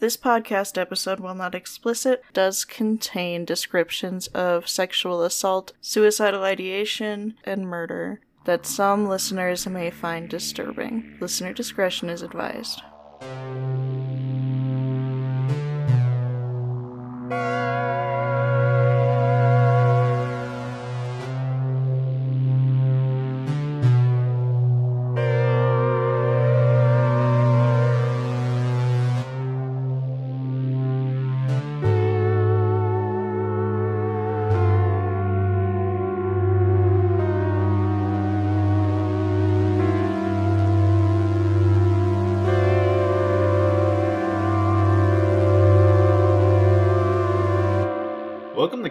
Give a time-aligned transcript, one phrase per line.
[0.00, 7.68] This podcast episode, while not explicit, does contain descriptions of sexual assault, suicidal ideation, and
[7.68, 11.18] murder that some listeners may find disturbing.
[11.20, 12.80] Listener discretion is advised.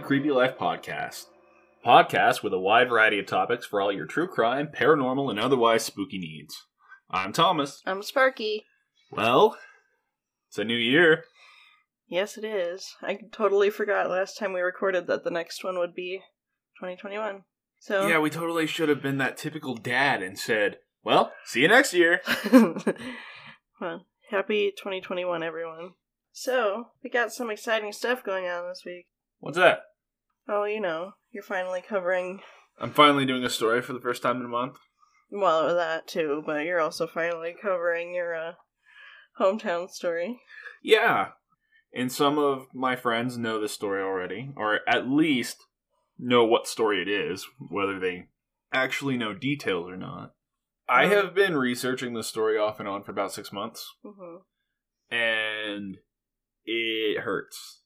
[0.10, 1.28] Creepy Life Podcast.
[1.86, 5.86] Podcast with a wide variety of topics for all your true crime, paranormal, and otherwise
[5.86, 6.66] spooky needs.
[7.12, 7.84] I'm Thomas.
[7.86, 8.66] I'm Sparky.
[9.12, 9.56] Well,
[10.48, 11.26] it's a new year.
[12.08, 12.96] Yes, it is.
[13.04, 16.24] I totally forgot last time we recorded that the next one would be
[16.80, 17.44] 2021.
[17.78, 21.68] So Yeah, we totally should have been that typical dad and said, "Well, see you
[21.68, 22.22] next year."
[23.80, 25.92] well, happy 2021, everyone.
[26.32, 29.06] So we got some exciting stuff going on this week.
[29.38, 29.84] What's that?
[30.52, 32.42] Oh, you know, you're finally covering
[32.80, 34.78] I'm finally doing a story for the first time in a month.
[35.30, 38.54] well that too, but you're also finally covering your uh,
[39.40, 40.42] hometown story.
[40.82, 41.30] Yeah.
[41.94, 45.66] And some of my friends know this story already, or at least
[46.18, 48.28] know what story it is, whether they
[48.72, 50.34] actually know details or not.
[50.88, 51.12] I Mhm.
[51.12, 54.38] have been researching this story off and on for about six months, hmm
[55.12, 55.98] and
[56.66, 57.82] it hurts.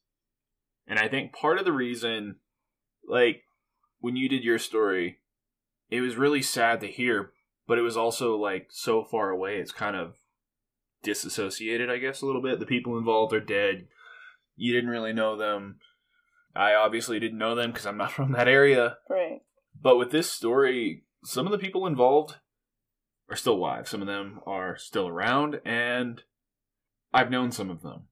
[0.86, 2.40] And I think part of the reason,
[3.08, 3.44] like,
[4.00, 5.20] when you did your story,
[5.90, 7.32] it was really sad to hear,
[7.68, 10.16] but it was also, like, so far away, it's kind of
[11.04, 12.60] disassociated, I guess, a little bit.
[12.60, 13.88] The people involved are dead.
[14.56, 15.80] You didn't really know them.
[16.56, 18.98] I obviously didn't know them because I'm not from that area.
[19.10, 19.42] Right.
[19.80, 22.36] But with this story, some of the people involved
[23.30, 23.88] are still alive.
[23.88, 26.22] Some of them are still around, and
[27.14, 28.08] I've known some of them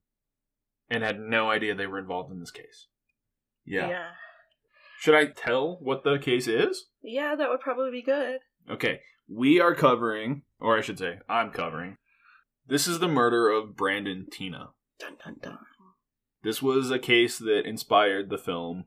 [0.90, 2.88] and had no idea they were involved in this case.
[3.66, 3.90] Yeah.
[3.90, 4.08] yeah.
[5.02, 6.86] Should I tell what the case is?
[7.02, 8.42] Yeah, that would probably be good.
[8.70, 9.00] Okay.
[9.28, 11.98] We are covering, or I should say, I'm covering.
[12.68, 14.74] This is the murder of Brandon Teena.
[15.00, 15.58] Dun dun dun.
[16.44, 18.86] This was a case that inspired the film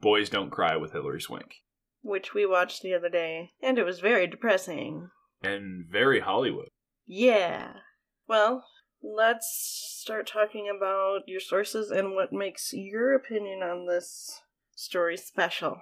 [0.00, 1.54] Boys Don't Cry with Hilary Swank.
[2.02, 5.10] Which we watched the other day, and it was very depressing.
[5.44, 6.70] And very Hollywood.
[7.06, 7.74] Yeah.
[8.26, 8.64] Well,
[9.00, 9.46] let's
[10.00, 14.42] start talking about your sources and what makes your opinion on this
[14.74, 15.78] story special.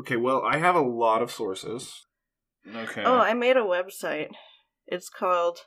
[0.00, 2.06] Okay, well, I have a lot of sources.
[2.74, 3.02] Okay.
[3.04, 4.30] Oh, I made a website.
[4.86, 5.60] It's called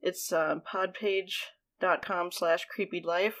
[0.00, 3.36] it's uh, podpage.com slash creepy life.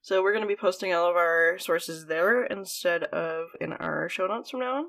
[0.00, 4.08] So we're going to be posting all of our sources there instead of in our
[4.08, 4.84] show notes from now on.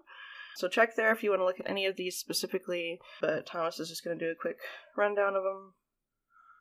[0.55, 2.99] So check there if you want to look at any of these specifically.
[3.19, 4.57] But Thomas is just going to do a quick
[4.95, 5.73] rundown of them.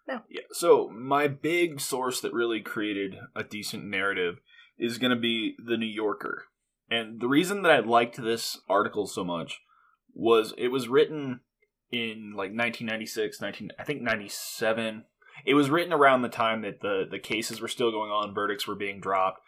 [0.09, 0.41] Yeah.
[0.53, 4.41] So my big source that really created a decent narrative
[4.79, 6.45] is going to be the New Yorker,
[6.91, 9.61] and the reason that I liked this article so much
[10.15, 11.41] was it was written
[11.91, 15.05] in like 1996, 19 I think 97.
[15.47, 18.67] It was written around the time that the the cases were still going on, verdicts
[18.67, 19.41] were being dropped.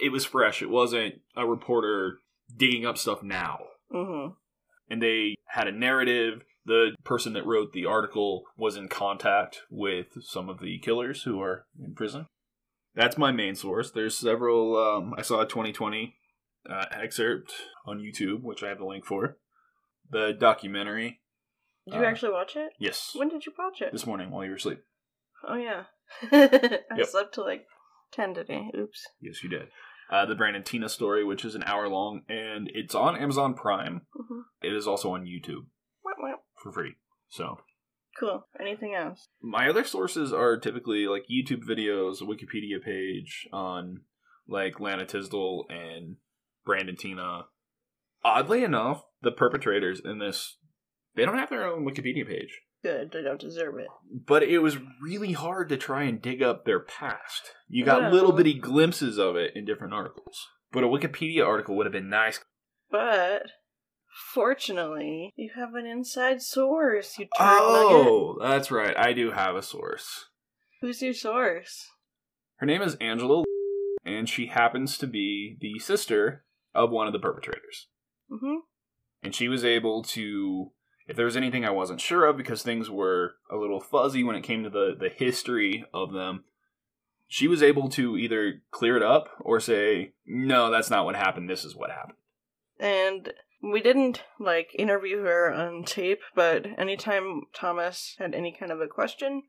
[0.00, 0.62] It was fresh.
[0.62, 2.18] It wasn't a reporter
[2.56, 3.58] digging up stuff now.
[3.92, 4.32] Mm-hmm.
[4.88, 6.42] and they had a narrative.
[6.64, 11.40] The person that wrote the article was in contact with some of the killers who
[11.42, 12.26] are in prison.
[12.94, 13.90] That's my main source.
[13.90, 14.76] There's several.
[14.76, 16.16] Um, I saw a 2020
[16.68, 17.52] uh, excerpt
[17.86, 19.38] on YouTube, which I have the link for.
[20.10, 21.20] The documentary.
[21.86, 22.72] Did you Uh, actually watch it?
[22.78, 23.12] Yes.
[23.14, 23.92] When did you watch it?
[23.92, 24.80] This morning while you were asleep.
[25.46, 25.84] Oh yeah.
[26.30, 27.06] I Yep.
[27.08, 27.66] slept till like
[28.12, 28.70] ten today.
[28.76, 29.02] Oops.
[29.20, 29.68] Yes, you did.
[30.10, 34.02] Uh, the Brandon Teena story, which is an hour long, and it's on Amazon Prime.
[34.14, 35.66] hmm It is also on YouTube
[36.62, 36.96] for free.
[37.30, 37.58] So
[38.18, 38.46] Cool.
[38.60, 39.28] Anything else?
[39.40, 44.02] my other sources are typically like YouTube videos, a Wikipedia page on
[44.46, 46.16] like Lana Tisdel and
[46.64, 47.44] Brandon Teena.
[48.24, 50.58] Oddly enough, the perpetrators in this
[51.16, 52.60] they don't have their own Wikipedia page.
[52.82, 53.12] Good.
[53.12, 53.86] They don't deserve it.
[54.26, 57.52] But it was really hard to try and dig up their past.
[57.68, 60.48] You got Well- little bitty glimpses of it in different articles.
[60.72, 62.44] But a Wikipedia article would have been nice.
[62.90, 63.42] But
[64.34, 67.18] fortunately, you have an inside source.
[67.18, 68.06] You turd nugget.
[68.06, 68.96] Oh, that's right.
[68.96, 70.26] I do have a source.
[70.80, 71.88] Who's your source?
[72.56, 73.44] Her name is Angela,
[74.04, 76.44] and she happens to be the sister
[76.74, 77.88] of one of the perpetrators.
[78.30, 78.56] Mm-hmm.
[79.22, 80.72] And she was able to,
[81.06, 84.36] if there was anything I wasn't sure of, because things were a little fuzzy when
[84.36, 86.44] it came to the, the history of them,
[87.28, 91.48] she was able to either clear it up or say, no, that's not what happened.
[91.48, 92.18] This is what happened.
[92.78, 93.32] And
[93.62, 98.88] we didn't like interview her on tape, but anytime Thomas had any kind of a
[98.88, 99.42] question,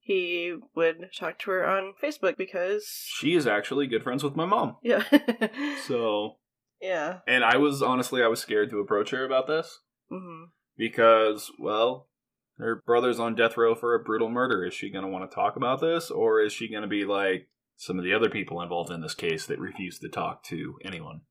[0.00, 4.44] he would talk to her on Facebook because She is actually good friends with my
[4.46, 4.76] mom.
[4.82, 5.02] yeah.
[5.86, 6.36] So,
[6.80, 7.18] yeah.
[7.26, 10.44] and I was honestly, I was scared to approach her about this hmm
[10.78, 12.08] because, well,
[12.58, 14.64] her brother's on death row for a brutal murder.
[14.64, 17.04] Is she going to want to talk about this or is she going to be
[17.04, 20.78] like some of the other people involved in this case that refuse to talk to
[20.84, 21.22] anyone?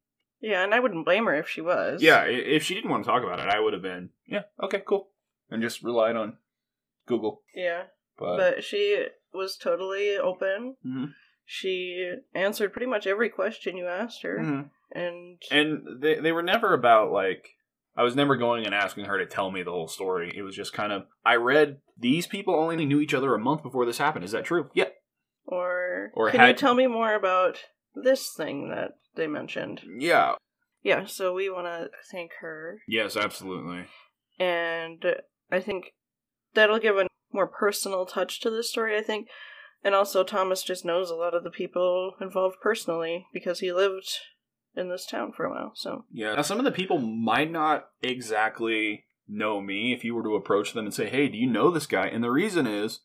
[0.47, 2.03] Yeah, and I wouldn't blame her if she was.
[2.03, 4.43] Yeah, i- if she didn't want to talk about it, I would have been, yeah,
[4.61, 5.09] okay, cool.
[5.49, 6.37] And just relied on
[7.07, 7.41] Google.
[7.55, 7.83] Yeah.
[8.17, 10.77] But, But she was totally open.
[10.85, 11.13] Mhm.
[11.45, 14.37] She answered pretty much every question you asked her.
[14.39, 14.69] Mhm.
[14.91, 17.57] And and they they were never about like
[17.97, 20.31] I was never going and asking her to tell me the whole story.
[20.35, 23.63] It was just kind of I read these people only knew each other a month
[23.63, 24.25] before this happened.
[24.25, 24.69] Is that true?
[24.73, 24.89] Yeah.
[25.47, 27.63] or, Or can you had- tell me more about
[27.93, 29.81] this thing that they mentioned?
[29.97, 30.33] Yeah.
[30.83, 32.79] Yeah, so we want to thank her.
[32.87, 33.85] Yes, absolutely.
[34.39, 35.03] And
[35.51, 35.93] I think
[36.53, 39.27] that'll give a more personal touch to this story, I think.
[39.83, 44.09] And also, Thomas just knows a lot of the people involved personally because he lived
[44.75, 45.71] in this town for a while.
[45.75, 46.35] So, Yeah.
[46.35, 50.73] Now some of the people might not exactly know me if you were to approach
[50.73, 53.01] them and say, "Hey, do you know this guy?" And the reason is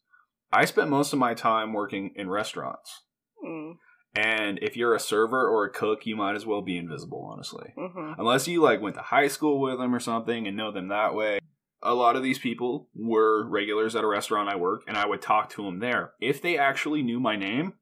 [0.52, 3.04] I spent most of my time working in restaurants.
[3.44, 3.74] mm,
[4.14, 7.72] And if you're a server or a cook, you might as well be invisible, honestly.
[7.76, 10.88] hmm unless you like went to high school with them or something and know them
[10.88, 11.38] that way
[11.82, 15.22] a lot of these people were regulars at a restaurant i work and i would
[15.22, 17.72] talk to them there if they actually knew my name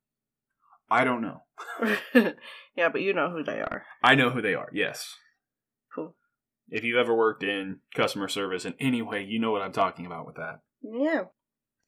[0.91, 1.43] i don't know
[2.77, 3.85] yeah, but you know who they are.
[4.05, 5.17] i know who they are yes
[5.95, 6.15] Cool.
[6.69, 10.07] if you've ever worked in customer service in any way you know what i'm talking
[10.07, 11.23] about with that Yeah.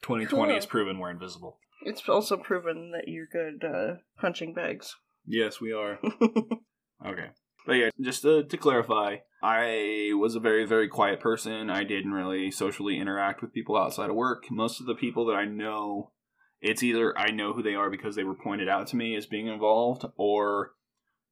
[0.03, 0.55] 2020 Cool.
[0.55, 4.97] has proven we're invisible It's also proven that you're good uh, punching bags.
[5.27, 5.99] yes we are
[7.07, 7.29] Okay.
[7.67, 11.71] But yeah, just to, to clarify, I was a very, very quiet person.
[11.71, 14.45] I didn't really socially interact with people outside of work.
[14.51, 16.13] Most of the people that I know,
[16.61, 19.27] it's either I know who they are because they were pointed out to me as
[19.27, 20.73] being involved, or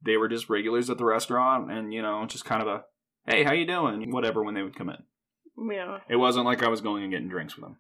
[0.05, 2.85] they were just regulars at the restaurant and, you know, just kind of a,
[3.27, 4.11] hey, how you doing?
[4.13, 5.71] Whatever when they would come in.
[5.71, 5.99] yeah.
[6.09, 7.79] It wasn't like I was going and getting drinks with them.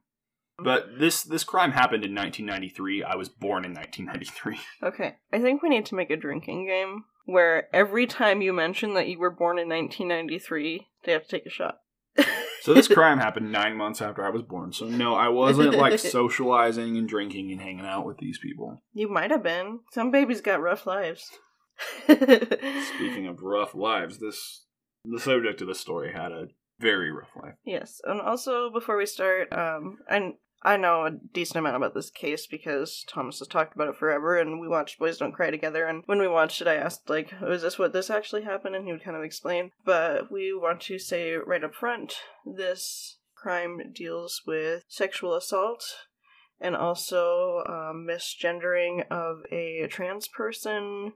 [0.59, 3.05] But this this crime happened in 1993.
[3.05, 4.59] I was born in 1993.
[4.83, 5.17] Okay.
[5.33, 9.09] I think we need to make a drinking game where every time you mention that
[9.09, 11.81] you were born in 1993, they have to take a shot.
[12.61, 14.73] So this crime happened nine months after I was born.
[14.73, 18.83] So no, I wasn't like socializing and drinking and hanging out with these people.
[18.93, 19.81] You might have been.
[19.93, 21.31] Some babies got rough lives.
[22.05, 24.67] Speaking of rough lives, this
[25.05, 27.55] the subject of this story had a very rough life.
[27.65, 30.33] Yes, and also before we start, um, I
[30.63, 34.37] I know a decent amount about this case because Thomas has talked about it forever,
[34.37, 35.87] and we watched Boys Don't Cry together.
[35.87, 38.75] And when we watched it, I asked like, "Oh, "Is this what this actually happened?"
[38.75, 39.71] And he would kind of explain.
[39.85, 45.85] But we want to say right up front, this crime deals with sexual assault
[46.61, 51.13] and also um, misgendering of a trans person,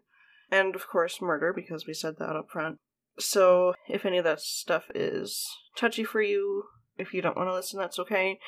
[0.51, 2.79] and of course murder because we said that up front.
[3.19, 5.47] So, if any of that stuff is
[5.77, 6.65] touchy for you,
[6.97, 8.39] if you don't want to listen, that's okay.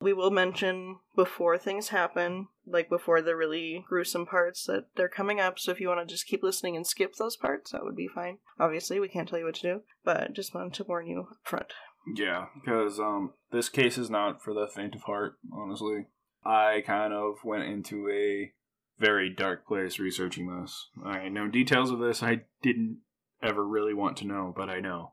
[0.00, 5.40] We will mention before things happen, like before the really gruesome parts, that they're coming
[5.40, 5.58] up.
[5.58, 8.08] So, if you want to just keep listening and skip those parts, that would be
[8.08, 8.38] fine.
[8.58, 11.36] Obviously, we can't tell you what to do, but just wanted to warn you up
[11.44, 11.74] front.
[12.14, 15.34] Yeah, because um, this case is not for the faint of heart.
[15.52, 16.06] Honestly,
[16.44, 18.52] I kind of went into a
[18.98, 20.88] very dark place researching this.
[21.04, 22.98] I know details of this I didn't
[23.42, 25.12] ever really want to know, but I know.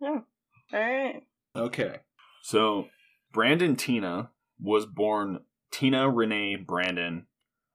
[0.00, 0.20] Yeah.
[0.72, 1.24] Alright.
[1.54, 1.96] Okay.
[2.42, 2.86] So,
[3.32, 4.28] Brandon Teena
[4.60, 5.40] was born
[5.72, 7.26] Teena Renee Brandon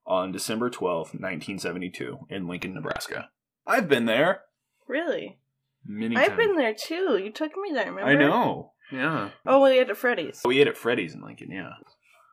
[0.06, 3.30] on December twelfth, 1972, in Lincoln, Nebraska.
[3.66, 4.42] I've been there
[4.88, 5.40] Really?
[5.86, 6.38] many I've times.
[6.38, 7.18] been there too.
[7.18, 8.10] You took me there, remember?
[8.12, 8.74] I know.
[8.92, 9.32] Yeah.
[9.46, 10.42] Oh, we had at Freddy's.
[10.46, 11.72] Oh, we ate at Freddy's in Lincoln, yeah.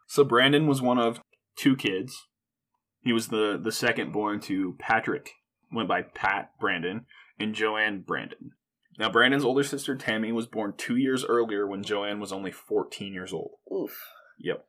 [0.07, 1.21] So, Brandon was one of
[1.57, 2.27] two kids.
[3.01, 5.31] He was the, the second born to Patrick,
[5.73, 7.07] went by Pat Brandon,
[7.39, 8.51] and Joanne Brandon.
[8.99, 13.13] Now, Brandon's older sister Tammy was born two years earlier when Joanne was only 14
[13.13, 13.53] years old.
[13.73, 13.99] Oof.
[14.39, 14.65] Yep.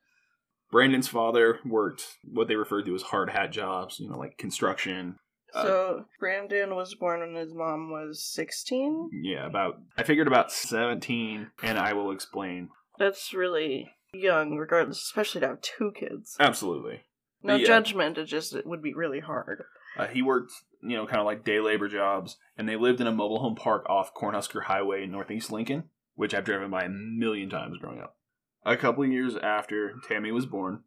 [0.72, 5.18] Brandon's father worked what they referred to as hard hat jobs, you know, like construction.
[5.54, 9.10] Uh, So Brandon was born when his mom was sixteen.
[9.14, 12.70] Yeah, about, I figured about 17, and I will explain.
[12.98, 16.36] That's really young, regardless, especially to have two kids.
[16.40, 17.02] Absolutely.
[17.44, 17.68] No Yeah.
[17.68, 18.18] judgment.
[18.18, 19.64] It just it would be really hard.
[19.98, 23.08] Uh, he worked, you know, kind of like day labor jobs, and they lived in
[23.08, 25.86] a mobile home park off Cornhusker Highway in Northeast Lincoln,
[26.16, 28.18] which I've driven by a million times growing up.
[28.66, 30.84] A couple of years after Tammy was born,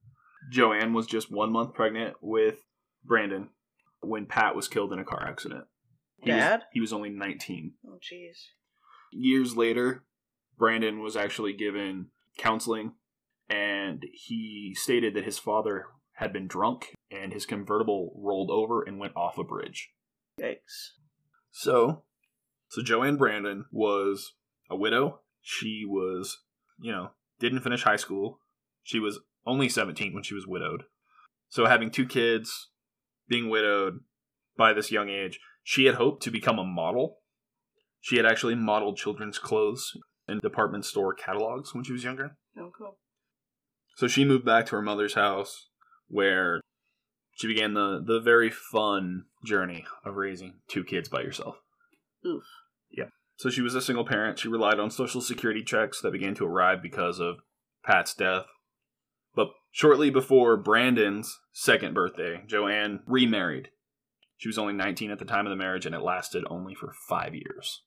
[0.51, 2.65] Joanne was just one month pregnant with
[3.05, 3.51] Brandon
[4.01, 5.65] when Pat was killed in a car accident.
[6.19, 6.63] He was- Dad?
[6.73, 7.75] he was only 19.
[7.87, 8.49] Oh, jeez.
[9.13, 10.05] Years later,
[10.59, 12.95] Brandon was actually given counseling,
[13.49, 18.99] and he stated that his father had been drunk and his convertible rolled over and
[18.99, 19.91] went off a bridge.
[20.41, 20.93] Yikes.
[21.51, 22.03] So,
[22.69, 24.35] so Joanne Brandon was
[24.71, 25.21] a widow.
[25.41, 26.39] She was,
[26.81, 28.41] you know, didn't finish high school.
[28.83, 30.85] She was only 17 when she was widowed.
[31.49, 32.71] So, having two kids,
[33.29, 34.01] being widowed
[34.57, 37.19] by this young age, she had hoped to become a model.
[38.01, 39.97] She had actually modeled children's clothes
[40.29, 42.37] in department store catalogs when she was younger.
[42.59, 42.99] Oh, cool.
[43.97, 45.69] So she moved back to her mother's house
[46.09, 46.61] where
[47.37, 51.57] she began the, the very fun journey of raising two kids by yourself.
[52.27, 52.45] Oof.
[52.91, 53.09] Yeah.
[53.37, 54.39] So she was a single parent.
[54.39, 57.37] She relied on social security checks that began to arrive because of
[57.85, 58.47] Pat's death.
[59.35, 63.69] But shortly before Brandon's second birthday, Joanne remarried.
[64.39, 66.95] She was only 19 at the time of the marriage, and it lasted only for
[67.07, 67.83] five years.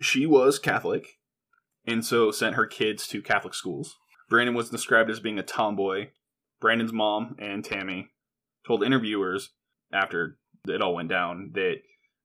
[0.00, 1.18] She was Catholic,
[1.86, 3.96] and so sent her kids to Catholic schools.
[4.30, 6.08] Brandon was described as being a tomboy.
[6.58, 8.08] Brandon's mom and Tammy
[8.66, 9.50] told interviewers
[9.92, 11.76] after it all went down that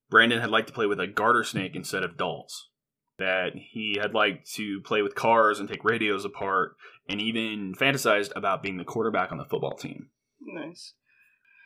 [0.10, 2.70] Brandon had liked to play with a garter snake instead of dolls.
[3.18, 6.76] That he had liked to play with cars and take radios apart,
[7.10, 10.08] and even fantasized about being the quarterback on the football team.
[10.42, 10.94] Nice.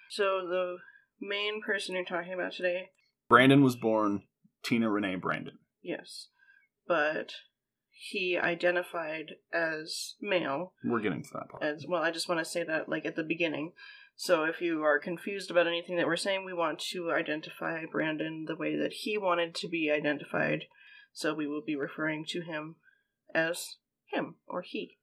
[0.09, 0.77] So, the
[1.21, 2.89] main person you're talking about today,
[3.29, 4.23] Brandon was born
[4.65, 5.59] Teena Renee Brandon.
[5.83, 6.29] yes.
[6.87, 7.33] But
[7.91, 11.63] he identified as male We're getting to that part.
[11.63, 13.71] as well i just want to say that like at the beginning
[14.15, 18.45] so if you are confused about anything that we're saying we want to identify brandon
[18.47, 20.63] the way that he wanted to be identified
[21.13, 22.75] so we will be referring to him
[23.33, 23.77] as
[24.11, 24.97] him or he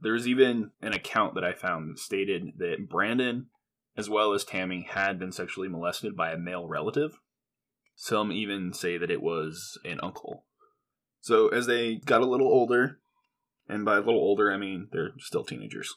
[0.00, 3.46] There's even an account that I found that stated that Brandon,
[3.96, 7.18] as well as Tammy, had been sexually molested by a male relative.
[7.94, 10.44] Some even say that it was an uncle.
[11.20, 12.98] So as they got a little older,
[13.68, 15.94] and by a little older I mean they're still teenagers,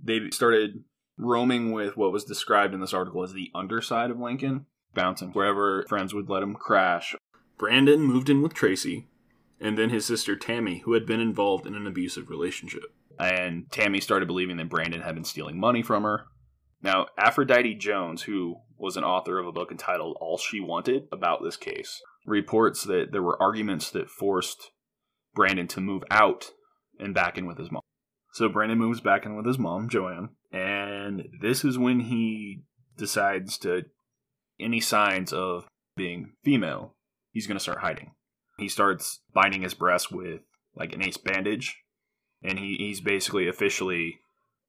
[0.00, 0.84] they started
[1.16, 5.84] roaming with what was described in this article as the underside of Lincoln, bouncing wherever
[5.88, 7.14] friends would let him crash.
[7.58, 9.08] Brandon moved in with Tracy,
[9.60, 12.84] and then his sister Tammy, who had been involved in an abusive relationship.
[13.18, 16.26] And Tammy started believing that Brandon had been stealing money from her.
[16.82, 21.42] Now, Aphrodite Jones, who was an author of a book entitled All She Wanted about
[21.42, 24.72] this case, reports that there were arguments that forced
[25.34, 26.50] Brandon to move out
[26.98, 27.82] and back in with his mom.
[28.32, 32.62] So Brandon moves back in with his mom, Joanne, and this is when he
[32.96, 33.82] decides to
[34.60, 35.66] any signs of
[35.96, 36.94] being female,
[37.32, 38.12] he's going to start hiding.
[38.58, 40.40] He starts binding his breast with
[40.76, 41.76] like an ace bandage,
[42.42, 44.18] and he, he's basically officially,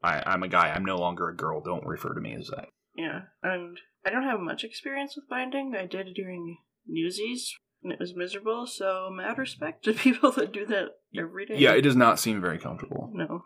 [0.02, 0.70] I, I'm a guy.
[0.70, 1.62] I'm no longer a girl.
[1.62, 2.70] Don't refer to me as that.
[2.96, 8.00] yeah and i don't have much experience with binding i did during newsies and it
[8.00, 11.96] was miserable so mad respect to people that do that every day Yeah, it does
[11.96, 13.10] not seem very comfortable.
[13.14, 13.44] no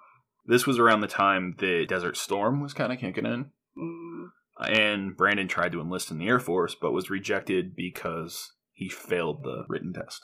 [0.48, 4.27] This was around the time that Desert Storm was kind of kicking in, mm,
[4.70, 9.44] and Brandon tried to enlist in the Air Force, but was rejected because he failed
[9.44, 10.22] the written test.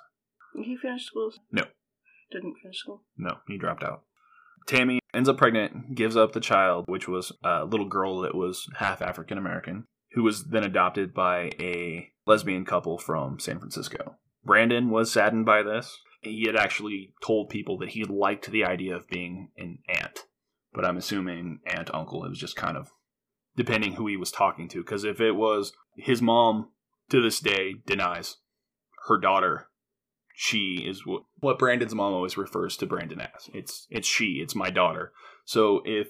[0.56, 1.63] he finished school No.
[2.32, 4.03] didn't finish school No, he dropped out.
[4.65, 8.68] Tammy ends up pregnant, gives up the child, which was a little girl that was
[8.77, 14.15] half African American, who was then adopted by a lesbian couple from San Francisco.
[14.46, 16.00] Brandon was saddened by this.
[16.24, 20.25] He had actually told people that he liked the idea of being an aunt,
[20.74, 22.92] but I'm assuming aunt, uncle, it was just kind of
[23.56, 24.80] depending who he was talking to.
[24.80, 26.70] Because if it was his mom,
[27.10, 28.38] to this day, denies
[29.08, 29.70] her daughter
[30.34, 33.50] she is what, what Brandon's mom always refers to Brandon as.
[33.53, 35.13] It's it's she, it's my daughter.
[35.46, 36.10] So if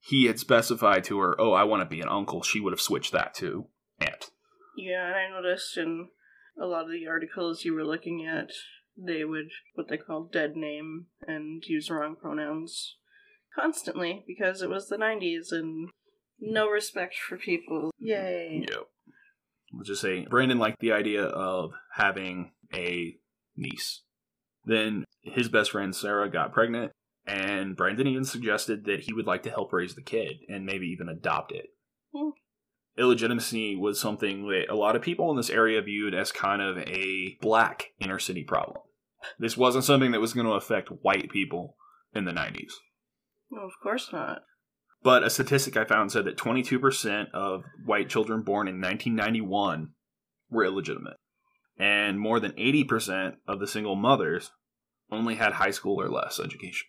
[0.00, 2.80] he had specified to her, "Oh, I want to be an uncle," she would have
[2.80, 3.66] switched that to
[4.00, 4.30] aunt.
[4.76, 6.08] Yeah, and I noticed in
[6.60, 8.50] a lot of the articles you were looking at,
[9.04, 12.96] they would what they call dead name and use wrong pronouns
[13.54, 15.90] constantly because it was the 90s and
[16.40, 17.90] no respect for people.
[17.98, 18.64] Yay.
[18.68, 18.86] Yep.
[19.72, 23.16] Let's just say Brandon liked the idea of having a
[23.56, 24.02] niece.
[24.64, 26.92] Then his best friend Sarah got pregnant,
[27.26, 30.86] and Brandon even suggested that he would like to help raise the kid and maybe
[30.86, 31.66] even adopt it.
[32.14, 32.30] Hmm.
[32.98, 36.78] Illegitimacy was something that a lot of people in this area viewed as kind of
[36.78, 38.78] a black inner city problem.
[39.38, 41.76] This wasn't something that was going to affect white people
[42.14, 42.72] in the 90s.
[43.50, 44.42] No, of course not.
[45.02, 49.92] But a statistic I found said that 22% of white children born in 1991
[50.50, 51.16] were illegitimate.
[51.78, 54.50] And more than 80% of the single mothers
[55.10, 56.88] only had high school or less education.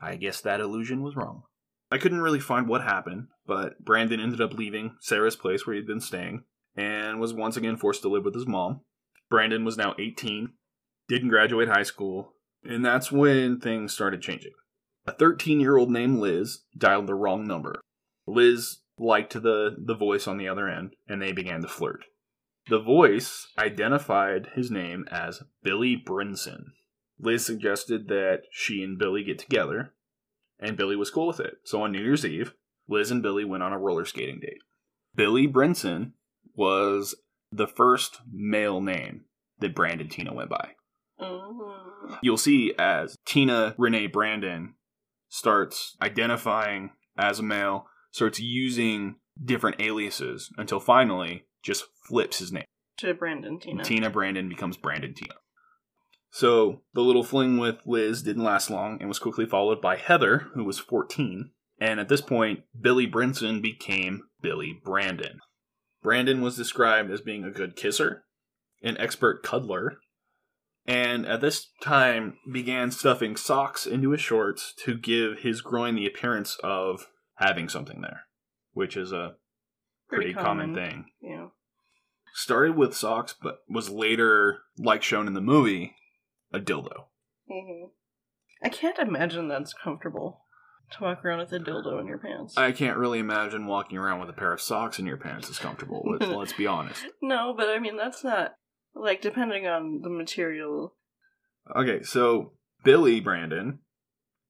[0.00, 1.42] I guess that illusion was wrong.
[1.90, 5.86] I couldn't really find what happened, but Brandon ended up leaving Sarah's place where he'd
[5.86, 6.44] been staying
[6.76, 8.82] and was once again forced to live with his mom.
[9.30, 10.52] Brandon was now 18,
[11.08, 12.34] didn't graduate high school,
[12.64, 14.52] and that's when things started changing.
[15.06, 17.80] A 13 year old named Liz dialed the wrong number.
[18.26, 22.04] Liz liked the, the voice on the other end, and they began to flirt.
[22.68, 26.64] The voice identified his name as Billy Brinson.
[27.18, 29.94] Liz suggested that she and Billy get together,
[30.58, 31.58] and Billy was cool with it.
[31.64, 32.54] So on New Year's Eve,
[32.88, 34.58] Liz and Billy went on a roller skating date.
[35.14, 36.12] Billy Brinson
[36.54, 37.14] was
[37.52, 39.24] the first male name
[39.60, 40.72] that Brandon Teena went by.
[41.20, 42.18] Mm.
[42.22, 44.74] You'll see as Teena Renee Brandon
[45.28, 52.64] starts identifying as a male, starts using different aliases until finally just flips his name.
[52.98, 53.82] To Brandon Teena.
[53.82, 55.36] Teena Brandon becomes Brandon Teena.
[56.30, 60.48] So the little fling with Liz didn't last long and was quickly followed by Heather,
[60.54, 61.50] who was 14.
[61.78, 65.40] And at this point, Billy Brinson became Billy Brandon.
[66.02, 68.24] Brandon was described as being a good kisser,
[68.82, 69.98] an expert cuddler,
[70.86, 76.06] and at this time began stuffing socks into his shorts to give his groin the
[76.06, 78.22] appearance of having something there,
[78.72, 79.34] which is a
[80.08, 81.48] pretty, common thing Yeah.
[82.34, 85.96] started with socks, but was later, like shown in the movie,
[86.52, 87.06] a dildo.
[87.48, 87.86] hmm
[88.62, 90.40] I can't imagine that's comfortable
[90.92, 92.56] to walk around with a dildo in your pants.
[92.56, 95.58] I can't really imagine walking around with a pair of socks in your pants is
[95.58, 96.02] comfortable.
[96.10, 97.04] Let's, let's be honest.
[97.20, 98.54] no, but I mean that's not
[98.96, 100.94] like depending on the material.
[101.74, 102.52] Okay, so
[102.84, 103.80] Billy Brandon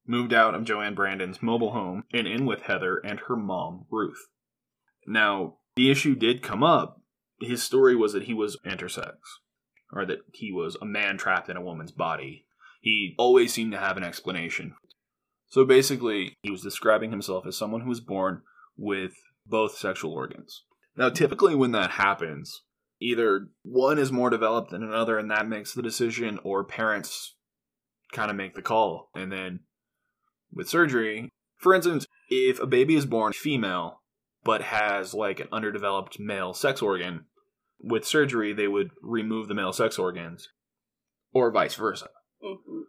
[0.07, 4.29] moved out of Joanne Brandon's mobile home and in with Heather and her mom, Ruth.
[5.07, 7.01] Now, the issue did come up.
[7.41, 9.17] His story was that he was intersex,
[9.93, 12.47] or that he was a man trapped in a woman's body.
[12.81, 14.75] He always seemed to have an explanation.
[15.49, 18.43] So basically, he was describing himself as someone who was born
[18.77, 19.13] with
[19.45, 20.65] both sexual organs.
[20.97, 22.63] Now, typically, when that happens,
[23.01, 27.37] either one is more developed than another, and that makes the decision, or parents
[28.13, 29.11] kind of make the call.
[29.15, 29.61] And then
[30.53, 34.03] with surgery, for instance, if a baby is born female
[34.45, 37.25] but has like an underdeveloped male sex organ,
[37.81, 40.49] with surgery, they would remove the male sex organs,
[41.33, 42.09] or vice versa.
[42.41, 42.83] hmm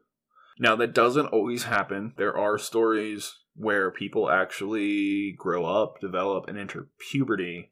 [0.60, 2.14] Now, that doesn't always happen.
[2.18, 7.72] There are stories where people actually grow up, develop, and enter puberty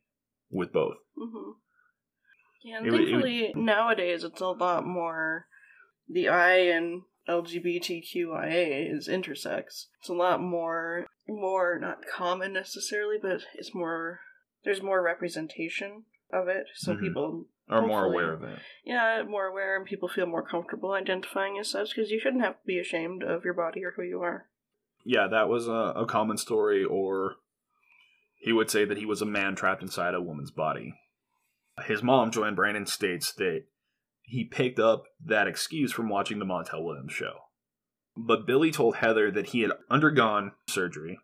[0.50, 0.95] with both.
[1.17, 1.52] hmm
[2.65, 5.47] Yeah, and It would- it would- thankfully nowadays it's a lot more.
[6.10, 9.88] The I in LGBTQIA is intersex.
[9.99, 14.21] It's a lot more, more not common necessarily, but it's more.
[14.63, 16.99] There's more representation of it, so Mhm.
[17.01, 18.60] people Are more aware of it.
[18.84, 22.60] yeah, more aware and people feel more comfortable identifying as such because you shouldn't have
[22.60, 24.49] to be ashamed of your body or who you are.
[25.04, 27.36] Yeah, that was a, a common story, or
[28.38, 30.95] he would say that he was a man trapped inside a woman's body.
[31.84, 33.64] His mom, Joanne Brandon, states that
[34.24, 37.34] he picked up that excuse from watching the Montel Williams show.
[38.18, 41.20] But Billy told Heather that he had undergone surgery.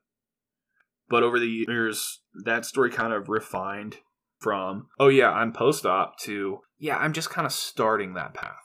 [1.10, 3.98] But over the years, that story kind of refined
[4.40, 8.56] from, oh yeah, I'm post op to, yeah, I'm just kind of starting that path.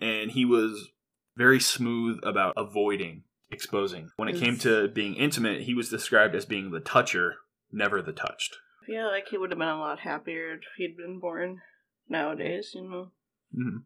[0.00, 0.90] And he was
[1.36, 4.10] very smooth about avoiding exposing.
[4.16, 7.36] When it came to being intimate, he was described as being the toucher,
[7.72, 8.56] never the touched.
[8.88, 11.60] I feel like he would have been a lot happier if he'd been born
[12.08, 13.12] nowadays, you know.
[13.54, 13.84] Mhm.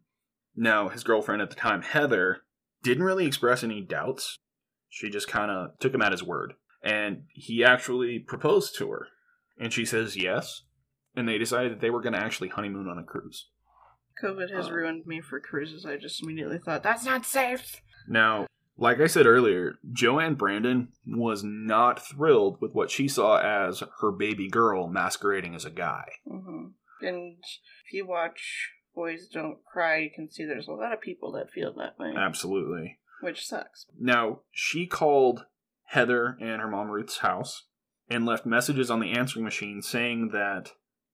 [0.55, 2.45] Now, his girlfriend at the time, Heather,
[2.83, 4.37] didn't really express any doubts.
[4.89, 6.53] She just kind of took him at his word.
[6.81, 9.07] And he actually proposed to her.
[9.57, 10.63] And she says yes.
[11.15, 13.49] And they decided that they were going to actually honeymoon on a cruise.
[14.21, 15.85] COVID has Uh, ruined me for cruises.
[15.85, 17.81] I just immediately thought that's not safe.
[18.07, 23.83] Now, like I said earlier, Joanne Brandon was not thrilled with what she saw as
[24.01, 26.05] her baby girl masquerading as a guy.
[26.27, 26.67] hmm
[27.01, 27.37] And
[27.85, 31.51] if you watch Boys Don't Cry, you can see there's a lot of people that
[31.51, 32.99] feel that way, Absolutely.
[33.21, 33.85] which sucks.
[33.99, 35.45] Now, she called
[35.85, 37.65] Heather and her mom Ruth's house
[38.09, 40.71] and left messages on the answering machine saying that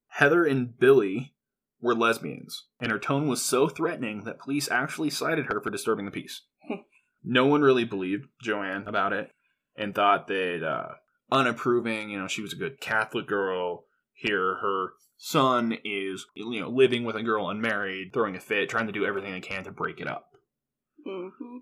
[0.07, 1.35] Heather and Billy
[1.81, 6.05] were lesbians, and her tone was so threatening that police actually cited her for disturbing
[6.05, 6.41] the peace.
[7.23, 9.31] No one really believed Joanne about it
[9.75, 10.95] and thought that uh,
[11.31, 13.85] unapproving, you know, she was a good Catholic girl.
[14.13, 18.87] Here, her son is, you know, living with a girl unmarried, throwing a fit, trying
[18.87, 20.25] to do everything they can to break it up
[21.05, 21.57] hmm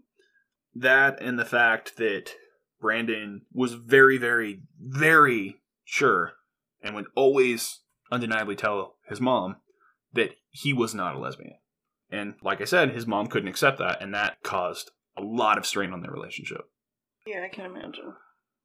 [0.80, 2.36] that and the fact that
[2.80, 6.34] Brandon was very, very, very sure
[6.82, 7.80] and would always
[8.12, 9.58] undeniably tell his mom
[10.14, 11.58] that he was not a lesbian.
[12.12, 15.66] And like I said, his mom couldn't accept that, and that caused a lot of
[15.66, 16.62] strain on their relationship.
[17.26, 18.14] Yeah, I can imagine.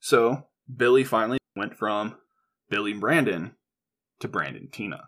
[0.00, 2.16] So Billy finally went from
[2.70, 3.56] Billy Brandon
[4.20, 5.04] to Brandon Teena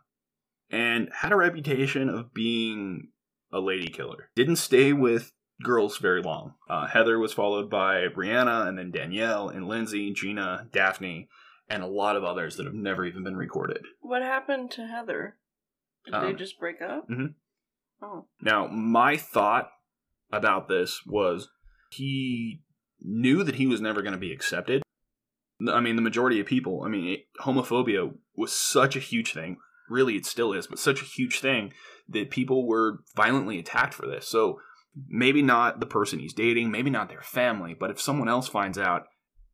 [0.71, 3.09] and had a reputation of being
[3.53, 4.31] a lady killer.
[4.35, 5.31] Didn't stay with
[5.63, 6.55] girls very long.
[6.69, 11.29] Uh, Heather was followed by Brianna, and then Danielle, and Lindsay, Gina, Daphne,
[11.69, 13.85] and a lot of others that have never even been recorded.
[14.01, 15.37] What happened to Heather?
[16.05, 17.09] Did they Um, just break up?
[17.09, 17.35] mhm.
[18.03, 18.27] Oh.
[18.43, 19.71] Now, my thought
[20.35, 21.49] about this was
[21.91, 22.63] he
[23.01, 24.83] knew that he was never going to be accepted.
[25.71, 29.59] I mean, the majority of people, I mean, it, homophobia was such a huge thing.
[29.89, 31.73] Really, it still is, but such a huge thing
[32.09, 34.27] that people were violently attacked for this.
[34.27, 34.61] So
[35.09, 38.79] maybe not the person he's dating, maybe not their family, but if someone else finds
[38.79, 39.05] out,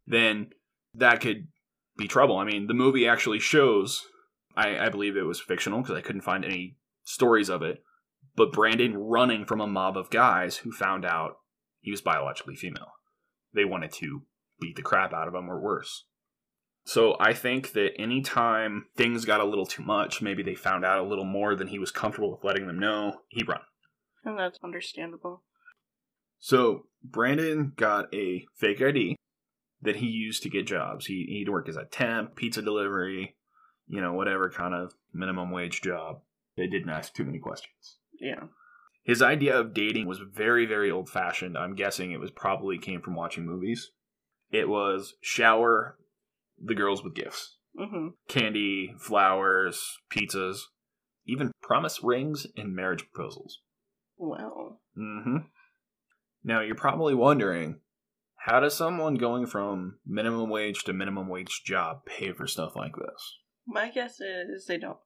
[0.06, 0.50] then
[0.94, 1.48] that could
[1.96, 2.38] be trouble.
[2.38, 4.02] I mean, the movie actually shows,
[4.56, 7.82] I, I believe it was fictional because I couldn't find any stories of it,
[8.36, 11.38] but Brandon running from a mob of guys who found out
[11.80, 12.92] he was biologically female.
[13.54, 14.22] They wanted to
[14.60, 16.04] beat the crap out of him or worse.
[16.84, 20.98] So I think that anytime things got a little too much, maybe they found out
[20.98, 23.60] a little more than he was comfortable with letting them know, he'd run.
[24.24, 25.42] And that's understandable.
[26.38, 29.16] So Brandon got a fake ID
[29.82, 31.06] that he used to get jobs.
[31.06, 33.36] He, he'd work as a temp, pizza delivery,
[33.86, 36.20] you know, whatever kind of minimum wage job.
[36.56, 37.98] They didn't ask too many questions.
[38.20, 38.44] Yeah.
[39.02, 41.56] His idea of dating was very, very old fashioned.
[41.56, 43.90] I'm guessing it was probably came from watching movies.
[44.50, 45.96] It was shower
[46.62, 48.08] the girls with gifts Mm-hmm.
[48.28, 50.58] candy, flowers, pizzas,
[51.24, 53.60] even promise rings and marriage proposals.
[54.18, 54.80] Well.
[54.96, 55.36] hmm
[56.42, 57.80] Now, you're probably wondering
[58.44, 62.96] how does someone going from minimum wage to minimum wage job pay for stuff like
[62.96, 63.38] this?
[63.66, 64.98] My guess is they don't.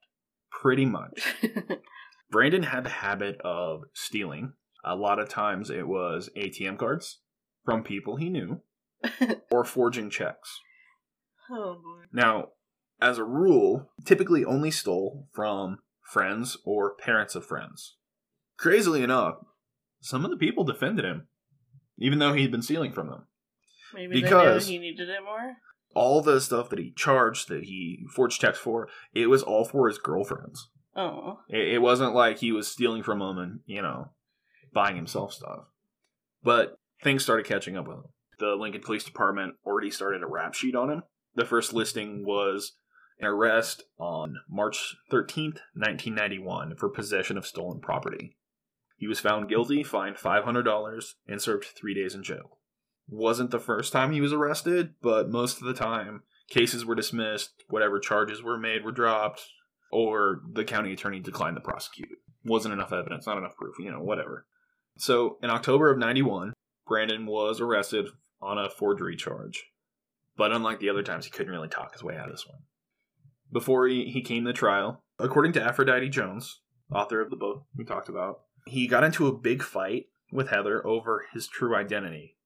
[0.51, 1.35] Pretty much.
[2.35, 4.55] Brandon had the habit of stealing.
[4.85, 7.21] A lot of times it was ATM cards
[7.65, 8.61] from people he knew
[9.53, 10.59] or forging checks.
[11.49, 12.07] oh boy.
[12.13, 12.49] Now,
[13.01, 17.99] as a rule, typically only stole from friends or parents of friends.
[18.57, 19.37] Crazily enough,
[20.01, 21.29] some of the people defended him,
[22.01, 23.29] even though he'd been stealing from them.
[23.95, 25.59] Maybe Because- he needed it more.
[25.95, 29.87] All the stuff that he charged, that he forged checks for, it was all for
[29.87, 30.69] his girlfriends.
[30.97, 31.41] Oh.
[31.49, 34.11] It, it wasn't like he was stealing from them and, you know,
[34.73, 35.65] buying himself stuff.
[36.43, 38.05] But things started catching up with him.
[38.39, 41.03] The Lincoln Police Department already started a rap sheet on him.
[41.35, 42.73] The first listing was
[43.19, 48.37] an arrest on March 13th, 1991, for possession of stolen property.
[48.97, 52.59] He was found guilty, fined $500, and served three days in jail.
[53.09, 57.65] Wasn't the first time he was arrested, but most of the time, cases were dismissed,
[57.69, 59.43] whatever charges were made were dropped,
[59.95, 62.19] or the county attorney declined to prosecute.
[62.45, 64.45] Wasn't enough evidence, not enough proof, you know, whatever.
[64.99, 66.53] So, in October of 91,
[66.85, 68.09] Brandon was arrested
[68.43, 69.67] on a forgery charge.
[70.37, 72.59] But unlike the other times, he couldn't really talk his way out of this one.
[73.53, 76.61] Before he, he came to trial, according to Aphrodite Jones,
[76.93, 80.85] author of the book we talked about, he got into a big fight with Heather
[80.85, 82.37] over his true identity.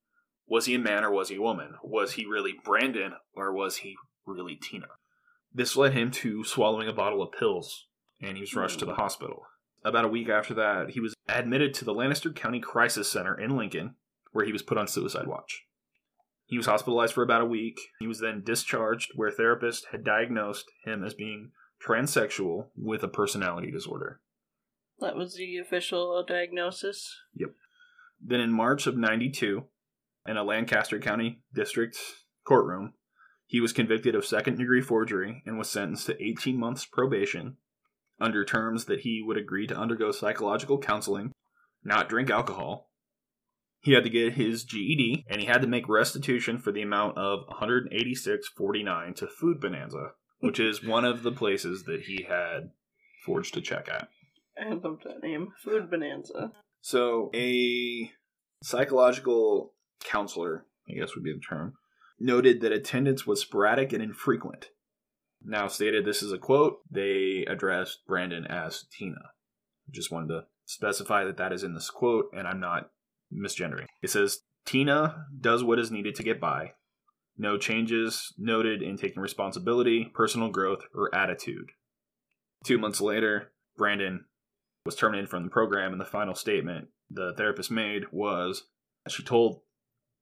[0.47, 1.77] Was he a man or was he a woman?
[1.83, 4.89] Was he really Brandon or was he really Teena?
[5.59, 7.89] This led him to swallowing a bottle of pills,
[8.23, 9.01] and he was rushed to the hmm.
[9.01, 9.43] hospital.
[9.85, 13.57] About a week after that, he was admitted to the Lancaster County Crisis Center in
[13.57, 13.97] Lincoln,
[14.31, 15.65] where he was put on suicide watch.
[16.47, 17.81] He was hospitalized for about a week.
[17.99, 21.51] He was then discharged, where therapists had diagnosed him as being
[21.85, 24.21] transsexual with a personality disorder.
[25.01, 27.17] That was the official diagnosis.
[27.35, 27.51] Yep.
[28.25, 29.65] Then in March of 92,
[30.25, 31.99] in a Lancaster County District
[32.45, 32.93] courtroom,
[33.49, 37.57] he was convicted of second degree forgery and was sentenced to 18 months probation
[38.21, 41.33] under terms that he would agree to undergo psychological counseling,
[41.83, 42.91] not drink alcohol.
[43.81, 47.17] He had to get his GED and he had to make restitution for the amount
[47.17, 52.71] of 186.49 to Food Bonanza, which is one of the places that he had
[53.25, 54.09] forged a check at.
[54.61, 55.53] I love that name.
[55.65, 56.53] Food Bonanza.
[56.83, 58.11] So, a
[58.63, 59.73] psychological
[60.05, 61.75] counselor, I guess would be the term,
[62.19, 64.71] noted that attendance was sporadic and infrequent.
[65.45, 69.31] Now stated this is a quote, they addressed Brandon as Teena.
[69.91, 72.91] Just wanted to specify that that is in this quote and I'm not
[73.33, 73.87] misgendering.
[74.03, 76.73] It says Teena does what is needed to get by.
[77.37, 81.71] No changes noted in taking responsibility, personal growth, or attitude.
[82.65, 84.25] Two months later, Brandon
[84.85, 88.65] was terminated from the program, and the final statement the therapist made was
[89.09, 89.61] she told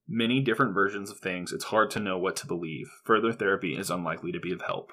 [0.09, 1.53] many different versions of things.
[1.53, 2.87] It's hard to know what to believe.
[3.05, 4.92] Further therapy is unlikely to be of help.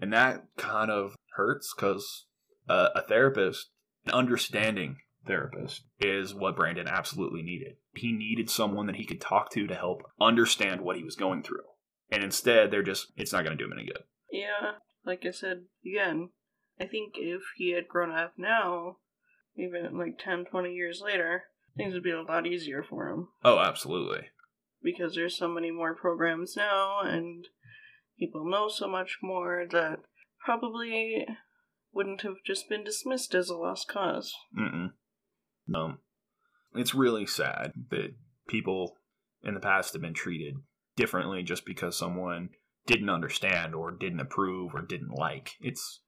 [0.00, 2.26] And that kind of hurts because
[2.68, 3.70] uh, a therapist,
[4.06, 7.74] an understanding therapist, is what Brandon absolutely needed.
[7.94, 11.42] He needed someone that he could talk to to help understand what he was going
[11.42, 11.64] through.
[12.10, 14.02] And instead, they're just, it's not going to do him any good.
[14.30, 14.72] Yeah,
[15.04, 16.30] like I said, again,
[16.80, 18.96] I think if he had grown up now,
[19.56, 21.44] even like 10, 20 years later,
[21.76, 23.28] things would be a lot easier for him.
[23.44, 24.26] Oh, absolutely.
[24.84, 27.48] Because there's so many more programs now, and
[28.18, 30.00] people know so much more that
[30.44, 31.26] probably
[31.92, 34.34] wouldn't have just been dismissed as a lost cause.
[34.56, 34.90] Mm-mm.
[35.66, 35.94] No.
[36.74, 38.14] It's really sad that
[38.46, 38.98] people
[39.42, 40.56] in the past have been treated
[40.96, 42.50] differently just because someone
[42.86, 45.52] didn't understand or didn't approve or didn't like.
[45.60, 46.00] It's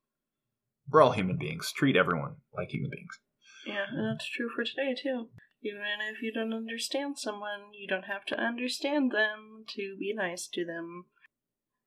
[0.90, 1.72] we're all human beings.
[1.72, 3.18] Treat everyone like human beings.
[3.66, 5.28] Yeah, and that's true for today too.
[5.62, 10.46] Even if you don't understand someone, you don't have to understand them to be nice
[10.48, 11.06] to them.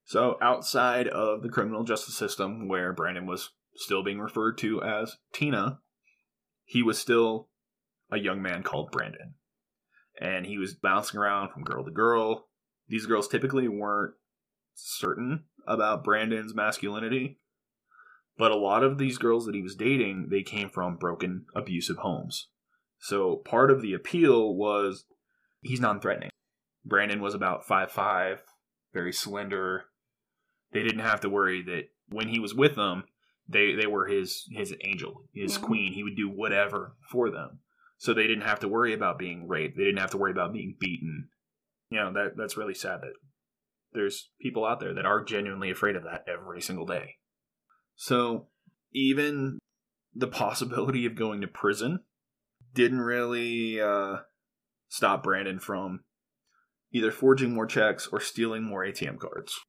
[0.03, 5.17] So, outside of the criminal justice system, where Brandon was still being referred to as
[5.33, 5.79] Teena,
[6.65, 7.49] he was still
[8.11, 9.35] a young man called Brandon.
[10.19, 12.47] And he was bouncing around from girl to girl.
[12.87, 14.15] These girls typically weren't
[14.73, 17.39] certain about Brandon's masculinity,
[18.37, 21.97] but a lot of these girls that he was dating, they came from broken, abusive
[21.97, 22.47] homes.
[22.99, 25.05] So part of the appeal was
[25.61, 26.29] he's non threatening.
[26.85, 28.41] Brandon was about five five,
[28.93, 29.85] very slender.
[30.71, 33.05] They didn't have to worry that when he was with them,
[33.47, 35.65] they, they were his his angel, his mm-hmm.
[35.65, 35.93] queen.
[35.93, 37.59] He would do whatever for them.
[37.97, 39.75] So they didn't have to worry about being raped.
[39.77, 41.29] They didn't have to worry about being beaten.
[41.89, 43.13] You know, that that's really sad that
[43.93, 47.15] there's people out there that are genuinely afraid of that every single day.
[47.95, 48.47] So
[48.93, 49.59] even
[50.15, 52.01] the possibility of going to prison
[52.79, 54.19] didn't really uh,
[54.87, 55.99] stop Brandon from
[56.93, 59.59] either forging more checks or stealing more ATM cards.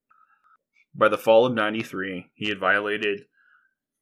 [0.95, 3.23] By the fall of 93, he had violated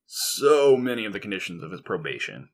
[0.04, 2.50] so many of the conditions of his probation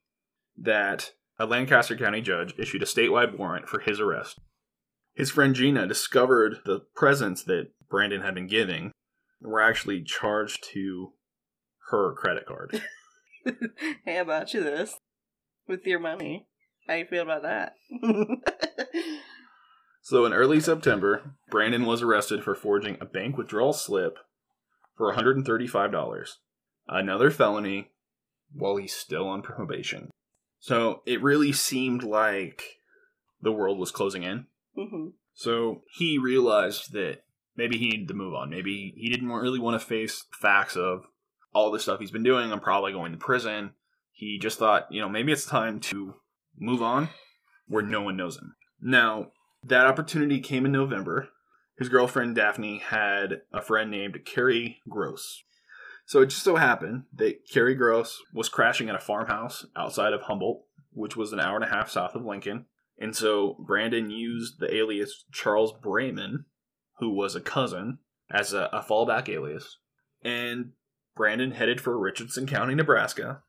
[0.56, 4.38] that a Lancaster County judge issued a statewide warrant for his arrest.
[5.12, 8.92] His friend Gina discovered the presents that Brandon had been giving
[9.40, 11.14] were actually charged to
[11.90, 12.80] her credit card.
[14.04, 14.96] hey, I bought you this
[15.68, 16.46] with your money.
[16.86, 17.74] How you feel about that?
[20.02, 24.18] so in early September, Brandon was arrested for forging a bank withdrawal slip
[24.96, 26.28] for $135,
[26.88, 27.90] another felony
[28.52, 30.10] while he's still on probation.
[30.60, 32.78] So it really seemed like
[33.40, 34.46] the world was closing in.
[34.78, 35.08] Mm-hmm.
[35.34, 37.24] So he realized that
[37.56, 38.50] maybe he needed to move on.
[38.50, 41.06] Maybe he didn't really want to face facts of
[41.52, 42.52] all the stuff he's been doing.
[42.52, 43.72] I'm probably going to prison.
[44.16, 46.14] He just thought, you know, maybe it's time to
[46.56, 47.08] move on
[47.66, 48.54] where no one knows him.
[48.80, 49.32] Now,
[49.64, 51.30] that opportunity came in November.
[51.76, 55.42] His girlfriend Daphne had a friend named Carrie Gross.
[56.06, 60.22] So it just so happened that Carrie Gross was crashing at a farmhouse outside of
[60.22, 62.66] Humboldt, which was an hour and a half south of Lincoln.
[62.98, 66.44] And so Brandon used the alias Charles Brayman,
[66.98, 67.98] who was a cousin,
[68.30, 69.78] as a, a fallback alias.
[70.22, 70.72] And
[71.16, 73.42] Brandon headed for Richardson County, Nebraska,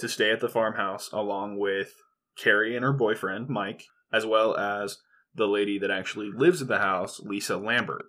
[0.00, 1.94] to stay at the farmhouse along with
[2.36, 4.98] Carrie and her boyfriend, Mike, as well as
[5.34, 8.06] the lady that actually lives at the house, Lisa Lambert.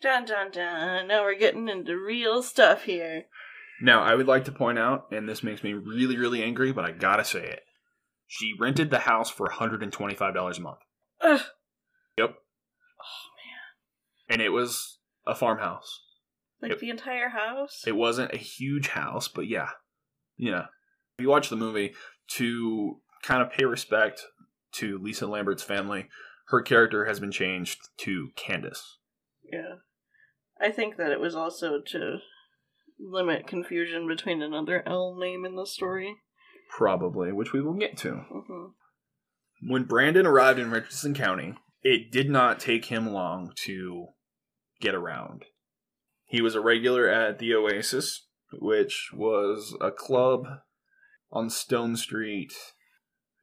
[0.00, 1.08] Dun dun dun.
[1.08, 3.24] Now we're getting into real stuff here.
[3.82, 6.84] Now, I would like to point out, and this makes me really, really angry, but
[6.84, 7.62] I gotta say it.
[8.26, 10.78] She rented the house for $125 a month.
[11.22, 11.40] Ugh.
[12.18, 12.34] Yep.
[13.00, 14.34] Oh, man.
[14.34, 16.00] And it was a farmhouse.
[16.62, 17.82] Like it, the entire house?
[17.86, 19.70] It wasn't a huge house, but yeah.
[20.36, 20.66] Yeah.
[21.20, 21.94] You watch the movie,
[22.36, 24.22] to kind of pay respect
[24.72, 26.08] to Lisa Lambert's family,
[26.48, 28.98] her character has been changed to Candace.
[29.50, 29.76] Yeah.
[30.60, 32.18] I think that it was also to
[32.98, 36.16] limit confusion between another L name in the story.
[36.70, 38.08] Probably, which we will get to.
[38.08, 39.70] Mm-hmm.
[39.70, 44.08] When Brandon arrived in Richardson County, it did not take him long to
[44.80, 45.44] get around.
[46.26, 50.44] He was a regular at the Oasis, which was a club
[51.32, 52.52] on Stone Street.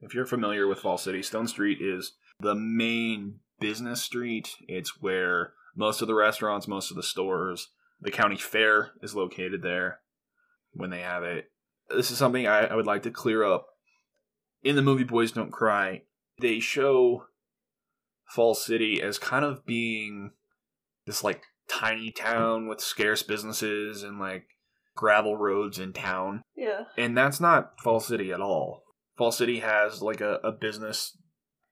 [0.02, 4.50] If you're familiar with Fall City, Stone Street is the main business street.
[4.68, 7.70] It's where most of the restaurants, most of the stores,
[8.00, 10.00] the county fair is located there
[10.74, 11.52] when they have it.
[11.90, 13.68] This is something I, I would like to clear up.
[14.64, 16.04] In the movie Boys Don't Cry,
[16.40, 17.26] they show
[18.26, 20.32] Fall City as kind of being
[21.06, 24.48] this like tiny town with scarce businesses and like
[24.98, 26.42] gravel roads in town.
[26.58, 26.84] Yeah.
[26.98, 28.84] And that's not Fall City at all.
[29.18, 31.18] Fall City has like a, a business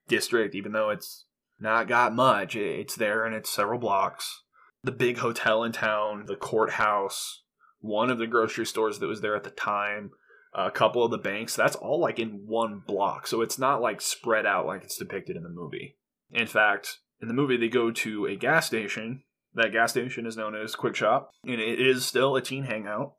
[0.07, 1.25] district, even though it's
[1.59, 2.55] not got much.
[2.55, 4.43] It's there and it's several blocks.
[4.83, 7.41] The big hotel in town, the courthouse,
[7.79, 10.11] one of the grocery stores that was there at the time,
[10.53, 13.27] a couple of the banks, that's all like in one block.
[13.27, 15.97] So it's not like spread out like it's depicted in the movie.
[16.31, 19.23] In fact, in the movie, they go to a gas station
[19.55, 23.13] That gas station is known as Kwik Shop, and it is still a teen hangout,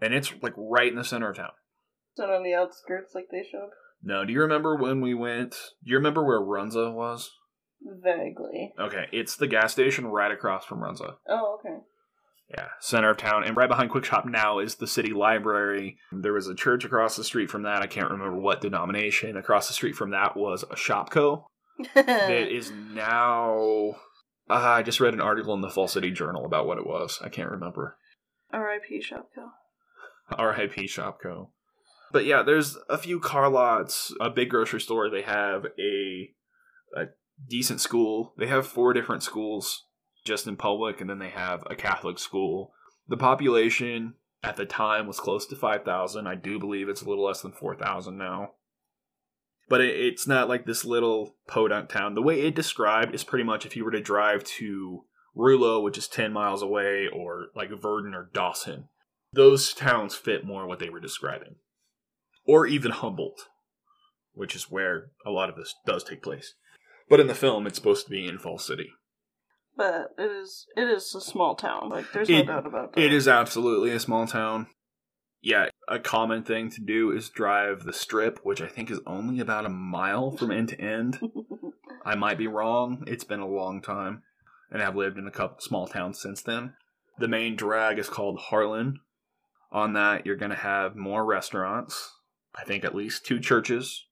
[0.00, 1.52] and it's like right in the center of town.
[2.12, 3.70] It's not on the outskirts like they showed.
[4.02, 5.52] No, do you remember when we went?
[5.84, 7.30] Do you remember where Runza was?
[7.80, 8.72] Vaguely.
[8.78, 11.14] Okay, it's the gas station right across from Runza.
[11.28, 11.76] Oh, okay.
[12.50, 15.98] Yeah, center of town, and right behind Kwik Shop now is the city library.
[16.10, 17.82] There was a church across the street from that.
[17.82, 19.36] I can't remember what denomination.
[19.36, 21.44] Across the street from that was a Shopko
[21.94, 23.94] that is now.
[24.50, 27.18] Uh, I just read an article in the Fall City Journal about what it was.
[27.22, 27.96] I can't remember.
[28.52, 29.00] R.I.P.
[29.00, 29.50] Shopko.
[30.30, 30.86] R.I.P.
[30.86, 31.48] Shopko.
[32.12, 35.10] But yeah, there's a few car lots, a big grocery store.
[35.10, 36.30] They have a
[36.96, 37.08] a
[37.46, 38.32] decent school.
[38.38, 39.84] They have four different schools
[40.24, 42.72] just in public, and then they have a Catholic school.
[43.08, 46.26] The population at the time was close to 5,000.
[46.26, 48.52] I do believe it's a little less than 4,000 now.
[49.68, 52.14] But it, it's not like this little podunk town.
[52.14, 55.04] The way it described is pretty much if you were to drive to
[55.36, 58.88] Rulo, which is 10 miles away, or like Verdon or Dawson.
[59.32, 61.56] Those towns fit more what they were describing.
[62.46, 63.42] Or even Humboldt,
[64.32, 66.54] which is where a lot of this does take place.
[67.10, 68.88] But in the film, it's supposed to be in Fall City.
[69.76, 71.88] But it is it is a small town.
[71.90, 73.00] Like there's no It- doubt about that.
[73.04, 74.66] It is absolutely a small town.
[75.40, 79.40] Yeah, a common thing to do is drive the strip, which I think is only
[79.40, 81.20] about a mile from end to end.
[82.04, 83.04] I might be wrong.
[83.06, 84.22] It's been a long time,
[84.70, 86.74] and I've lived in a couple small towns since then.
[87.18, 89.00] The main drag is called Harlan.
[89.70, 92.14] On that, you're going to have more restaurants.
[92.54, 94.06] I think at least two churches.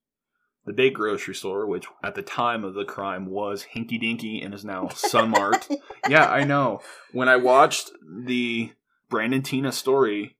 [0.64, 4.52] The big grocery store, which at the time of the crime was Hinky Dinky and
[4.52, 5.68] is now Sun Mart.
[6.08, 6.80] yeah, I know.
[7.12, 7.90] When I watched
[8.24, 8.72] the
[9.08, 10.35] Brandon Teena story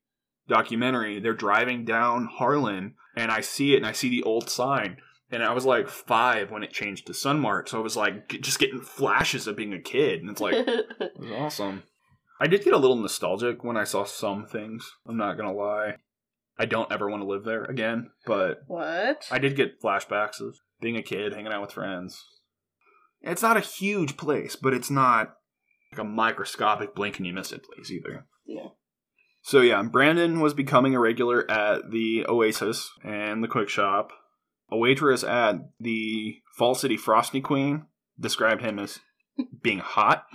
[0.48, 4.98] documentary, they're driving down Harlan, and I see it, and I see the old sign.
[5.30, 8.58] And I was like five when it changed to Sunmart, so I was like just
[8.58, 11.82] getting flashes of being a kid, and it's like it was awesome.
[12.40, 14.88] I did get a little nostalgic when I saw some things.
[15.06, 15.96] I'm not gonna lie.
[16.58, 19.26] I don't ever want to live there again, but what?
[19.30, 22.24] I did get flashbacks of being a kid, hanging out with friends.
[23.20, 25.34] It's not a huge place, but it's not
[25.92, 28.26] like a microscopic blink and you miss it place either.
[28.46, 28.68] Yeah.
[29.46, 34.10] So yeah, Brandon was becoming a regular at the Oasis and the Kwik Shop.
[34.72, 37.86] A waitress at the Fall City Frosty Queen
[38.18, 38.98] described him as
[39.62, 40.26] being hot.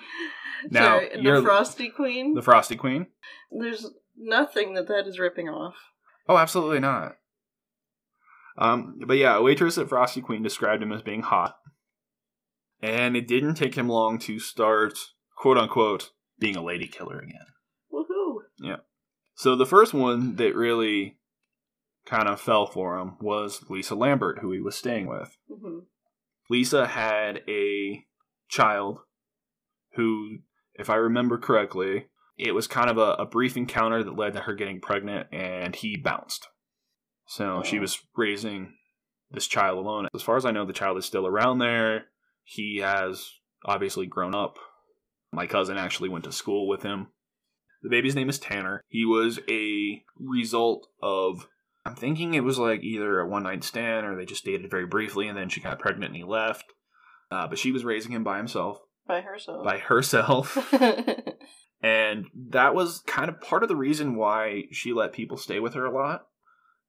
[0.69, 2.35] Now, Sorry, the Frosty Queen.
[2.35, 3.07] The Frosty Queen?
[3.51, 5.73] There's nothing that that is ripping off.
[6.29, 7.15] Oh, absolutely not.
[8.59, 11.55] Um, but yeah, a waitress at Frosty Queen described him as being hot.
[12.79, 14.99] And it didn't take him long to start,
[15.35, 17.47] quote unquote, being a lady killer again.
[17.91, 18.41] Woohoo!
[19.41, 21.17] So the first one that really
[22.05, 25.35] kind of fell for him was Lisa Lambert, who he was staying with.
[25.49, 25.79] hmm
[26.47, 28.05] Lisa had a
[28.49, 28.99] child
[29.95, 30.37] who,
[30.75, 32.05] if I remember correctly,
[32.37, 35.75] it was kind of a, a brief encounter that led to her getting pregnant and
[35.75, 36.47] he bounced.
[37.25, 37.81] So she Oh.
[37.81, 38.75] was raising
[39.31, 40.07] this child alone.
[40.13, 42.05] As far as I know, the child is still around there.
[42.43, 43.27] He has
[43.65, 44.57] obviously grown up.
[45.33, 47.07] My cousin actually went to school with him.
[47.83, 48.83] The baby's name is Tanner.
[48.87, 51.47] He was a result of
[51.85, 54.85] I'm thinking it was like either a one night stand or they just dated very
[54.85, 56.65] briefly and then she got pregnant and he left.
[57.31, 59.63] Uh, but she was raising him by himself, By herself.
[59.63, 60.73] by herself.
[61.81, 65.73] and that was kind of part of the reason why she let people stay with
[65.73, 66.25] her a lot.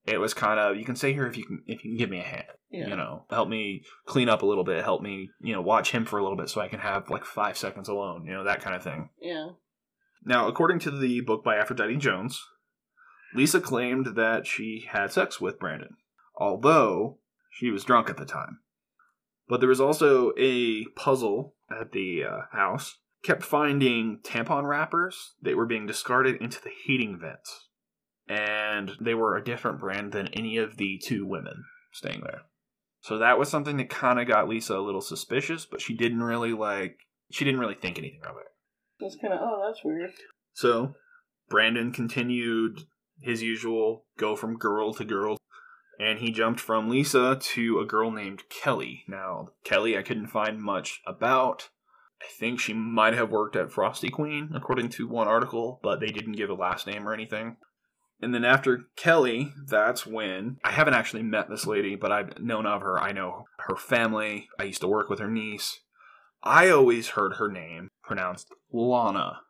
[0.05, 2.11] It was kind of you can stay here if you can if you can give
[2.11, 2.45] me a hand.
[2.71, 2.89] yeah.
[2.89, 6.05] You know, help me clean up a little bit, help me, you know, watch him
[6.05, 8.61] for a little bit so I can have like five seconds alone, you know, that
[8.63, 9.11] kind of thing.
[9.21, 9.51] Yeah.
[10.25, 12.41] Now, according to the book by Aphrodite Jones,
[13.35, 15.97] Lisa claimed that she had sex with Brandon,
[16.37, 17.19] although
[17.51, 18.61] she was drunk at the time.
[19.49, 25.57] But there was also a puzzle at the uh, house, kept finding tampon wrappers that
[25.57, 27.69] were being discarded into the heating vents.
[28.29, 32.43] And they were a different brand than any of the two women staying there.
[33.01, 36.23] So that was something that kind of got Lisa a little suspicious, but she didn't
[36.23, 36.99] really like,
[37.33, 38.47] she didn't really think anything of it.
[39.03, 40.13] It's kind of oh, that's weird.
[40.55, 40.95] So
[41.49, 42.83] Brandon continued
[43.21, 45.37] his usual go from girl to girl,
[45.99, 49.05] and he jumped from Lisa to a girl named Kelly.
[49.09, 51.69] Now, Kelly, I couldn't find much about.
[52.21, 56.07] I think she might have worked at Frosty Queen, according to one article, but they
[56.07, 57.57] didn't give a last name or anything.
[58.21, 62.67] And then after Kelly, that's when I haven't actually met this lady, but I've known
[62.67, 63.01] of her.
[63.01, 64.49] I know her family.
[64.61, 65.81] I used to work with her niece.
[66.43, 69.41] I always heard her name pronounced Lana.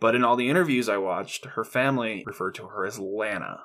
[0.00, 3.64] But in all the interviews I watched, her family referred to her as Lana.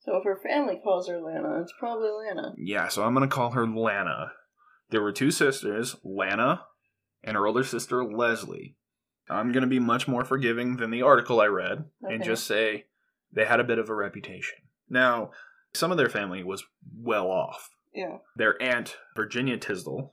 [0.00, 2.54] So if her family calls her Lana, it's probably Lana.
[2.58, 4.32] Yeah, so I'm going to call her Lana.
[4.90, 6.62] There were two sisters, Lana
[7.24, 8.76] and her older sister, Leslie.
[9.28, 12.84] I'm going to be much more forgiving than the article I read and just say
[13.32, 14.58] they had a bit of a reputation.
[14.88, 15.30] Now,
[15.72, 17.70] some of their family was well off.
[17.94, 18.18] Yeah.
[18.36, 20.12] Their aunt, Virginia Tisdel,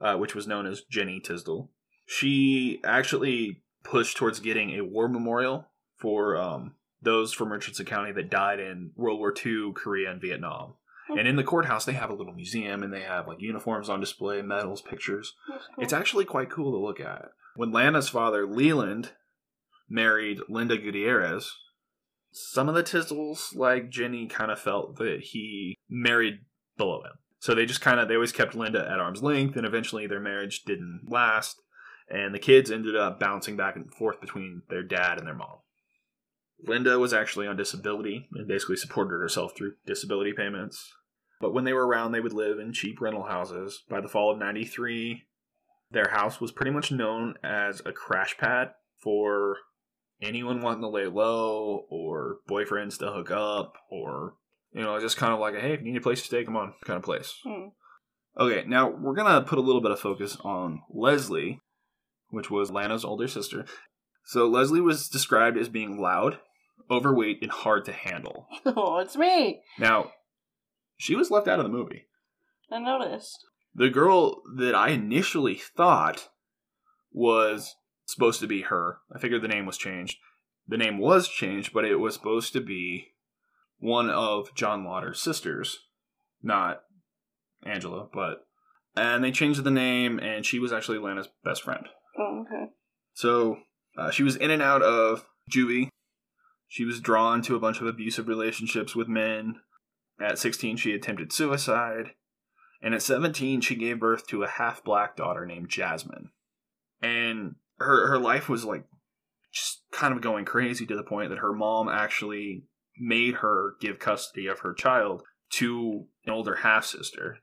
[0.00, 1.70] uh, which was known as Jenny Tisdel,
[2.06, 8.30] she actually pushed towards getting a war memorial for um, those from Richardson County that
[8.30, 10.74] died in World War II, Korea, and Vietnam.
[11.08, 11.18] Hmm.
[11.18, 14.00] And in the courthouse, they have a little museum and they have like uniforms on
[14.00, 15.34] display, medals, pictures.
[15.78, 17.30] It's actually quite cool to look at.
[17.54, 19.12] When Lana's father, Leland,
[19.88, 21.52] married Linda Gutierrez,
[22.32, 26.40] some of the Tisdels, like Jenny, kind of felt that he married
[26.76, 27.12] below him.
[27.38, 30.20] So they just kind of, they always kept Linda at arm's length, and eventually their
[30.20, 31.60] marriage didn't last,
[32.08, 35.58] and the kids ended up bouncing back and forth between their dad and their mom.
[36.64, 40.94] Linda was actually on disability and basically supported herself through disability payments.
[41.40, 43.82] But when they were around, they would live in cheap rental houses.
[43.90, 45.24] By the fall of 93,
[45.90, 49.58] their house was pretty much known as a crash pad for
[50.22, 54.34] anyone wanting to lay low or boyfriends to hook up or,
[54.76, 56.44] you know, just kind of like a hey, if you need a place to stay,
[56.44, 57.34] come on kind of place.
[57.42, 57.68] Hmm.
[58.38, 61.60] Okay, now we're going to put a little bit of focus on Leslie,
[62.28, 63.64] which was Lana's older sister.
[64.26, 66.38] So Leslie was described as being loud,
[66.90, 68.46] overweight, and hard to handle.
[68.66, 69.62] Oh, it's me.
[69.78, 70.10] Now,
[70.98, 72.08] she was left out of the movie.
[72.70, 73.38] I noticed.
[73.74, 76.28] The girl that I initially thought
[77.12, 78.98] was supposed to be her.
[79.14, 80.18] I figured the name was changed.
[80.68, 83.12] The name was changed, but it was supposed to be
[83.78, 85.78] one of John Lotter's sisters,
[86.42, 86.82] not
[87.64, 88.46] Angela, but
[88.96, 91.86] and they changed the name and she was actually Lana's best friend.
[92.18, 92.72] Oh, okay.
[93.14, 93.58] So
[93.98, 95.88] uh, she was in and out of juvie.
[96.68, 99.56] She was drawn to a bunch of abusive relationships with men.
[100.20, 102.12] At 16, she attempted suicide.
[102.82, 106.30] And at 17, she gave birth to a half black daughter named Jasmine.
[107.02, 108.84] And her, her life was like
[109.52, 112.64] just kind of going crazy to the point that her mom actually
[112.98, 117.38] made her give custody of her child to an older half sister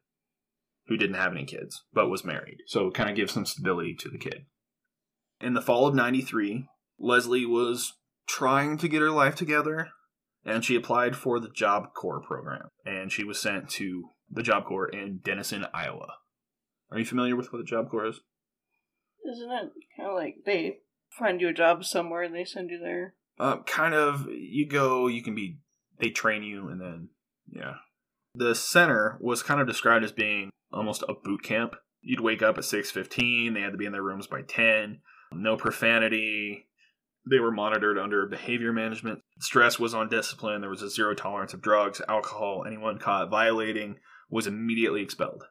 [0.87, 2.57] who didn't have any kids but was married.
[2.67, 4.45] So it kind of gives some stability to the kid.
[5.39, 6.67] In the fall of 93,
[6.99, 7.93] Leslie was
[8.27, 9.89] trying to get her life together
[10.45, 14.65] and she applied for the Job Corps program and she was sent to the Job
[14.65, 16.15] Corps in Denison, Iowa.
[16.91, 18.21] Are you familiar with what the Job Corps is?
[19.25, 20.77] Isn't it kind of like they
[21.17, 23.15] find you a job somewhere and they send you there?
[23.39, 24.27] Uh, kind of.
[24.29, 25.57] You go, you can be,
[25.99, 27.09] they train you, and then,
[27.51, 27.75] yeah.
[28.35, 31.75] The center was kind of described as being almost a boot camp.
[32.01, 34.99] You'd wake up at 6.15, they had to be in their rooms by 10,
[35.31, 36.67] no profanity.
[37.29, 39.21] They were monitored under behavior management.
[39.39, 40.59] Stress was on discipline.
[40.59, 42.65] There was a zero tolerance of drugs, alcohol.
[42.67, 45.45] Anyone caught violating was immediately expelled.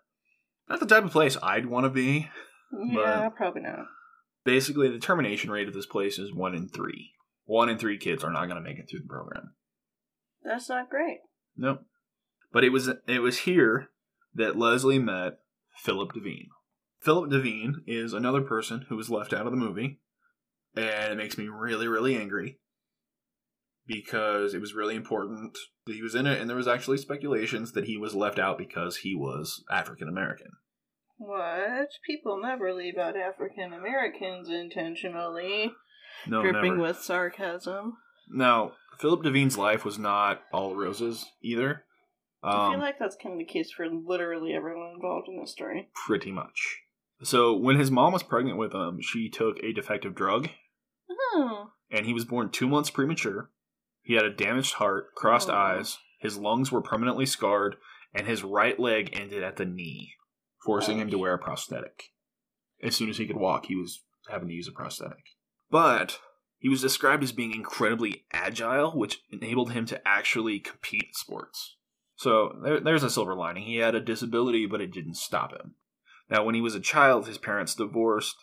[0.68, 2.28] Not the type of place I'd want to be.
[2.89, 3.87] Yeah, probably not.
[4.45, 7.12] Basically, the termination rate of this place is one in three.
[7.53, 9.53] One in three kids are not going to make it through the program.
[10.42, 11.18] That's not great.
[11.55, 11.84] Nope.
[12.50, 13.90] But it was it was here
[14.34, 15.34] that Leslie met
[15.76, 16.48] Philip Devine.
[17.03, 20.00] Philip Devine is another person who was left out of the movie,
[20.74, 22.59] and it makes me really really angry
[23.86, 27.72] because it was really important that he was in it, and there was actually speculations
[27.72, 30.53] that he was left out because he was African American.
[31.18, 31.88] What?
[32.07, 35.74] People never leave out African Americans intentionally.
[36.27, 36.83] No, dripping never.
[36.83, 37.97] with sarcasm.
[38.29, 41.85] Now, Philip Devine's life was not all roses either.
[42.43, 45.53] I Um, feel like that's kind of the case for literally everyone involved in this
[45.53, 45.89] story.
[46.07, 46.81] pretty much.
[47.23, 50.49] So when his mom was pregnant with him, she took a defective drug,
[51.11, 51.73] Oh.
[51.91, 53.51] and he was born two months premature.
[54.03, 55.55] He had a damaged heart, crossed Oh.
[55.55, 57.77] eyes, his lungs were permanently scarred,
[58.12, 60.14] and his right leg ended at the knee,
[60.64, 62.11] forcing him to wear a prosthetic.
[62.83, 65.25] As soon as he could walk, he was having to use a prosthetic.
[65.73, 66.20] But
[66.59, 71.77] he was described as being incredibly agile, which enabled him to actually compete in sports.
[72.14, 73.64] So there, there's a silver lining.
[73.64, 75.75] He had a disability, but it didn't stop him.
[76.31, 78.37] Now, when he was a child, his parents divorced.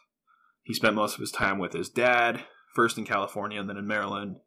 [0.63, 3.87] He spent most of his time with his dad, first in California and then in
[3.87, 4.37] Maryland.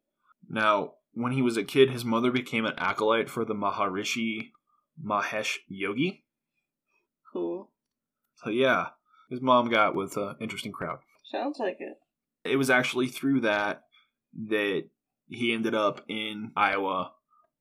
[0.50, 4.50] Now, when he was a kid, his mother became an acolyte for the Maharishi
[5.02, 6.24] Mahesh Yogi.
[7.32, 7.70] Cool.
[8.42, 8.88] So, yeah,
[9.30, 10.98] his mom got with an interesting crowd.
[11.30, 12.01] Sounds like it.
[12.44, 13.82] It was actually through that
[14.48, 14.84] that
[15.26, 17.12] he ended up in Iowa,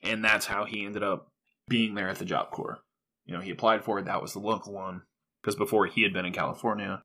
[0.04, 1.32] and that's how he ended up
[1.68, 2.80] being there at the Job Corps.
[3.26, 5.04] You know, he applied for it, that was the local one,
[5.42, 7.04] because before he had been in California.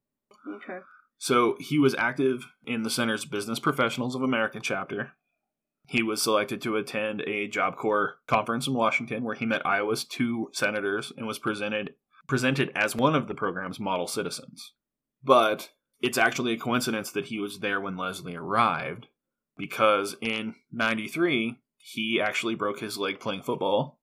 [0.49, 0.79] Okay.
[1.19, 5.13] So he was active in the center's Business Professionals of America chapter.
[5.89, 10.05] He was selected to attend a Job Corps conference in Washington where he met Iowa's
[10.05, 11.95] two senators and was presented
[12.27, 14.73] presented as one of the program's model citizens.
[15.23, 15.71] But
[16.01, 19.09] it's actually a coincidence that he was there when Leslie arrived
[19.57, 24.01] because in 93 he actually broke his leg playing football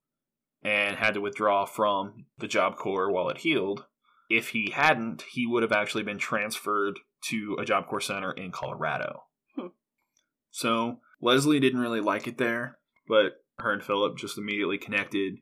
[0.64, 3.86] and had to withdraw from the job corps while it healed.
[4.30, 8.52] If he hadn't he would have actually been transferred to a job corps center in
[8.52, 9.24] colorado.
[9.56, 9.68] Hmm.
[10.50, 15.36] so leslie didn't really like it there but her and philip just immediately connected.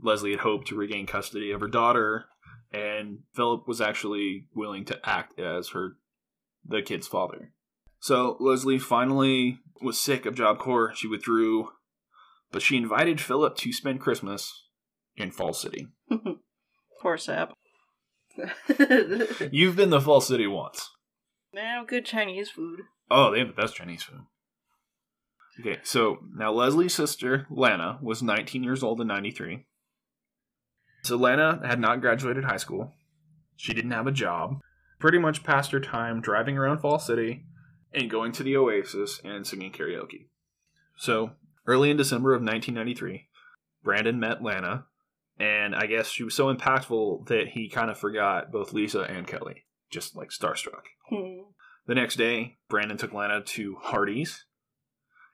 [0.00, 2.26] Leslie had hoped to regain custody of her daughter
[2.72, 5.96] and philip was actually willing to act as her
[6.64, 7.52] the kid's father
[8.02, 10.92] so Leslie finally was sick of Job Corps.
[10.92, 11.68] She withdrew,
[12.50, 14.64] but she invited Philip to spend Christmas
[15.16, 15.86] in Fall City.
[17.00, 17.52] Poor sap.
[19.52, 20.90] You've been to Fall City once.
[21.54, 22.80] now, good Chinese food.
[23.08, 24.22] Oh, they have the best Chinese food.
[25.60, 29.64] Okay, so now Leslie's sister, Lana, was 19 years old in 93.
[31.02, 32.92] So Lana had not graduated high school.
[33.56, 34.60] She didn't have a job.
[34.98, 37.44] Pretty much passed her time driving around Fall City
[37.92, 40.26] and going to the Oasis and singing karaoke.
[40.96, 41.32] So,
[41.66, 43.28] early in December of 1993,
[43.82, 44.86] Brandon met Lana,
[45.38, 49.26] and I guess she was so impactful that he kind of forgot both Lisa and
[49.26, 50.84] Kelly, just like starstruck.
[51.08, 51.50] Hmm.
[51.86, 54.44] The next day, Brandon took Lana to Hardee's,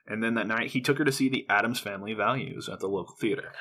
[0.07, 2.87] and then that night he took her to see the Addams Family Values at the
[2.87, 3.51] local theater.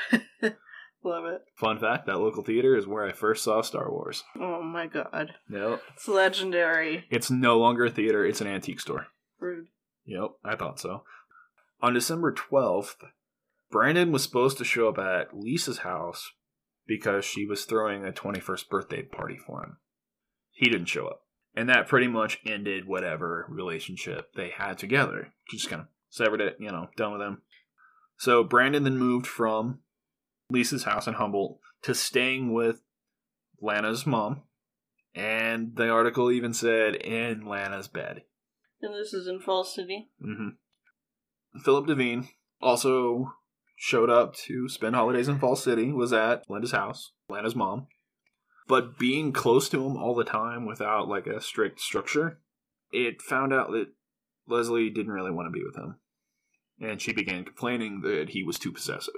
[1.05, 1.43] Love it.
[1.55, 4.25] Fun fact: that local theater is where I first saw Star Wars.
[4.39, 5.35] Oh my god.
[5.49, 7.05] Nope, It's legendary.
[7.11, 9.07] it's no longer a theater; it's an antique store.
[9.39, 9.69] Rude.
[10.07, 11.05] Yep, I thought so.
[11.81, 12.97] On December 12th,
[13.71, 16.33] Brandon was supposed to show up at Lisa's house
[16.87, 19.77] because she was throwing a 21st birthday party for him.
[20.53, 21.21] He didn't show up.
[21.55, 25.33] And that pretty much ended whatever relationship they had together.
[25.51, 27.43] Just kind of severed it, you know, done with him.
[28.17, 29.81] So Brandon then moved from
[30.51, 32.81] Lisa's house in Humboldt to staying with
[33.61, 34.43] Lana's mom.
[35.15, 38.23] And the article even said in Lana's bed.
[38.81, 40.11] And this is in Fall City.
[40.23, 40.51] hmm
[41.65, 42.29] Philip Devine
[42.61, 43.33] also
[43.75, 47.87] showed up to spend holidays in Fall City, was at Linda's house, Lana's mom.
[48.69, 52.39] But being close to him all the time without like a strict structure,
[52.93, 53.89] it found out that
[54.47, 55.97] Leslie didn't really want to be with him.
[56.81, 59.15] And she began complaining that he was too possessive.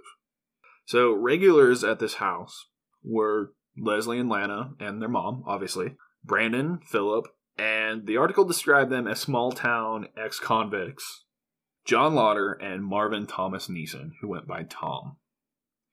[0.90, 2.66] So regulars at this house
[3.04, 7.26] were Leslie and Lana and their mom, obviously, Brandon, Philip,
[7.56, 11.26] and the article described them as small town ex convicts
[11.84, 15.18] John Lotter and Marvin Thomas Nissen, who went by Tom.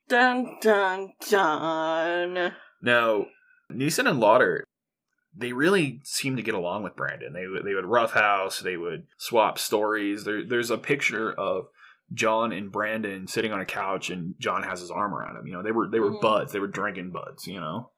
[0.10, 2.54] Dun dun dun.
[2.82, 3.28] Now,
[3.70, 4.64] Nissen and Lotter,
[5.32, 7.34] they really seem to get along with Brandon.
[7.34, 10.24] They would they would roughhouse, they would swap stories.
[10.24, 11.68] There, there's a picture of
[12.14, 15.48] John and Brandon sitting on a couch, and John has his arm around him.
[15.48, 16.22] You know, they were they were Mhm.
[16.22, 16.54] buds.
[16.54, 17.48] They were drinking buds.
[17.48, 17.92] You know,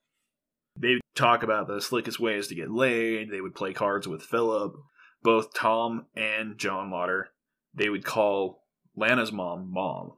[0.75, 3.29] they talk about the slickest ways to get laid.
[3.31, 4.75] They would play cards with Philip.
[5.21, 7.33] Both Tom and John Lotter,
[7.73, 10.13] they would call Lana's mom mom,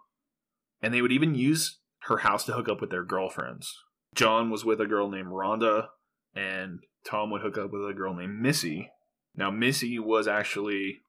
[0.81, 3.83] and they would even use her house to hook up with their girlfriends.
[4.15, 5.89] John was with a girl named Rhonda,
[6.33, 8.91] and Tom would hook up with a girl named Missy.
[9.35, 11.01] Now, Missy was actually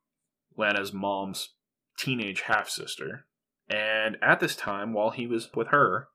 [0.57, 1.55] Lana's mom's
[1.99, 3.27] teenage half sister.
[3.69, 6.09] And at this time, while he was with her,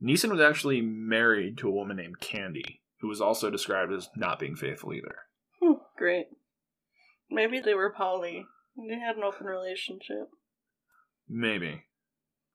[0.00, 4.38] Nissen was actually married to a woman named Candy, who was also described as not
[4.38, 5.16] being faithful either.
[5.62, 6.26] Hmm, great.
[7.30, 8.46] Maybe they were poly.
[8.76, 10.28] They had an open relationship.
[11.28, 11.84] Maybe.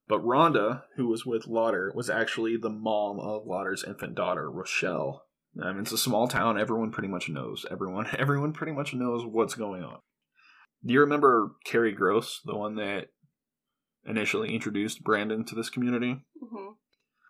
[0.08, 5.24] But Rhonda, who was with Lotter, was actually the mom of Lotter's infant daughter, Rochelle.
[5.62, 6.60] I mean, it's a small town.
[6.60, 7.66] Everyone pretty much knows.
[7.70, 10.00] Everyone, everyone pretty much knows what's going on.
[10.86, 13.08] Do you remember Carrie Gross, the one that
[14.06, 16.24] initially introduced Brandon to this community?
[16.40, 16.72] hmm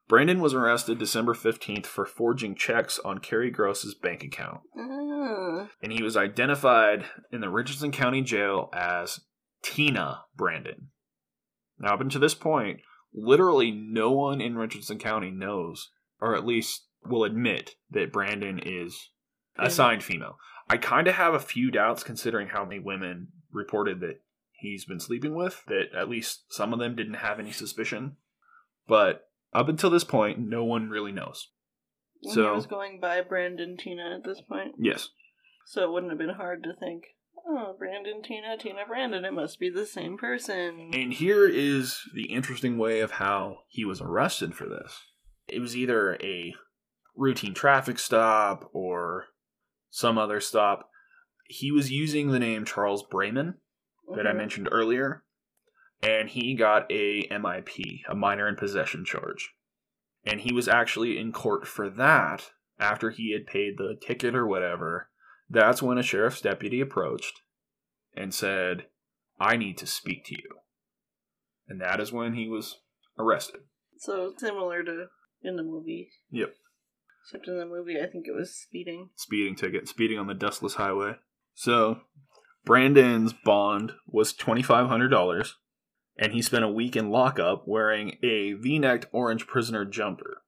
[0.10, 5.68] Brandon was arrested December 15th for forging checks on Carrie Gross's bank account, Ah.
[5.82, 9.20] and he was identified in the Richardson County Jail as
[9.66, 10.92] Teena Brandon.
[11.78, 12.80] Now, up until this point,
[13.14, 15.90] literally no one in Richardson County knows,
[16.22, 19.10] or at least will admit, that Brandon is
[19.60, 20.38] assigned female.
[20.70, 25.00] I kind of have a few doubts considering how many women reported that he's been
[25.00, 28.16] sleeping with, that at least some of them didn't have any suspicion.
[28.88, 31.50] But up until this point, no one really knows.
[32.22, 34.76] So- he was going by Brandon Teena at this point.
[34.80, 35.10] Yes.
[35.66, 37.04] So it wouldn't have been hard to think,
[37.46, 40.92] oh, Brandon Teena, Teena Brandon, it must be the same person.
[40.94, 44.98] And here is the interesting way of how he was arrested for this.
[45.48, 46.56] It was either a
[47.16, 49.26] routine traffic stop or
[49.90, 50.90] some other stop.
[51.48, 53.56] He was using the name Charles Brayman
[54.16, 55.24] that I mentioned earlier,
[56.02, 59.54] and he got a MIP, a minor in possession charge.
[60.26, 64.46] And he was actually in court for that after he had paid the ticket or
[64.46, 65.10] whatever
[65.50, 67.42] That's when a sheriff's deputy approached
[68.14, 68.88] and said,
[69.40, 70.58] I need to speak to you.
[71.70, 72.80] And that is when he was
[73.18, 73.62] arrested.
[73.98, 75.06] So similar to
[75.42, 76.10] in the movie.
[76.32, 76.54] Yep.
[77.24, 79.10] Except in the movie, I think it was speeding.
[79.16, 81.16] Speeding ticket, speeding on the dustless highway.
[81.60, 82.02] So,
[82.66, 85.54] Brandon's bond was $2,500,
[86.16, 90.44] and he spent a week in lockup wearing a v necked orange prisoner jumper.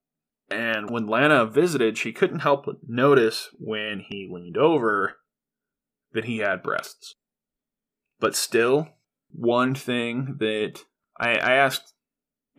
[0.51, 5.17] And when Lana visited, she couldn't help but notice when he leaned over
[6.13, 7.15] that he had breasts.
[8.19, 8.89] But still,
[9.31, 10.83] one thing that
[11.19, 11.95] I, I asked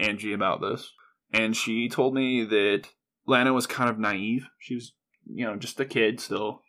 [0.00, 0.90] Angie about this,
[1.32, 2.88] and she told me that
[3.28, 4.48] Lana was kind of naive.
[4.58, 4.92] She was,
[5.32, 6.62] you know, just a kid still,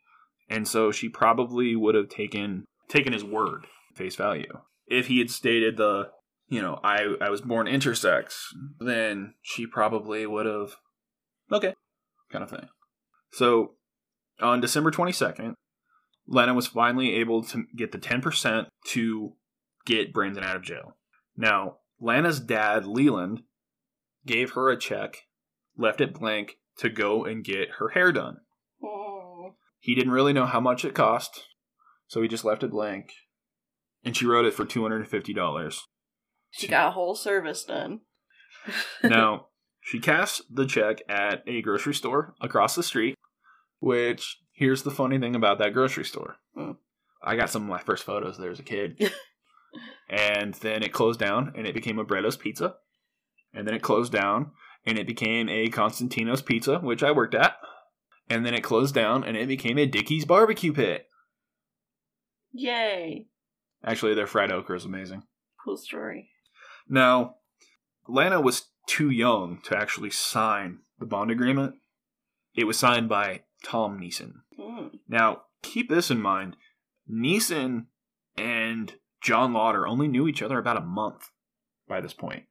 [0.51, 4.59] and so she probably would have taken taken his word face value.
[4.85, 6.09] If he had stated the,
[6.49, 8.33] you know, I I was born intersex,
[8.79, 10.75] then she probably would have,
[11.51, 11.73] okay,
[12.31, 12.67] kind of thing.
[13.31, 13.75] So,
[14.41, 15.55] on December twenty second,
[16.27, 19.33] Lana was finally able to get the ten percent to
[19.85, 20.97] get Brandon out of jail.
[21.37, 23.43] Now, Lana's dad, Leland,
[24.25, 25.21] gave her a check,
[25.77, 28.37] left it blank to go and get her hair done.
[29.81, 31.47] He didn't really know how much it cost,
[32.07, 33.11] so he just left it blank.
[34.05, 35.79] And she wrote it for $250.
[36.51, 38.01] She got a whole service done.
[39.03, 39.47] now,
[39.81, 43.15] she cashed the check at a grocery store across the street,
[43.79, 46.35] which here's the funny thing about that grocery store.
[46.55, 46.73] Hmm.
[47.23, 49.11] I got some of my first photos there as a kid.
[50.09, 52.75] and then it closed down and it became a Bretto's Pizza.
[53.53, 54.51] And then it closed down
[54.85, 57.57] and it became a Constantino's Pizza, which I worked at.
[58.31, 61.09] And then it closed down and it became a Dickey's Barbecue Pit.
[62.53, 63.27] Yay.
[63.83, 65.23] Actually, their fried okra is amazing.
[65.61, 66.29] Cool story.
[66.87, 67.35] Now,
[68.07, 71.75] Lana was too young to actually sign the bond agreement.
[72.55, 74.43] It was signed by Tom Nissen.
[74.57, 74.87] Hmm.
[75.09, 76.55] Now, keep this in mind.
[77.05, 77.87] Nissen
[78.37, 81.31] and John Lotter only knew each other about a month
[81.85, 82.43] by this point.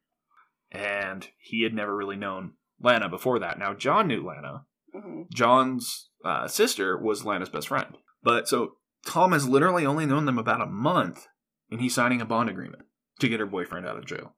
[0.70, 3.58] And he had never really known Lana before that.
[3.58, 4.66] Now, John knew Lana.
[4.94, 5.30] Mhm.
[5.32, 7.96] John's uh, sister was Lana's best friend.
[8.22, 8.76] But so
[9.06, 11.26] Tom has literally only known them about a month,
[11.70, 12.84] and he's signing a bond agreement
[13.20, 14.34] to get her boyfriend out of jail.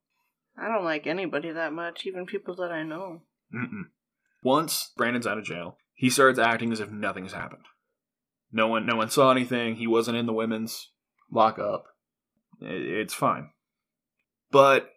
[0.56, 3.22] I don't like anybody that much, even people that I know.
[3.54, 3.84] Mm-mm.
[4.42, 7.64] Once Brandon's out of jail, he starts acting as if nothing's happened.
[8.52, 9.76] No one, no one saw anything.
[9.76, 10.90] He wasn't in the women's
[11.30, 11.84] lockup.
[12.60, 13.50] It's fine.
[14.50, 14.90] But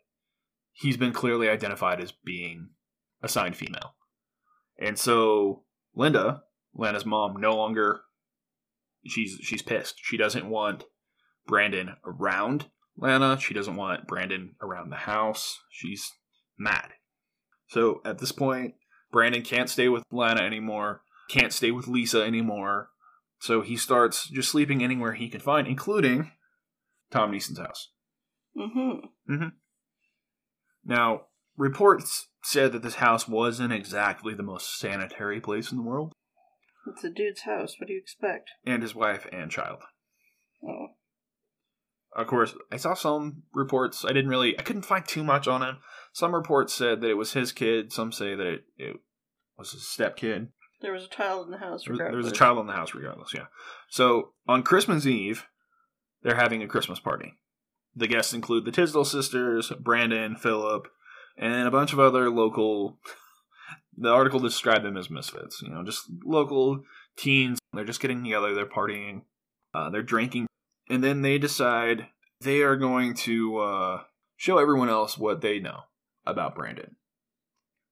[0.73, 2.69] he's been clearly identified as being
[3.23, 3.95] assigned female,
[4.79, 5.63] and so
[5.95, 8.01] Linda, Lana's mom, no longer.
[9.05, 9.95] She's she's pissed.
[10.01, 10.83] She doesn't want
[11.47, 12.67] Brandon around
[12.97, 13.39] Lana.
[13.39, 15.59] She doesn't want Brandon around the house.
[15.69, 16.11] She's
[16.57, 16.89] mad.
[17.67, 18.75] So at this point,
[19.11, 22.89] Brandon can't stay with Lana anymore, can't stay with Lisa anymore.
[23.39, 26.31] So he starts just sleeping anywhere he can find, including
[27.11, 27.91] Tom Nissen's house.
[28.57, 29.47] Mm-hmm.
[30.85, 31.21] Now,
[31.57, 36.13] reports said that this house wasn't exactly the most sanitary place in the world,
[36.87, 37.75] It's a dude's house.
[37.79, 38.51] What do you expect?
[38.65, 39.79] and his wife and child.
[40.63, 40.87] Oh.
[42.15, 44.05] Of course, I saw some reports.
[44.05, 45.75] I didn't really, I couldn't find too much on it.
[46.13, 47.91] Some reports said that it was his kid.
[47.91, 48.95] Some say that it, it
[49.57, 50.47] was his stepkid.
[50.81, 52.73] There was a child in the house, There was, there was a child in the
[52.73, 53.33] house, regardless.
[53.33, 53.47] Yeah.
[53.89, 55.45] So on Christmas Eve,
[56.23, 57.33] they're having a Christmas party.
[57.95, 60.87] The guests include the Tisdel sisters, Brandon, Philip,
[61.37, 62.99] and a bunch of other local.
[63.97, 65.61] The article described them as misfits.
[65.61, 66.83] You know, just local
[67.15, 67.59] teens.
[67.71, 68.53] They're just getting together.
[68.53, 69.21] They're partying.
[69.73, 70.47] Uh, they're drinking,
[70.89, 72.07] and then they decide
[72.41, 74.01] they are going to uh,
[74.35, 75.83] show everyone else what they know
[76.25, 76.97] about Brandon.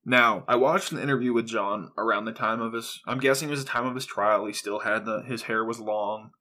[0.05, 2.99] Now, I watched an interview with John around the time of his.
[3.07, 4.45] I'm guessing it was the time of his trial.
[4.45, 6.31] He still had the his hair was long.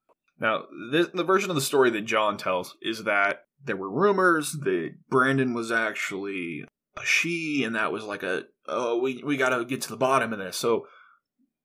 [0.40, 4.52] Now, this, the version of the story that John tells is that there were rumors
[4.52, 6.64] that Brandon was actually
[6.96, 9.96] a she, and that was like a oh we we got to get to the
[9.96, 10.56] bottom of this.
[10.56, 10.86] So,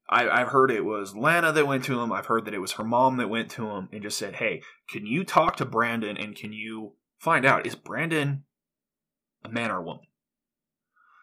[0.09, 2.11] I, I've heard it was Lana that went to him.
[2.11, 4.61] I've heard that it was her mom that went to him and just said, "Hey,
[4.89, 8.43] can you talk to Brandon and can you find out is Brandon
[9.43, 10.05] a man or a woman?"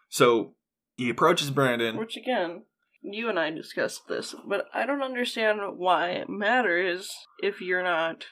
[0.09, 0.55] So
[0.95, 1.97] he approaches Brandon.
[1.97, 2.63] Which again,
[3.01, 8.25] you and I discussed this, but I don't understand why it matters if you're not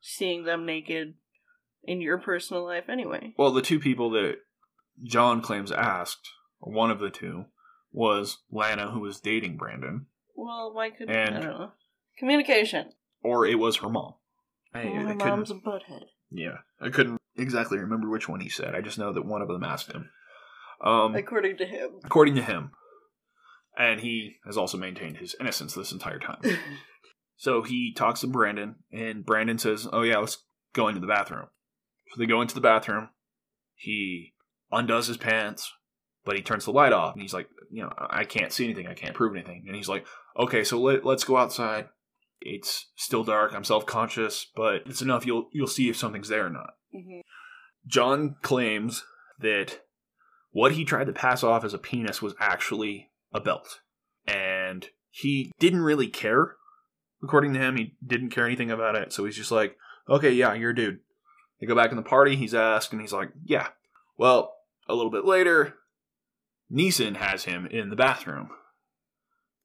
[0.00, 1.14] seeing them naked
[1.84, 3.34] in your personal life anyway.
[3.38, 4.36] Well, the two people that
[5.04, 6.28] John claims asked,
[6.58, 7.46] one of the two,
[7.92, 11.72] was Lana, who was dating Brandon, Well, why could And- I don't know.
[12.18, 12.92] Communication.
[13.22, 14.14] or it was her mom.
[14.74, 16.04] I, Well, I couldn't, mom's a butthead.
[16.30, 18.74] yeah, I couldn't exactly remember which one he said.
[18.74, 20.10] I just know that one of them asked him.
[20.82, 22.00] Um, According to him.
[22.04, 22.72] according to him,
[23.78, 26.40] and he has also maintained his innocence this entire time.
[27.38, 30.38] So he talks to Brandon, and Brandon says, Oh, yeah, let's
[30.72, 31.48] go into the bathroom.
[32.08, 33.10] So they go into the bathroom.
[33.74, 34.32] He
[34.70, 35.72] undoes his pants,
[36.24, 38.86] but he turns the light off, and he's like, You know, I can't see anything.
[38.86, 39.64] I can't prove anything.
[39.66, 40.06] And he's like,
[40.38, 41.88] Okay, so let, let's go outside.
[42.40, 43.52] It's still dark.
[43.54, 45.26] I'm self conscious, but it's enough.
[45.26, 46.74] You'll you'll see if something's there or not.
[46.94, 47.20] Mm-hmm.
[47.86, 49.04] John claims
[49.40, 49.80] that
[50.50, 53.80] what he tried to pass off as a penis was actually a belt.
[54.26, 56.56] And he didn't really care.
[57.22, 59.12] According to him, he didn't care anything about it.
[59.12, 59.76] So he's just like,
[60.08, 61.00] okay, yeah, you're a dude.
[61.60, 63.68] They go back in the party, he's asked, and he's like, yeah.
[64.16, 64.55] Well,
[64.88, 65.74] a little bit later,
[66.70, 68.50] Nissen has him in the bathroom.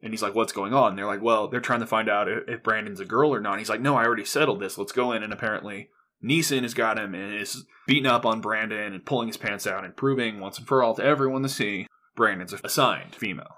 [0.01, 0.89] And he's like, what's going on?
[0.89, 3.53] And they're like, well, they're trying to find out if Brandon's a girl or not.
[3.53, 4.78] And he's like, no, I already settled this.
[4.78, 5.22] Let's go in.
[5.22, 5.89] And apparently,
[6.22, 9.86] Nissen has got him and is beating up on Brandon and pulling his pants out
[9.86, 13.57] and proving once and for all to everyone to see Brandon's assigned female.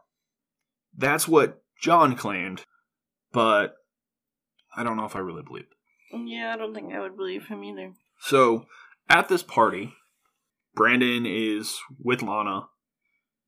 [0.96, 2.64] That's what John claimed,
[3.32, 3.76] but
[4.76, 6.28] I don't know if I really believe it.
[6.28, 7.94] Yeah, I don't think I would believe him either.
[8.20, 8.66] So,
[9.10, 9.94] at this party,
[10.76, 12.68] Brandon is with Lana.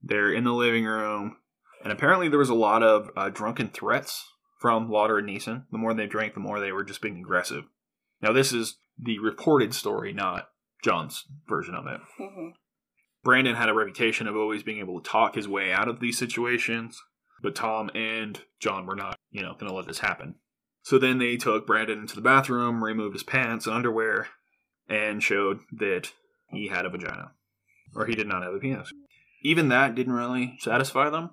[0.02, 1.38] They're in the living room,
[1.84, 5.66] and apparently there was a lot of uh, drunken threats from Lotter and Nissen.
[5.72, 7.66] The more they drank, the more they were just being aggressive.
[8.22, 10.50] Now, this is the reported story, not
[10.84, 12.00] John's version of it.
[12.20, 12.50] Mm-hmm.
[13.24, 16.18] Brandon had a reputation of always being able to talk his way out of these
[16.18, 17.02] situations,
[17.42, 20.36] but Tom and John were not, you know, going to let this happen.
[20.84, 24.28] So then they took Brandon into the bathroom, removed his pants and underwear,
[24.88, 26.12] and showed that
[26.50, 27.32] he had a vagina.
[27.96, 28.92] Or he did not have a penis.
[29.42, 31.32] Even that didn't really satisfy them.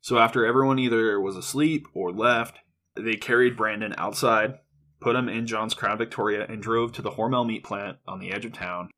[0.00, 2.58] So after everyone either was asleep or left,
[2.96, 4.58] they carried Brandon outside,
[5.00, 8.32] put him in John's Crown Victoria, and drove to the Hormel meat plant on the
[8.32, 8.90] edge of town.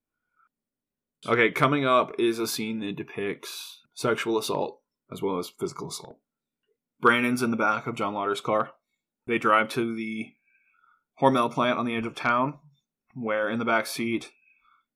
[1.26, 4.80] Okay, coming up is a scene that depicts sexual assault
[5.10, 6.18] as well as physical assault.
[7.00, 8.72] Brandon's in the back of John Lotter's car.
[9.26, 10.32] They drive to the
[11.20, 12.58] Hormel plant on the edge of town,
[13.14, 14.32] where in the back seat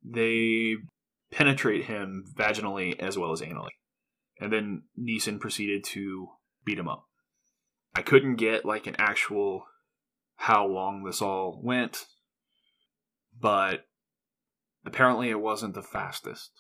[0.04, 0.74] they
[1.30, 3.70] penetrate him vaginally as well as anally.
[4.40, 6.28] And then Nissen proceeded to
[6.64, 7.04] beat him up.
[7.94, 9.64] I couldn't get like an actual
[10.36, 12.06] how long this all went,
[13.38, 13.86] but
[14.86, 16.50] apparently it wasn't the fastest.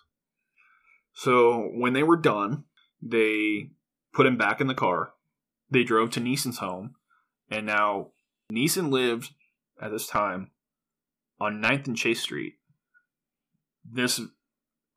[1.14, 2.64] So when they were done,
[3.00, 3.70] they
[4.12, 5.12] put him back in the car.
[5.70, 6.94] They drove to Nissen's home,
[7.50, 8.08] and now
[8.50, 9.30] Nissen lived
[9.80, 10.50] at this time
[11.40, 12.54] on 9th and Chase Street.
[13.90, 14.20] This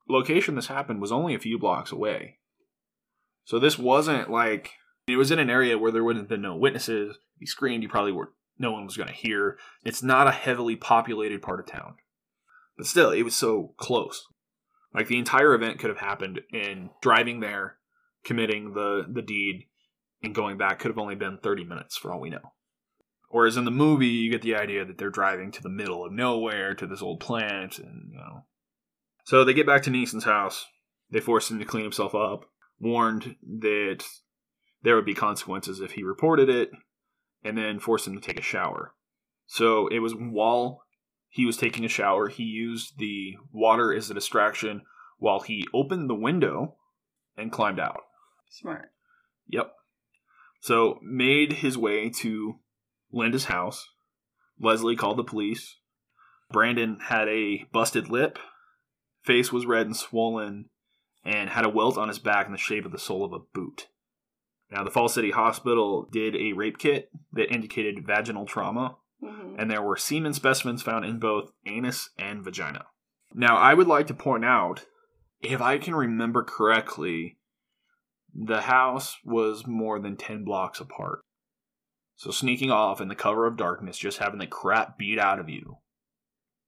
[0.10, 2.39] location this happened was only a few blocks away.
[3.46, 4.72] So this wasn't like
[5.08, 7.18] it was in an area where there wouldn't have been no witnesses.
[7.38, 9.58] He screamed, you probably were no one was going to hear.
[9.84, 11.96] It's not a heavily populated part of town.
[12.78, 14.28] But still, it was so close.
[14.94, 17.78] Like the entire event could have happened in driving there,
[18.24, 19.68] committing the the deed,
[20.22, 22.54] and going back could have only been 30 minutes for all we know.
[23.30, 26.12] Whereas in the movie, you get the idea that they're driving to the middle of
[26.12, 28.46] nowhere to this old plant, and you know.
[29.26, 30.65] So they get back to Nissen's house.
[31.09, 32.45] They force him to clean himself up,
[32.80, 34.03] warned that
[34.82, 36.72] there would be consequences if he reported it,
[37.43, 38.93] and then forced him to take a shower.
[39.47, 40.84] So it was while
[41.30, 44.82] he was taking a shower, he used the water as a distraction
[45.17, 46.76] while he opened the window
[47.38, 48.01] and climbed out.
[48.49, 48.91] Smart.
[49.47, 49.72] Yep.
[50.61, 52.59] So made his way to
[53.11, 53.88] Linda's house.
[54.59, 55.78] Leslie called the police.
[56.51, 58.38] Brandon had a busted lip,
[59.24, 60.69] face was red and swollen,
[61.24, 63.39] and had a welt on his back in the shape of the sole of a
[63.39, 63.88] boot.
[64.72, 69.59] Now, the Fall City Hospital did a rape kit that indicated vaginal trauma, Mm-hmm.
[69.59, 72.86] and there were semen specimens found in both anus and vagina.
[73.36, 74.86] Now, I would like to point out,
[75.41, 77.38] if I can remember correctly,
[78.34, 81.19] the house was more than 10 blocks apart.
[82.15, 85.49] So, sneaking off in the cover of darkness, just having the crap beat out of
[85.49, 85.78] you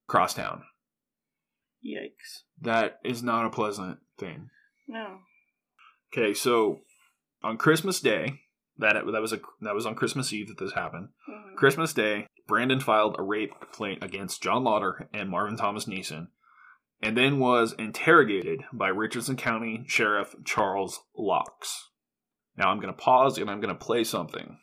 [0.07, 0.61] across town,
[1.85, 2.43] Yikes.
[2.61, 4.49] that is not a pleasant thing.
[4.87, 5.19] No.
[6.11, 6.81] Okay, so
[7.43, 8.39] on Christmas Day,
[8.77, 11.09] that that was a that was on Christmas Eve that this happened.
[11.29, 11.55] Mhm.
[11.55, 16.29] Christmas Day, Brandon filed a rape complaint against John Lotter and Marvin Thomas Nissen,
[17.01, 21.89] and then was interrogated by Richardson County Sheriff Charles Laux.
[22.57, 24.59] Now I'm going to pause and I'm going to play something.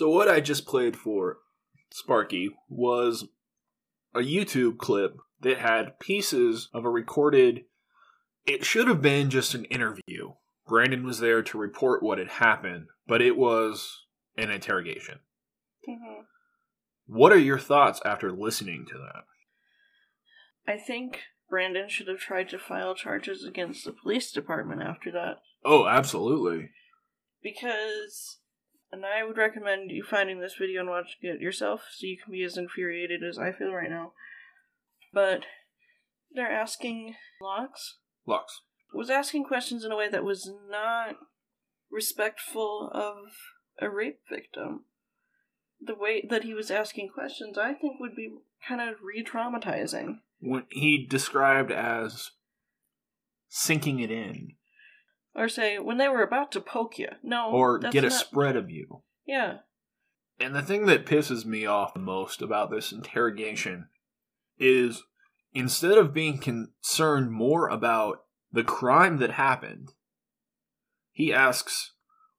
[0.00, 1.40] So what I just played for
[1.90, 3.28] Sparky was
[4.14, 7.66] a YouTube clip that had pieces of a recorded.
[8.46, 10.32] It should have been just an interview.
[10.66, 14.06] Brandon was there to report what had happened, but it was
[14.38, 15.18] an interrogation.
[15.86, 16.24] Mhm.
[17.04, 19.26] What are your thoughts after listening to that?
[20.66, 25.42] I think Brandon should have tried to file charges against the police department after that.
[25.62, 26.70] Oh, absolutely.
[27.42, 28.39] Because,
[28.92, 32.32] and I would recommend you finding this video and watching it yourself so you can
[32.32, 34.12] be as infuriated as I feel right now.
[35.12, 35.44] But
[36.32, 37.94] they're asking Laux
[38.26, 38.46] Laux.
[38.92, 41.16] was asking questions in a way that was not
[41.90, 43.16] respectful of
[43.80, 44.84] a rape victim.
[45.80, 48.36] The way that he was asking questions, I think, would be
[48.66, 50.18] kind of re traumatizing.
[50.40, 52.30] What he described as
[53.48, 54.52] sinking it in
[55.34, 57.08] Or say, when they were about to poke you.
[57.22, 57.50] No.
[57.50, 59.02] or get a not- spread of you.
[59.26, 59.58] Yeah.
[60.40, 63.88] And the thing that pisses me off the most about this interrogation
[64.58, 65.02] is
[65.52, 69.92] instead of being concerned more about the crime that happened,
[71.12, 71.92] he asks,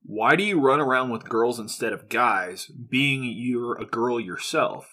[0.03, 4.89] Why do you run around with girls instead of guys, being you're a girl yourself?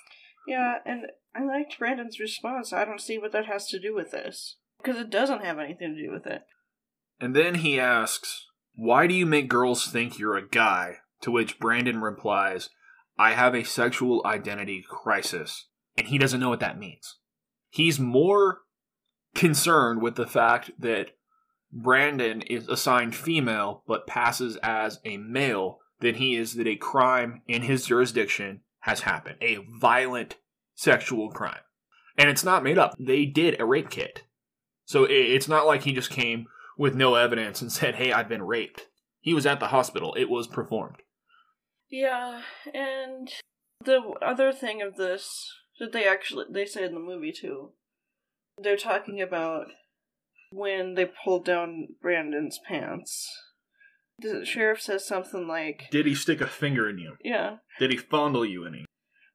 [0.46, 2.72] Yeah, and I liked Brandon's response.
[2.72, 4.56] I don't see what that has to do with this.
[4.82, 6.42] Because it doesn't have anything to do with it.
[7.20, 10.98] And then he asks, Why do you make girls think you're a guy?
[11.22, 12.70] To which Brandon replies,
[13.18, 15.66] I have a sexual identity crisis.
[15.96, 17.16] And he doesn't know what that means.
[17.70, 18.60] He's more
[19.34, 21.10] concerned with the fact that
[21.72, 27.42] Brandon is assigned female but passes as a male than he is that a crime
[27.48, 29.36] in his jurisdiction has happened.
[29.42, 30.36] A violent
[30.74, 31.60] sexual crime.
[32.16, 32.94] And it's not made up.
[32.98, 34.22] They did a rape kit.
[34.86, 36.46] So it's not like he just came
[36.78, 38.86] with no evidence and said, "Hey, I've been raped."
[39.20, 40.14] He was at the hospital.
[40.14, 41.02] It was performed.
[41.90, 43.28] Yeah, and
[43.84, 47.72] the other thing of this that they actually they say in the movie too.
[48.60, 49.66] They're talking about
[50.50, 53.28] when they pulled down Brandon's pants.
[54.20, 57.16] The sheriff says something like, Did he stick a finger in you?
[57.22, 58.84] "Yeah, Did he fondle you any?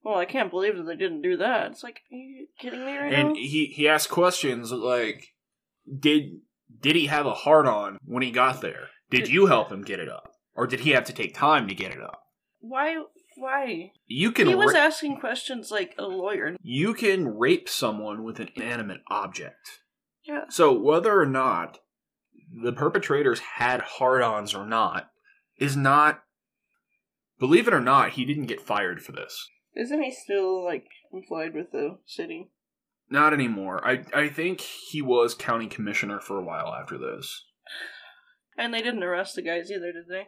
[0.04, 2.98] well, I can't believe that they didn't do that." It's like, are you kidding me
[2.98, 3.28] right now?
[3.30, 5.34] And he he asked questions like,
[6.00, 6.42] "Did
[6.84, 8.90] did he have a hard on when he got there?
[9.10, 11.74] Did you help him get it up, or did he have to take time to
[11.76, 12.20] get it up?"
[12.60, 13.04] Why?
[13.36, 13.92] Why?
[14.06, 16.56] You can He was ra- asking questions like a lawyer.
[16.62, 19.82] you can rape someone with an inanimate object.
[20.24, 20.44] Yeah.
[20.50, 21.80] So whether or not
[22.64, 25.10] the perpetrators had hard-ons or not
[25.58, 26.24] is not
[27.40, 29.50] believe it or not, he didn't get fired for this.
[29.76, 32.52] Isn't he still like employed with the city?
[33.10, 33.86] Not anymore.
[33.86, 37.46] I I think he was county commissioner for a while after this.
[38.58, 40.28] And they didn't arrest the guys either, did they?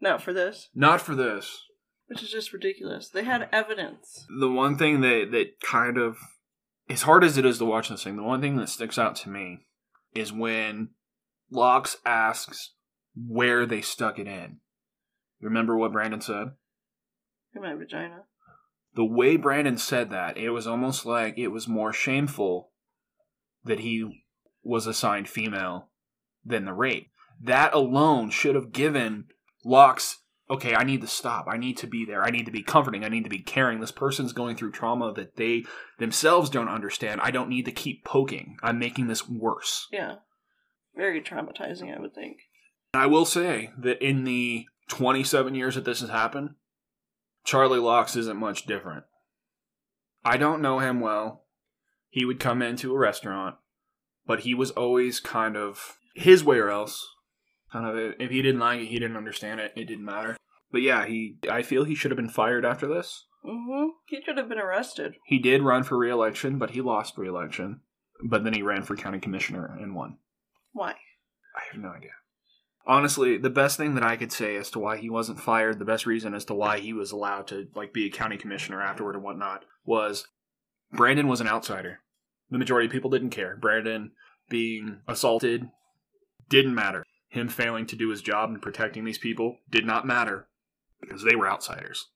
[0.00, 1.62] Not for this, Not for this.
[2.06, 3.08] which is just ridiculous.
[3.08, 4.26] They had evidence.
[4.40, 6.18] The one thing that that kind of
[6.88, 9.16] as hard as it is to watch this thing, the one thing that sticks out
[9.16, 9.66] to me
[10.14, 10.90] is when
[11.50, 12.74] Laux asks
[13.16, 14.58] where they stuck it in.
[15.40, 16.52] Remember what Brandon said?
[17.54, 18.22] In my vagina.
[18.96, 22.70] The way Brandon said that, it was almost like it was more shameful
[23.62, 24.24] that he
[24.64, 25.90] was assigned female
[26.44, 27.10] than the rape.
[27.40, 29.26] That alone should have given
[29.64, 30.16] Laux,
[30.50, 31.46] okay, I need to stop.
[31.46, 32.22] I need to be there.
[32.22, 33.04] I need to be comforting.
[33.04, 33.80] I need to be caring.
[33.80, 35.64] This person's going through trauma that they
[35.98, 37.20] themselves don't understand.
[37.22, 38.56] I don't need to keep poking.
[38.62, 39.88] I'm making this worse.
[39.92, 40.16] Yeah.
[40.96, 42.38] Very traumatizing, I would think.
[42.94, 46.50] I will say that in the 27 years that this has happened,
[47.46, 49.04] Charlie Laux isn't much different.
[50.24, 51.44] I don't know him well.
[52.10, 53.54] He would come into a restaurant,
[54.26, 57.06] but he was always kind of his way or else.
[57.72, 59.72] Kind of, if he didn't like it, he didn't understand it.
[59.76, 60.36] It didn't matter.
[60.72, 61.38] But yeah, he.
[61.48, 63.26] I feel he should have been fired after this.
[63.44, 63.90] Mm-hmm.
[64.08, 65.14] He should have been arrested.
[65.26, 67.80] He did run for re-election, but he lost re-election.
[68.24, 70.18] But then he ran for county commissioner and won.
[70.72, 70.90] Why?
[70.90, 72.10] I have no idea.
[72.88, 75.84] Honestly, the best thing that I could say as to why he wasn't fired, the
[75.84, 79.16] best reason as to why he was allowed to like be a county commissioner afterward
[79.16, 80.28] and whatnot, was
[80.92, 82.00] Brandon was an outsider.
[82.48, 83.56] The majority of people didn't care.
[83.56, 84.12] Brandon
[84.48, 85.68] being assaulted
[86.48, 87.04] didn't matter.
[87.28, 90.46] Him failing to do his job and protecting these people did not matter
[91.00, 92.06] because they were outsiders.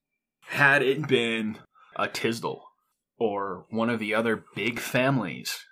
[0.42, 1.58] Had it been
[1.96, 2.62] a Tisdel
[3.18, 5.66] or one of the other big families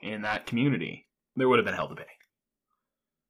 [0.00, 2.04] in that community, there would have been hell to pay.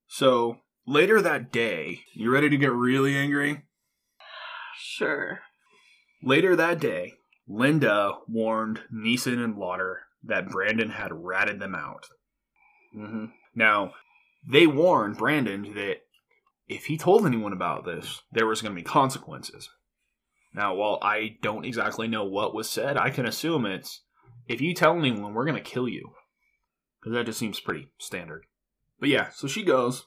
[0.06, 0.58] So
[0.88, 3.62] later that day, you ready to get really angry?
[4.78, 5.40] Sure.
[6.22, 7.14] Later that day,
[7.46, 12.06] Linda warned Nissen and Lotter that Brandon had ratted them out.
[12.92, 13.92] hmm Now,
[14.50, 15.98] they warned Brandon that
[16.66, 19.70] if he told anyone about this, there was going to be consequences.
[20.54, 24.02] Now, while I don't exactly know what was said, I can assume it's
[24.48, 26.12] if you tell anyone, we're going to kill you.
[27.00, 28.46] Because that just seems pretty standard.
[28.98, 30.06] But yeah, so she goes.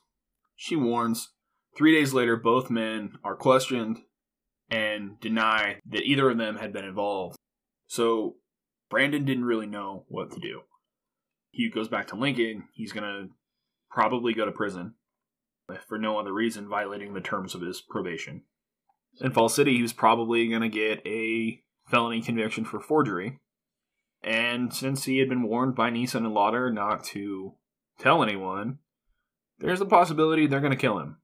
[0.61, 1.31] She warns.
[1.75, 3.97] Three days later, both men are questioned
[4.69, 7.35] and deny that either of them had been involved.
[7.87, 8.35] So
[8.87, 10.61] Brandon didn't really know what to do.
[11.49, 13.33] he goes back to Lincoln, he's going to
[13.89, 14.93] probably go to prison
[15.87, 18.43] for no other reason violating the terms of his probation.
[19.19, 23.39] In Fall City, he was probably going to get a felony conviction for forgery.
[24.21, 27.55] And since he had been warned by Nissen and Lotter not to
[27.97, 28.77] tell anyone,
[29.61, 31.17] there's a possibility they're going to kill him.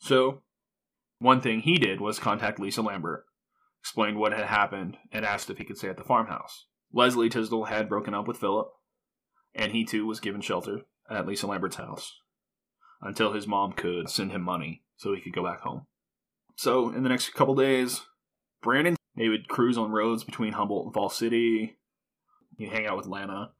[0.00, 0.42] So,
[1.18, 3.24] one thing he did was contact Lisa Lambert,
[3.80, 6.66] explained what had happened, and asked if he could stay at the farmhouse.
[6.92, 8.68] Leslie Tisdel had broken up with Philip,
[9.54, 12.20] and he too was given shelter at Lisa Lambert's house
[13.00, 15.86] until his mom could send him money so he could go back home.
[16.56, 18.02] So, in the next couple days,
[18.62, 21.78] Brandon, they would cruise on roads between Humboldt and Fall City.
[22.56, 23.52] He'd hang out with Lana.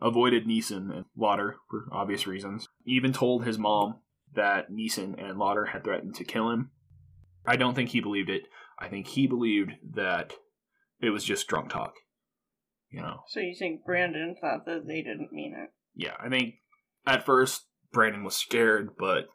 [0.00, 2.68] Avoided Nissen and Lotter for obvious reasons.
[2.84, 4.00] He even told his mom
[4.34, 6.70] that Nissen and Lotter had threatened to kill him.
[7.46, 8.42] I don't think he believed it.
[8.78, 10.34] I think he believed that
[11.00, 11.94] it was just drunk talk.
[12.90, 13.20] You know.
[13.28, 15.70] So you think Brandon thought that they didn't mean it?
[15.94, 16.54] Yeah, I think
[17.06, 19.26] at first Brandon was scared, but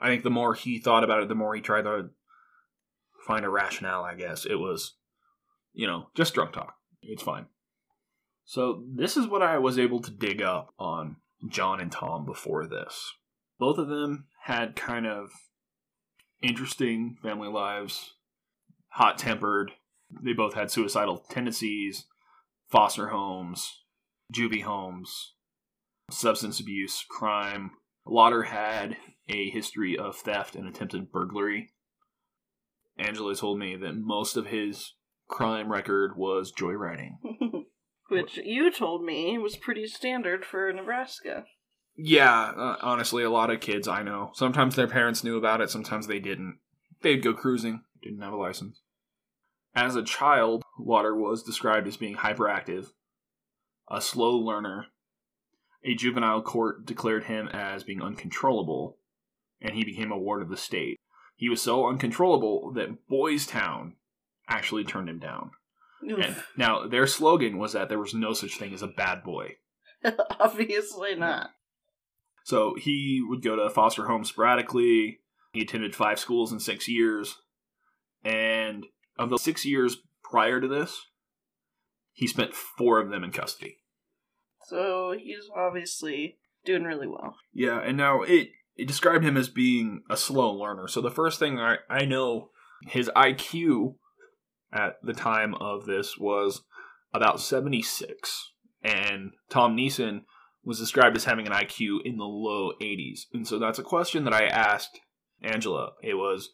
[0.00, 2.10] I think the more he thought about it, the more he tried to
[3.26, 4.44] find a rationale, I guess.
[4.44, 4.96] It was,
[5.72, 6.74] you know, just drunk talk.
[7.02, 7.46] It's fine.
[8.48, 11.16] So, this is what I was able to dig up on
[11.48, 13.12] John and Tom before this.
[13.58, 15.30] Both of them had kind of
[16.40, 18.14] interesting family lives,
[18.88, 19.72] hot tempered.
[20.22, 22.06] They both had suicidal tendencies,
[22.70, 23.82] foster homes,
[24.32, 25.34] juvie homes,
[26.12, 27.72] substance abuse, crime.
[28.06, 28.96] Lotter had
[29.28, 31.72] a history of theft and attempted burglary.
[32.96, 34.94] Angela told me that most of his
[35.28, 37.16] crime record was joyriding.
[38.08, 41.44] Which you told me was pretty standard for Nebraska.
[41.96, 44.30] Yeah, uh, honestly, a lot of kids I know.
[44.34, 46.58] Sometimes their parents knew about it, sometimes they didn't.
[47.02, 48.82] They'd go cruising, didn't have a license.
[49.74, 52.92] As a child, Lotter was described as being hyperactive,
[53.88, 54.86] a slow learner.
[55.84, 58.98] A juvenile court declared him as being uncontrollable,
[59.60, 60.98] and he became a ward of the state.
[61.36, 63.96] He was so uncontrollable that Boys Town
[64.48, 65.50] actually turned him down.
[66.56, 69.56] Now, their slogan was that there was no such thing as a bad boy.
[70.40, 71.50] Obviously not.
[72.44, 75.18] So he would go to foster homes sporadically.
[75.52, 77.36] He attended five schools in six years.
[78.24, 78.86] And
[79.18, 81.06] of the six years prior to this,
[82.12, 83.78] he spent four of them in custody.
[84.64, 87.36] So he's obviously doing really well.
[87.52, 90.88] Yeah, and now it, it described him as being a slow learner.
[90.88, 92.50] So the first thing I, I know,
[92.82, 93.94] his IQ
[94.76, 96.62] at the time of this was
[97.12, 98.52] about 76.
[98.82, 100.24] And Tom Nissen
[100.64, 103.22] was described as having an IQ in the low 80s.
[103.32, 105.00] And so that's a question that I asked
[105.42, 105.92] Angela.
[106.02, 106.50] It was,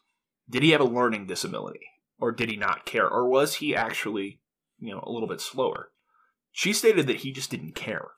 [0.48, 1.80] did he have a learning disability?
[2.20, 3.08] Or did he not care?
[3.08, 4.40] Or was he actually,
[4.78, 5.88] you know, a little bit slower?
[6.52, 8.10] She stated that he just didn't care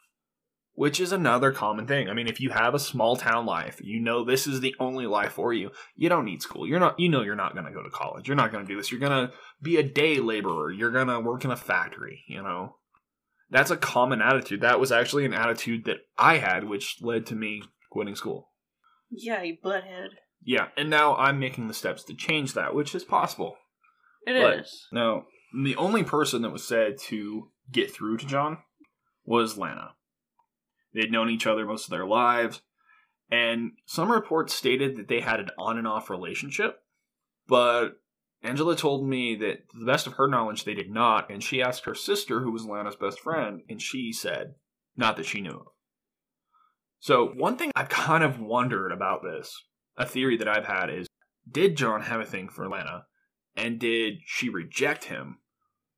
[0.74, 2.08] which is another common thing.
[2.08, 5.06] I mean, if you have a small town life, you know this is the only
[5.06, 5.70] life for you.
[5.96, 6.66] You don't need school.
[6.66, 8.28] You're not you know you're not going to go to college.
[8.28, 8.90] You're not going to do this.
[8.90, 10.70] You're going to be a day laborer.
[10.70, 12.76] You're going to work in a factory, you know.
[13.50, 14.62] That's a common attitude.
[14.62, 18.50] That was actually an attitude that I had which led to me quitting school.
[19.10, 20.08] Yeah, you butthead.
[20.42, 23.56] Yeah, and now I'm making the steps to change that, which is possible.
[24.26, 24.88] It but is.
[24.92, 25.26] Now,
[25.62, 28.58] the only person that was said to get through to John
[29.24, 29.92] was Lana.
[30.94, 32.62] They'd known each other most of their lives,
[33.30, 36.80] and some reports stated that they had an on and off relationship,
[37.46, 38.00] but
[38.42, 41.62] Angela told me that to the best of her knowledge they did not, and she
[41.62, 44.54] asked her sister, who was Lana's best friend, and she said
[44.96, 45.66] not that she knew of.
[47.00, 49.64] So, one thing I've kind of wondered about this,
[49.96, 51.06] a theory that I've had is
[51.50, 53.06] did John have a thing for Lana?
[53.56, 55.38] And did she reject him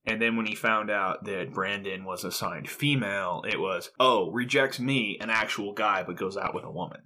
[0.07, 4.79] and then when he found out that Brandon was assigned female, it was, oh, rejects
[4.79, 7.03] me, an actual guy, but goes out with a woman.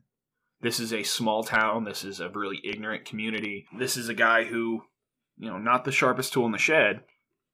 [0.61, 1.85] This is a small town.
[1.85, 3.67] This is a really ignorant community.
[3.79, 4.83] This is a guy who,
[5.39, 7.01] you know, not the sharpest tool in the shed.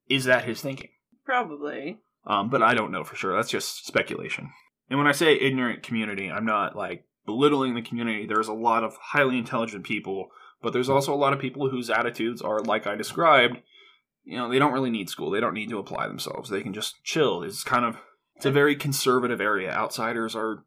[0.09, 0.91] Is that his thinking?
[1.25, 1.99] Probably.
[2.27, 3.37] Um, but I don't know for sure.
[3.37, 4.51] That's just speculation.
[4.91, 8.27] And when I say ignorant community, I'm not like belittling the community.
[8.27, 10.29] There's a lot of highly intelligent people,
[10.61, 13.59] but there's also a lot of people whose attitudes are like I described
[14.27, 15.31] you know, they don't really need school.
[15.31, 16.51] They don't need to apply themselves.
[16.51, 17.43] They can just chill.
[17.43, 17.97] It's kind of
[18.35, 19.71] it's a very conservative area.
[19.71, 20.65] Outsiders are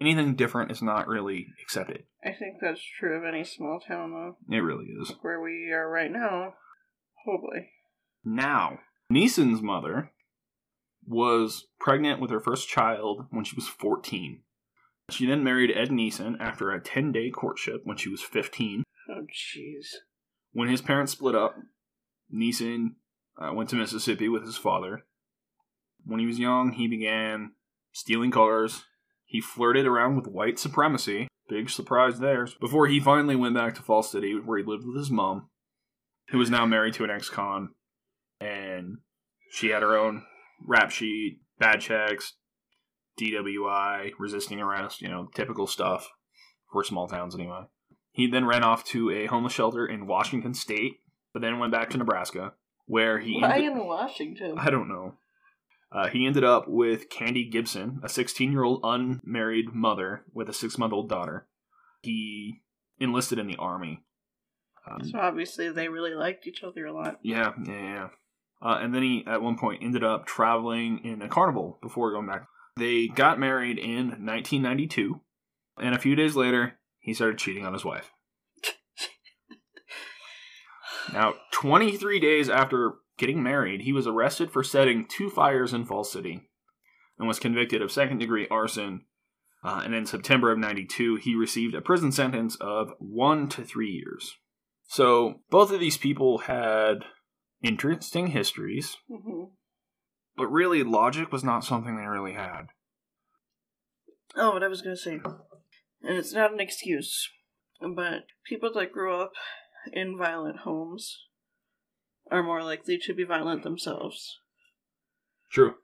[0.00, 2.04] anything different is not really accepted.
[2.24, 4.54] I think that's true of any small town though.
[4.54, 5.12] It really is.
[5.20, 6.54] Where we are right now.
[7.24, 7.70] Probably.
[8.24, 8.78] Now,
[9.12, 10.12] Nissen's mother
[11.04, 14.42] was pregnant with her first child when she was 14.
[15.10, 18.84] She then married Ed Nissen after a 10 day courtship when she was 15.
[19.10, 19.86] Oh, jeez.
[20.52, 21.56] When his parents split up,
[22.30, 22.96] Nissen
[23.40, 25.04] uh, went to Mississippi with his father.
[26.04, 27.52] When he was young, he began
[27.92, 28.84] stealing cars.
[29.24, 31.28] He flirted around with white supremacy.
[31.48, 32.46] Big surprise there.
[32.60, 35.48] Before he finally went back to Fall City, where he lived with his mom,
[36.28, 37.70] who was now married to an ex con.
[38.40, 38.98] And
[39.50, 40.24] she had her own
[40.66, 42.34] rap sheet, bad checks,
[43.20, 46.08] DWI, resisting arrest, you know, typical stuff
[46.72, 47.62] for small towns anyway.
[48.12, 51.00] He then ran off to a homeless shelter in Washington State,
[51.32, 52.54] but then went back to Nebraska,
[52.90, 53.40] where he.
[53.40, 54.58] Why ended- in Washington?
[54.58, 55.14] I don't know.
[55.92, 60.52] Uh, he ended up with Candy Gibson, a 16 year old unmarried mother with a
[60.52, 61.46] six month old daughter.
[62.02, 62.62] He
[62.98, 64.02] enlisted in the army.
[64.88, 67.18] Um, So obviously they really liked each other a lot.
[67.22, 68.08] yeah, yeah, yeah.
[68.62, 72.26] Uh, and then he, at one point, ended up traveling in a carnival before going
[72.26, 72.46] back.
[72.76, 75.20] They got married in 1992,
[75.78, 78.10] and a few days later, he started cheating on his wife.
[81.12, 86.04] Now, 23 days after getting married, he was arrested for setting two fires in Fall
[86.04, 86.48] City
[87.18, 89.02] and was convicted of second degree arson.
[89.62, 93.90] Uh, and in September of 92, he received a prison sentence of one to three
[93.90, 94.36] years.
[94.88, 97.04] So, both of these people had
[97.62, 99.44] interesting histories, hmm
[100.36, 102.68] but really, logic was not something they really had.
[104.34, 105.20] Oh, what I was gonna say,
[106.02, 107.28] and it's not an excuse,
[107.78, 109.32] but people that grew up
[109.92, 111.26] in violent homes
[112.30, 114.38] are more likely to be violent themselves,
[115.50, 115.74] True.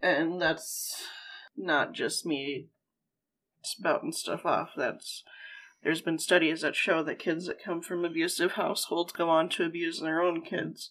[0.00, 1.04] and that's
[1.56, 2.68] not just me
[3.62, 4.70] spouting stuff off.
[4.76, 5.24] That's
[5.82, 9.64] there's been studies that show that kids that come from abusive households go on to
[9.64, 10.90] abuse their own kids.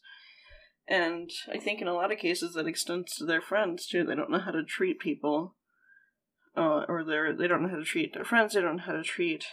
[0.87, 4.05] And I think in a lot of cases that extends to their friends too.
[4.05, 5.55] They don't know how to treat people.
[6.55, 8.93] Uh, or they're they don't know how to treat their friends, they don't know how
[8.93, 9.45] to treat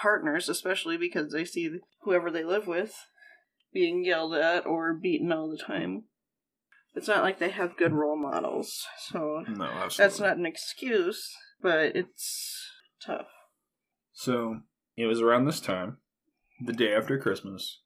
[0.00, 2.94] partners, especially because they see whoever they live with
[3.72, 6.04] being yelled at or beaten all the time.
[6.94, 9.94] It's not like they have good role models, so No, absolutely.
[9.98, 11.32] that's not an excuse,
[11.62, 12.66] but it's
[13.04, 13.28] tough.
[14.12, 14.60] So
[14.96, 15.98] it was around this time,
[16.64, 17.80] the day after Christmas,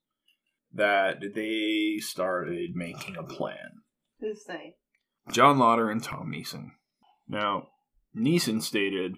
[0.73, 3.83] that they started making a plan.
[4.19, 4.75] Who's they?
[5.31, 6.71] John Lotter and Tom Nissen.
[7.27, 7.69] Now,
[8.13, 9.17] Nissen stated,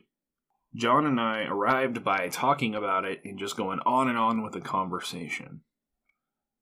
[0.78, 4.54] John and I arrived by talking about it and just going on and on with
[4.54, 5.62] the conversation.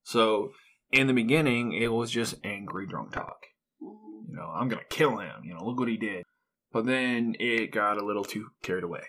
[0.03, 0.53] So,
[0.91, 3.37] in the beginning, it was just angry drunk talk.
[3.81, 5.43] You know, I'm gonna kill him.
[5.43, 6.23] You know, look what he did.
[6.71, 9.03] But then it got a little too carried away.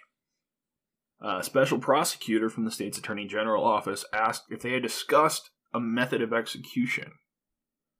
[1.20, 5.80] A special prosecutor from the state's attorney general office asked if they had discussed a
[5.80, 7.12] method of execution,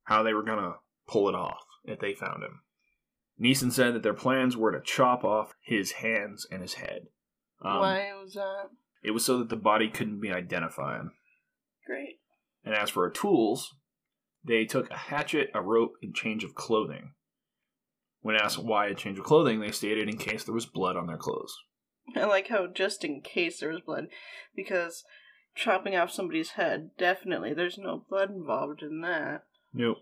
[0.05, 0.75] how they were gonna
[1.07, 2.63] pull it off if they found him.
[3.39, 7.09] Nissen said that their plans were to chop off his hands and his head.
[7.63, 8.71] Um, Why was that?
[9.03, 11.03] It was so that the body couldn't be identified.
[11.87, 12.19] Great.
[12.65, 13.75] And as for tools,
[14.45, 17.13] they took a hatchet, a rope, and change of clothing.
[18.21, 21.07] When asked why a change of clothing, they stated in case there was blood on
[21.07, 21.55] their clothes.
[22.17, 24.07] I like how just in case there was blood,
[24.55, 25.05] because
[25.55, 29.45] chopping off somebody's head, definitely there's no blood involved in that.
[29.73, 29.99] Nope.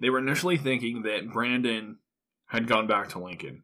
[0.00, 1.98] They were initially thinking that Brandon
[2.48, 3.62] had gone back to Lincoln.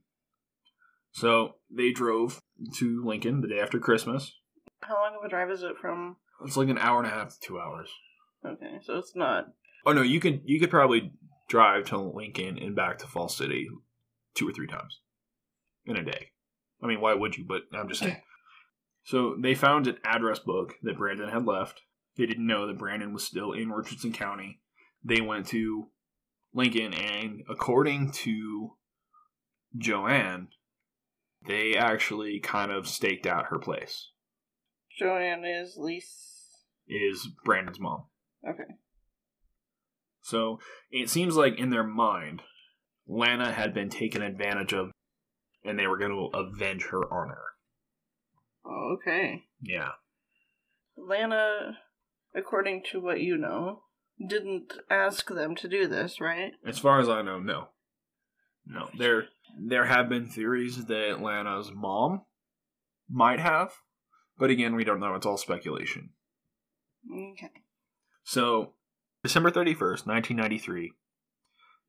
[1.13, 2.41] So they drove
[2.77, 4.33] to Lincoln the day after Christmas.
[4.83, 6.17] How long of a drive is it from?
[6.45, 7.91] It's like an hour and a half to two hours.
[8.45, 9.47] Okay, so it's not.
[9.87, 11.13] Oh no, you could you could probably
[11.49, 13.69] drive to Lincoln and back to Fall City
[14.35, 15.01] two or three times
[15.87, 16.31] in a day.
[16.83, 17.45] I mean, why would you?
[17.47, 18.21] But I'm just saying.
[19.07, 21.83] So they found an address book that Brandon had left.
[22.17, 24.61] They didn't know that Brandon was still in Richardson County.
[25.05, 25.89] They went to
[26.55, 28.77] Lincoln, and according to
[29.77, 30.49] Joanne,
[31.47, 34.11] they actually kind of staked out her place.
[34.97, 36.31] Joanne is Lise.
[36.87, 38.05] Is Brandon's mom.
[38.49, 38.75] Okay.
[40.23, 40.59] So
[40.91, 42.43] it seems like in their mind,
[43.07, 44.91] Lana had been taken advantage of,
[45.65, 47.43] and they were going to avenge her honor.
[48.65, 49.43] Oh, okay.
[49.61, 49.91] Yeah.
[50.97, 51.79] Lana,
[52.35, 53.83] according to what you know,
[54.19, 56.53] didn't ask them to do this, right?
[56.67, 57.69] As far as I know, no.
[58.67, 58.89] No.
[58.97, 59.27] There
[59.59, 62.23] there have been theories that Lana's mom
[63.09, 63.73] might have,
[64.39, 65.15] but again, we don't know.
[65.15, 66.11] It's all speculation.
[67.13, 67.51] Okay.
[68.23, 68.73] So,
[69.23, 70.93] December 31st, 1993,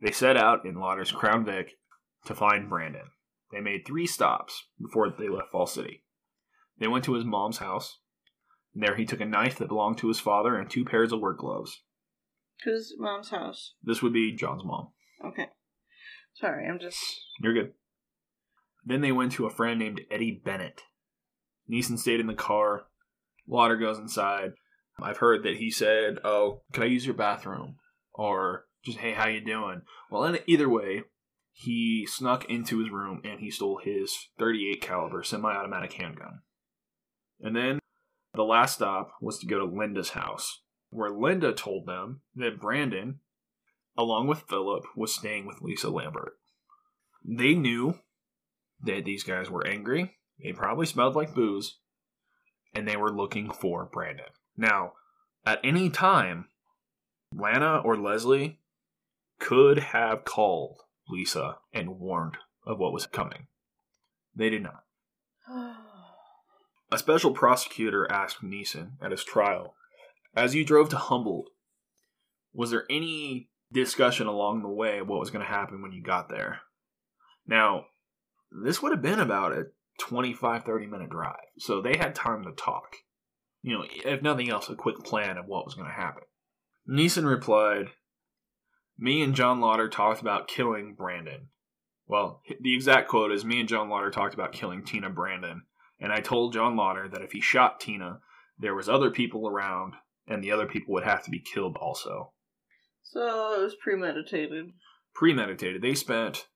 [0.02, 1.78] they set out in Lotter's Crown Vic
[2.26, 3.12] to find Brandon.
[3.52, 6.04] They made three stops before they left Fall City.
[6.78, 8.00] They went to his mom's house.
[8.74, 11.22] and There, he took a knife that belonged to his father and two pairs of
[11.22, 11.82] work gloves.
[12.64, 13.74] Whose mom's house?
[13.84, 14.90] This would be John's mom.
[15.24, 15.48] Okay.
[16.34, 17.00] Sorry, I'm just.
[17.42, 17.74] You're good.
[18.86, 20.84] Then they went to a friend named Eddie Bennett.
[21.68, 22.86] Nissen stayed in the car.
[23.48, 24.54] Lotter goes inside.
[25.00, 27.78] I've heard that he said, "Oh, can I use your bathroom?"
[28.14, 31.04] Or just, "Hey, how you doing?" Well, in either way,
[31.52, 36.42] he snuck into his room and he stole his 38 caliber semi-automatic handgun.
[37.40, 37.80] And then
[38.34, 40.62] the last stop was to go to Linda's house,
[40.96, 43.20] where Linda told them that Brandon,
[43.98, 46.34] along with Philip, was staying with Lisa Lambert.
[47.24, 48.00] They knew
[48.82, 50.18] that these guys were angry.
[50.42, 51.80] They probably smelled like booze,
[52.74, 54.26] and they were looking for Brandon.
[54.56, 54.94] Now,
[55.46, 56.48] at any time,
[57.34, 58.60] Lana or Leslie
[59.40, 63.48] could have called Lisa and warned of what was coming.
[64.36, 64.84] They did not.
[66.92, 69.76] A special prosecutor asked Nissen at his trial,
[70.36, 71.50] as you drove to Humboldt,
[72.54, 76.30] was there any discussion along the way what was going to happen when you got
[76.30, 76.62] there?
[77.48, 77.86] Now,
[78.52, 79.68] this would have been about a
[80.00, 82.98] 25 30 minute drive, so they had time to talk.
[83.62, 86.24] You know, if nothing else, a quick plan of what was going to happen.
[86.86, 87.88] Nissen replied,
[88.98, 91.48] Me and John Lotter talked about killing Brandon.
[92.08, 95.64] Well, the exact quote is Me and John Lotter talked about killing Teena Brandon,
[96.00, 98.20] and I told John Lotter that if he shot Teena,
[98.60, 99.96] there was other people around,
[100.28, 102.32] and the other people would have to be killed also.
[103.04, 104.72] So it was premeditated.
[105.14, 105.82] Premeditated.
[105.82, 106.48] They spent.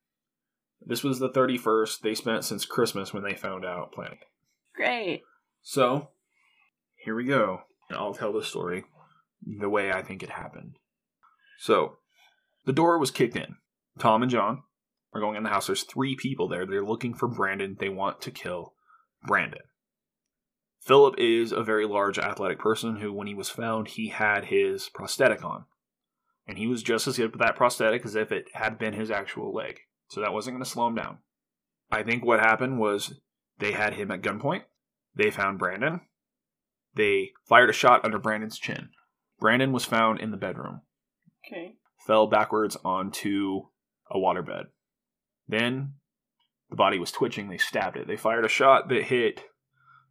[0.81, 1.99] This was the 31st.
[2.01, 4.19] They spent since Christmas when they found out planning.
[4.75, 5.21] Great.
[5.61, 6.09] So,
[6.95, 7.61] here we go.
[7.91, 8.85] I'll tell the story
[9.45, 10.75] the way I think it happened.
[11.59, 11.97] So,
[12.65, 13.55] the door was kicked in.
[13.97, 14.63] Tom and John
[15.13, 15.67] are going in the house.
[15.67, 16.65] There's three people there.
[16.65, 17.75] They're looking for Brandon.
[17.79, 18.73] They want to kill
[19.25, 19.61] Brandon.
[20.81, 24.89] Philip is a very large athletic person who, when he was found, he had his
[24.89, 25.65] prosthetic on.
[26.47, 29.11] And he was just as good with that prosthetic as if it had been his
[29.11, 29.81] actual leg.
[30.07, 31.19] So that wasn't going to slow him down.
[31.91, 33.19] I think what happened was
[33.59, 34.63] they had him at gunpoint.
[35.15, 36.01] They found Brandon.
[36.95, 38.89] They fired a shot under Brandon's chin.
[39.39, 40.81] Brandon was found in the bedroom.
[41.45, 41.75] Okay.
[42.05, 43.67] Fell backwards onto
[44.09, 44.65] a waterbed.
[45.47, 45.93] Then
[46.69, 47.49] the body was twitching.
[47.49, 48.07] They stabbed it.
[48.07, 49.43] They fired a shot that hit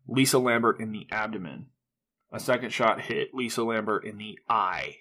[0.08, 1.66] Lisa Lambert in the abdomen.
[2.32, 4.96] A second shot hit Lisa Lambert in the eye.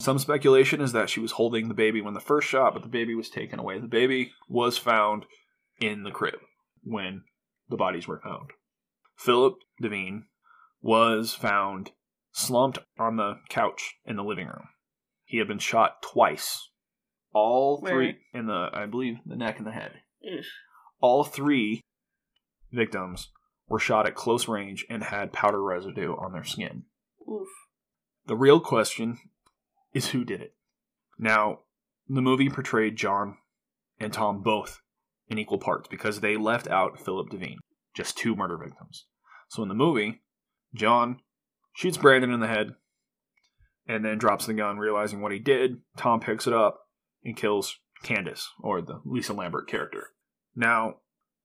[0.00, 2.88] Some speculation is that she was holding the baby when the first shot, but the
[2.88, 3.78] baby was taken away.
[3.78, 5.26] The baby was found
[5.80, 6.38] in the crib
[6.82, 7.24] when
[7.68, 8.50] the bodies were found.
[9.16, 10.26] Philip Devine
[10.80, 11.90] was found
[12.32, 14.68] slumped on the couch in the living room.
[15.24, 16.70] He had been shot twice.
[17.34, 17.92] All Where?
[17.92, 19.92] three in the, I believe, the neck and the head.
[21.00, 21.82] All three
[22.72, 23.28] victims
[23.68, 26.84] were shot at close range and had powder residue on their skin.
[27.28, 27.48] Oof.
[28.26, 29.18] The real question
[29.92, 30.54] is who did it.
[31.18, 31.60] Now,
[32.08, 33.36] the movie portrayed John
[34.00, 34.80] and Tom both
[35.28, 37.58] in equal parts because they left out Philip Devine,
[37.94, 39.06] just two murder victims.
[39.48, 40.22] So in the movie,
[40.74, 41.20] John
[41.74, 42.74] shoots Brandon in the head
[43.86, 45.78] and then drops the gun, realizing what he did.
[45.96, 46.80] Tom picks it up
[47.24, 50.08] and kills Candace, or the Lisa Lambert character.
[50.54, 50.96] Now,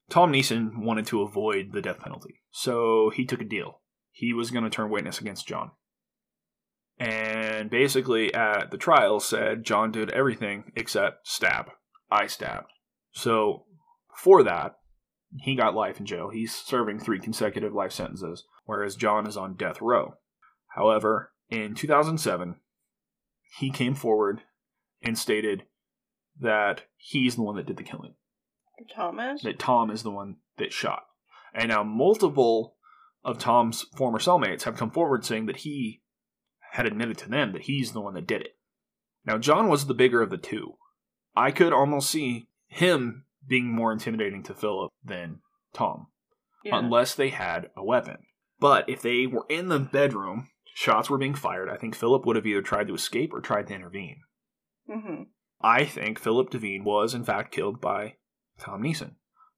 [0.09, 3.81] Tom Nissen wanted to avoid the death penalty, so he took a deal.
[4.11, 5.71] He was going to turn witness against John.
[6.99, 11.71] And basically, at the trial, said John did everything except stab.
[12.11, 12.71] I stabbed.
[13.11, 13.65] So,
[14.15, 14.75] for that,
[15.39, 16.30] he got life in jail.
[16.30, 20.15] He's serving three consecutive life sentences, whereas John is on death row.
[20.75, 22.55] However, in 2007,
[23.57, 24.41] he came forward
[25.01, 25.63] and stated
[26.39, 28.13] that he's the one that did the killing
[28.95, 29.41] Thomas?
[29.43, 31.03] that Tom is the one that shot.
[31.53, 32.75] And now multiple
[33.23, 36.01] of Tom's former cellmates have come forward saying that he
[36.71, 38.57] had admitted to them that he's the one that did it.
[39.25, 40.73] Now John was the bigger of the two.
[41.35, 45.39] I could almost see him being more intimidating to Philip than
[45.73, 46.07] Tom,
[46.63, 46.77] Yeah.
[46.79, 48.17] unless they had a weapon.
[48.59, 52.35] But if they were in the bedroom, shots were being fired, I think Philip would
[52.35, 54.21] have either tried to escape or tried to intervene.
[54.89, 55.23] mm-hmm.
[55.61, 58.15] I think Philip Devine was, in fact, killed by
[58.59, 59.15] Tom Nissen.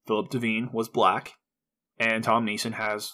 [0.08, 1.34] Philip Devine was black,
[1.98, 3.14] and Tom Nissen has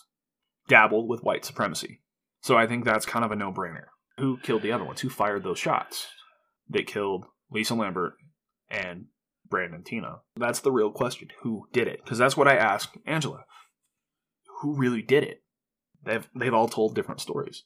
[0.67, 2.01] dabbled with white supremacy.
[2.41, 3.85] So I think that's kind of a no brainer.
[4.17, 5.01] Who killed the other ones?
[5.01, 6.07] Who fired those shots
[6.69, 8.13] that killed Lisa Lambert
[8.69, 9.05] and
[9.49, 10.19] Brandon Teena?
[10.35, 11.29] That's the real question.
[11.41, 12.03] Who did it?
[12.03, 13.45] Because that's what I asked Angela.
[14.61, 15.43] Who really did it?
[16.03, 17.63] They've they've all told different stories.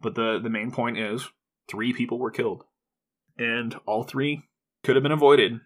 [0.00, 1.28] But the, the main point is
[1.68, 2.64] three people were killed.
[3.38, 4.42] And all three
[4.82, 5.60] could have been avoided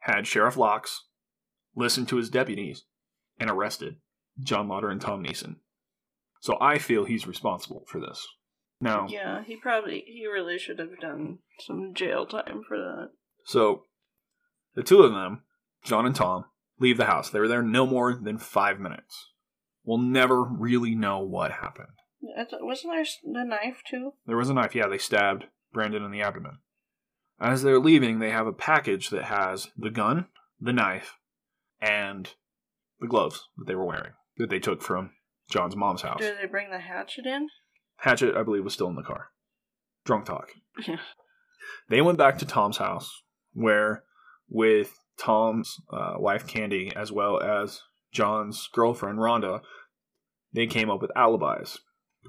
[0.00, 1.00] had Sheriff Laux
[1.76, 2.84] listened to his deputies
[3.38, 3.96] and arrested
[4.42, 5.56] John Lotter and Tom Nissen.
[6.40, 8.26] So I feel he's responsible for this.
[8.80, 13.10] Now, Yeah, he probably, he really should have done some jail time for that.
[13.44, 13.84] so
[14.74, 15.42] the two of them,
[15.84, 16.44] John and Tom,
[16.78, 17.28] leave the house.
[17.28, 19.32] They were there no more than five minutes.
[19.84, 21.88] We'll never really know what happened.
[22.22, 24.12] Wasn't there the knife too?
[24.26, 24.74] There was a knife.
[24.74, 26.58] Yeah, they stabbed Brandon in the abdomen.
[27.40, 30.26] As they're leaving, they have a package that has the gun,
[30.60, 31.16] the knife,
[31.80, 32.28] and
[33.00, 35.12] the gloves that they were wearing that they took from
[35.50, 36.20] John's mom's house.
[36.20, 37.48] Did they bring the hatchet in?
[37.96, 39.28] Hatchet, I believe, was still in the car.
[40.04, 40.50] Drunk talk.
[40.86, 40.96] Yeah.
[41.88, 43.22] They went back to Tom's house,
[43.52, 44.04] where,
[44.48, 49.60] with Tom's uh, wife Candy, as well as John's girlfriend Rhonda,
[50.52, 51.78] they came up with alibis.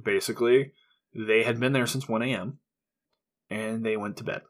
[0.04, 0.74] Basically,
[1.16, 2.60] they had been there since 1 a.m.
[3.50, 4.42] and they went to bed.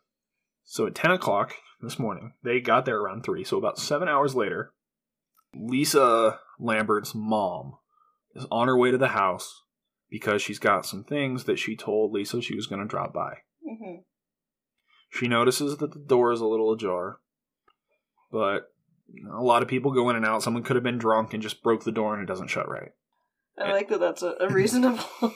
[0.63, 3.43] So at 10 o'clock this morning, they got there around 3.
[3.43, 4.73] So about seven hours later,
[5.53, 7.77] Lisa Lambert's mom
[8.35, 9.63] is on her way to the house
[10.09, 13.37] because she's got some things that she told Lisa she was going to drop by.
[13.67, 13.97] hmm
[15.09, 17.19] She notices that the door is a little ajar,
[18.31, 18.71] but
[19.29, 20.43] a lot of people go in and out.
[20.43, 22.91] Someone could have been drunk and just broke the door and it doesn't shut right.
[23.57, 23.99] I like that.
[23.99, 25.03] That's a, a reasonable.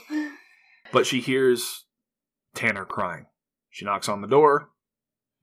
[0.91, 1.85] But she hears
[2.53, 3.26] Tanner crying.
[3.69, 4.69] She knocks on the door.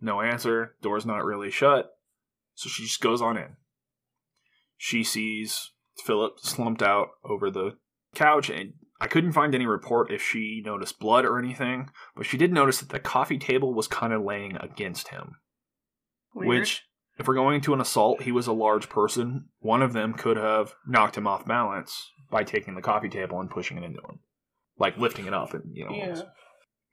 [0.03, 0.75] No answer.
[0.83, 1.93] Door's not really shut.
[2.55, 3.57] So she just goes on in.
[4.77, 5.71] She sees
[6.05, 7.77] Philip slumped out over the
[8.15, 12.37] couch, and I couldn't find any report if she noticed blood or anything, but she
[12.37, 15.37] did notice that the coffee table was kind of laying against him.
[16.35, 16.49] Weird.
[16.49, 16.83] Which,
[17.19, 19.47] if we're going to an assault, he was a large person.
[19.61, 23.51] One of them could have knocked him off balance by taking the coffee table and
[23.51, 24.19] pushing it into him,
[24.79, 25.95] like lifting it up and you know.
[25.95, 26.23] Yeah.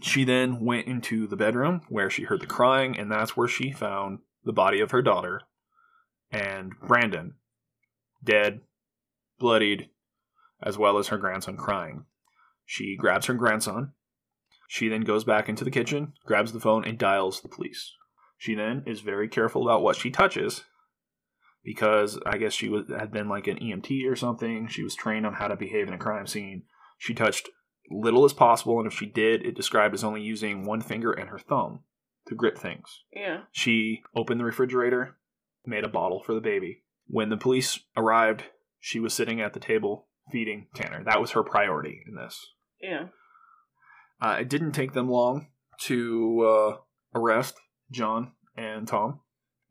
[0.01, 3.71] She then went into the bedroom where she heard the crying, and that's where she
[3.71, 5.41] found the body of her daughter
[6.31, 7.35] and Brandon,
[8.23, 8.61] dead,
[9.39, 9.89] bloodied,
[10.61, 12.05] as well as her grandson crying.
[12.65, 13.93] She grabs her grandson.
[14.67, 17.93] She then goes back into the kitchen, grabs the phone, and dials the police.
[18.38, 20.63] She then is very careful about what she touches
[21.63, 24.67] because I guess she was, had been like an EMT or something.
[24.67, 26.63] She was trained on how to behave in a crime scene.
[26.97, 27.49] She touched
[27.90, 31.30] little as possible, and if she did, it described as only using one finger and
[31.30, 31.82] her thumb
[32.28, 33.03] to grip things.
[33.14, 33.41] Yeah.
[33.52, 35.18] She opened the refrigerator,
[35.66, 36.84] made a bottle for the baby.
[37.07, 38.44] When the police arrived,
[38.80, 41.03] she was sitting at the table feeding Tanner.
[41.03, 42.45] That was her priority in this.
[42.82, 43.07] Yeah.
[44.22, 45.48] Uh, it didn't take them long
[45.82, 46.78] to uh,
[47.18, 47.56] arrest
[47.91, 49.22] John and Tom,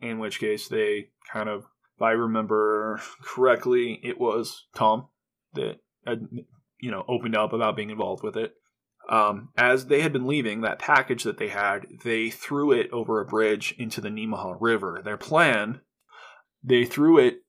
[0.00, 1.64] in which case they kind of,
[1.96, 5.08] if I remember correctly, it was Tom
[5.54, 5.76] that
[6.06, 6.28] had,
[6.80, 8.54] you know opened up about being involved with it.
[9.08, 13.20] Um, as they had been leaving, that package that they had, they threw it over
[13.20, 15.00] a bridge into the Nemaha River.
[15.02, 15.80] Their plan,
[16.62, 17.42] they threw it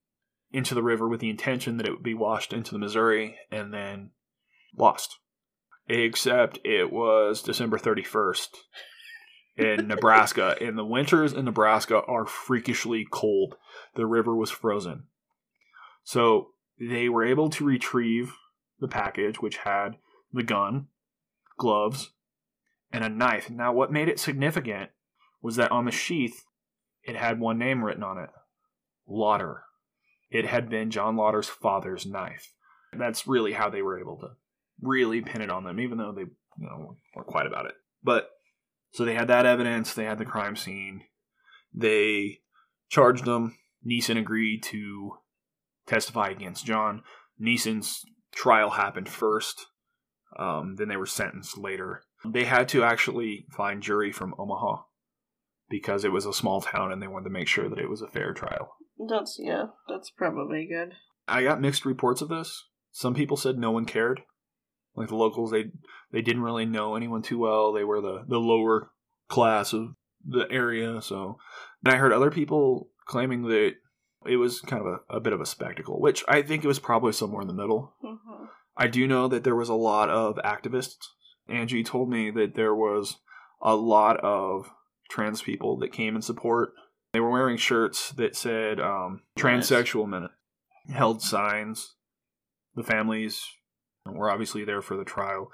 [0.52, 3.74] into the river with the intention that it would be washed into the Missouri and
[3.74, 4.12] then
[4.78, 5.20] lost.
[5.88, 8.48] Except it was December 31st
[9.58, 13.56] in Nebraska, and the winters in Nebraska are freakishly cold.
[13.96, 15.04] The river was frozen.
[16.04, 18.34] So they were able to retrieve
[18.80, 19.98] the package, which had
[20.32, 20.88] the gun,
[21.58, 22.12] gloves,
[22.92, 23.50] and a knife.
[23.50, 24.92] Now, what made it significant
[25.42, 26.46] was that on the sheath,
[27.04, 28.30] it had one name written on it
[29.08, 29.64] Lotter.
[30.30, 32.54] It had been John Lotter's father's knife.
[32.94, 34.30] That's really how they were able to
[34.82, 36.30] really pin it on them, even though they, you
[36.60, 37.74] know, weren't quite about it.
[38.04, 38.30] But
[38.92, 39.94] so they had that evidence.
[39.94, 41.04] They had the crime scene.
[41.74, 42.40] They
[42.90, 43.58] charged them.
[43.84, 45.14] Nissen agreed to
[45.88, 47.04] testify against John.
[47.40, 48.04] Nissen's
[48.34, 49.68] trial happened first.
[50.38, 52.04] Um, then they were sentenced later.
[52.26, 54.84] They had to actually find jury from Omaha
[55.70, 58.02] because it was a small town and they wanted to make sure that it was
[58.02, 58.76] a fair trial.
[59.10, 59.66] That's yeah.
[59.88, 60.94] That's probably good.
[61.28, 62.66] I got mixed reports of this.
[62.92, 64.22] Some people said no one cared.
[64.96, 65.66] Like the locals, they
[66.12, 67.72] they didn't really know anyone too well.
[67.72, 68.92] They were the the lower
[69.30, 69.94] class of
[70.26, 71.02] the area.
[71.02, 71.38] So,
[71.84, 73.76] and I heard other people claiming that
[74.26, 76.80] it was kind of a, a bit of a spectacle, which I think it was
[76.80, 77.94] probably somewhere in the middle.
[78.02, 78.16] hmm
[78.78, 80.96] I do know that there was a lot of activists.
[81.50, 83.18] Angie told me that there was
[83.62, 84.70] a lot of
[85.10, 86.70] trans people that came in support.
[87.12, 89.70] They were wearing shirts that said um, Nice.
[89.70, 90.32] transsexual minute,
[90.94, 91.96] held signs.
[92.76, 93.44] The families
[94.06, 95.52] were obviously there for the trial.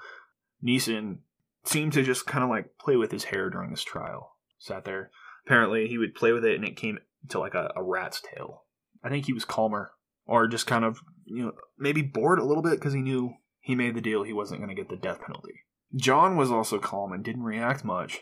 [0.62, 1.20] Nissen
[1.64, 4.36] seemed to just kind of like play with his hair during this trial.
[4.58, 5.10] Sat there.
[5.46, 6.98] Apparently, he would play with it and it came
[7.30, 8.64] to like a, a rat's tail.
[9.02, 9.92] I think he was calmer
[10.26, 13.74] or just kind of, you know, maybe bored a little bit because he knew he
[13.74, 15.60] made the deal he wasn't going to get the death penalty.
[15.94, 18.20] John was also calm and didn't react much,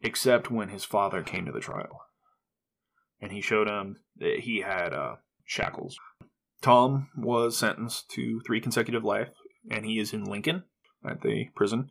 [0.00, 2.02] except when his father came to the trial.
[3.20, 5.96] And he showed him that he had uh, shackles.
[6.60, 9.28] Tom was sentenced to three consecutive life,
[9.70, 10.64] and he is in Lincoln
[11.08, 11.90] at the prison.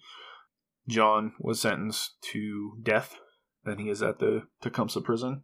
[0.87, 3.15] John was sentenced to death,
[3.65, 5.43] and he is at the Tecumseh prison.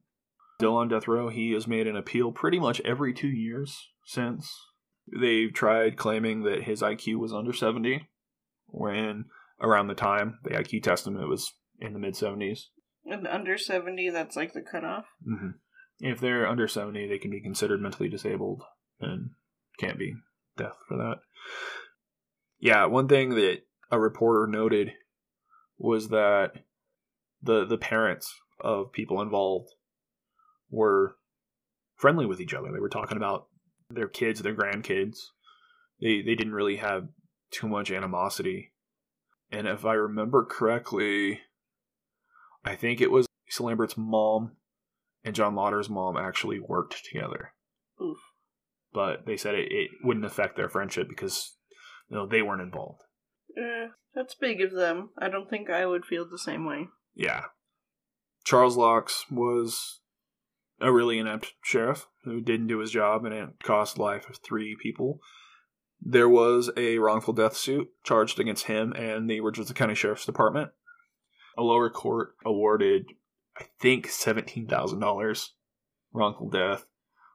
[0.59, 4.49] Still on death row, he has made an appeal pretty much every two years since.
[5.19, 8.07] They've tried claiming that his IQ was under 70,
[8.67, 9.25] when
[9.61, 12.65] around the time they IQ tested him, it was in the mid 70s.
[13.05, 15.05] And under 70, that's like the cutoff.
[15.25, 15.49] hmm
[15.99, 18.63] If they're under 70, they can be considered mentally disabled
[19.01, 19.31] and
[19.77, 20.13] can't be
[20.57, 21.15] death for that.
[22.59, 23.59] Yeah, one thing that
[23.91, 24.93] a reporter noted
[25.77, 26.51] was that
[27.41, 29.69] the the parents of people involved
[30.73, 31.15] were
[31.95, 32.71] friendly with each other.
[32.73, 33.47] They were talking about
[33.89, 35.17] their kids, their grandkids.
[36.01, 37.07] They they didn't really have
[37.51, 38.73] too much animosity.
[39.51, 41.41] And if I remember correctly,
[42.65, 44.53] I think it was Lisa Lambert's mom
[45.23, 47.53] and John Lotter's mom actually worked together.
[48.01, 48.17] Oof.
[48.91, 51.55] But they said it, it wouldn't affect their friendship because
[52.09, 53.01] you know they weren't involved.
[53.55, 55.11] Eh, that's big of them.
[55.19, 56.87] I don't think I would feel the same way.
[57.13, 57.45] Yeah.
[58.43, 60.01] Charles Laux was
[60.79, 64.75] a really inept sheriff who didn't do his job and it cost life of three
[64.81, 65.19] people.
[66.01, 70.71] There was a wrongful death suit charged against him and the Richardson County Sheriff's Department.
[71.57, 73.05] A lower court awarded,
[73.57, 75.49] I think, $17,000
[76.11, 76.85] wrongful death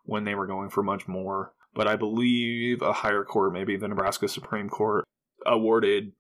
[0.05, 1.55] when they were going for much more.
[1.75, 5.05] But I believe a higher court, maybe the Nebraska Supreme Court,
[5.47, 6.13] awarded,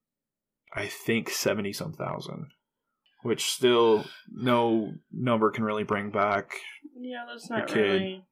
[0.73, 2.53] I think, 70 some thousand
[3.23, 6.61] which still no number can really bring back.
[6.97, 7.81] Yeah, that's not kid.
[7.81, 8.25] really.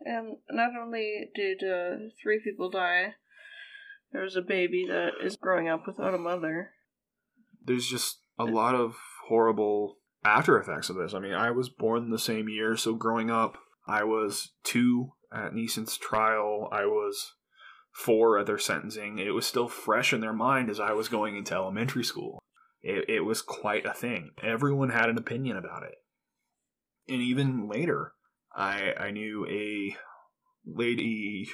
[0.00, 3.14] And not only did uh, three people die,
[4.12, 6.70] there was a baby that is growing up without a mother.
[7.64, 8.96] There's just a lot of
[9.28, 11.14] horrible after effects of this.
[11.14, 15.52] I mean, I was born the same year, so growing up, I was two at
[15.52, 16.68] Nissen's trial.
[16.70, 17.34] I was
[17.92, 19.18] four at their sentencing.
[19.18, 22.40] It was still fresh in their mind as I was going into elementary school.
[22.84, 24.32] It, it was quite a thing.
[24.42, 25.94] Everyone had an opinion about it.
[27.08, 28.12] And even later,
[28.54, 29.96] I I knew a
[30.66, 31.48] lady.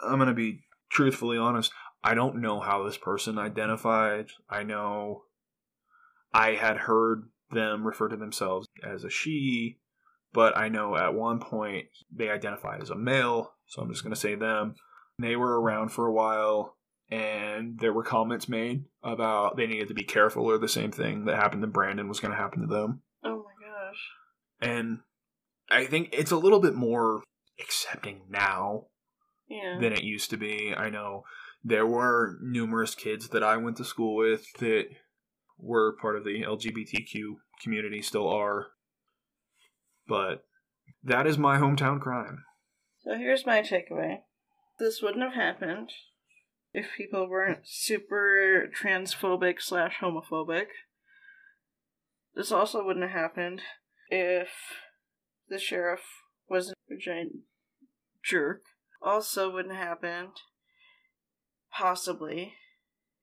[0.00, 1.72] I'm gonna be truthfully honest.
[2.04, 4.28] I don't know how this person identified.
[4.48, 5.24] I know
[6.32, 9.78] I had heard them refer to themselves as a she,
[10.32, 14.14] but I know at one point they identified as a male, so I'm just going
[14.14, 14.76] to say them.
[15.18, 16.76] They were around for a while,
[17.12, 21.26] and there were comments made about they needed to be careful, or the same thing
[21.26, 23.02] that happened to Brandon was going to happen to them.
[23.22, 23.98] Oh my gosh.
[24.62, 25.00] And
[25.70, 27.22] I think it's a little bit more
[27.60, 28.86] accepting now
[29.46, 29.76] Yeah.
[29.78, 30.74] than it used to be.
[30.74, 31.24] I know
[31.62, 34.86] there were numerous kids that I went to school with that
[35.58, 38.68] were part of the LGBTQ community, still are.
[40.08, 40.44] But
[41.04, 42.44] that is my hometown crime.
[43.00, 44.20] So here's my takeaway.
[44.78, 45.90] This wouldn't have happened
[46.72, 50.66] if people weren't super transphobic slash homophobic.
[52.34, 53.60] This also wouldn't have happened
[54.08, 54.48] if
[55.48, 56.00] the sheriff
[56.48, 57.32] wasn't a giant
[58.24, 58.62] jerk.
[59.02, 60.32] Also wouldn't have happened,
[61.76, 62.54] possibly,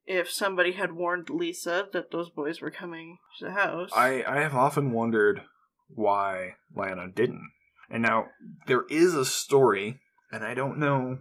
[0.06, 3.90] if somebody had warned Lisa that those boys were coming to the house.
[3.96, 5.44] I, I have often wondered
[5.88, 7.50] why Lana didn't.
[7.90, 8.28] And now,
[8.68, 10.00] there is a story,
[10.32, 11.20] and I don't know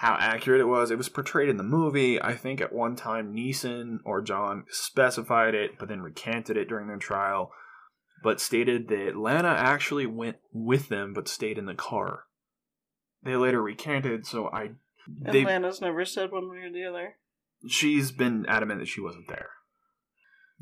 [0.00, 0.90] how accurate it was.
[0.90, 2.20] It was portrayed in the movie.
[2.20, 6.86] I think at one time Nissen or John specified it, but then recanted it during
[6.86, 7.50] their trial,
[8.22, 12.24] but stated that Lana actually went with them but stayed in the car.
[13.22, 14.72] They later recanted, so I.
[15.24, 17.14] and They, Lana's never said one way or the other.
[17.66, 19.48] she's been adamant that she wasn't there.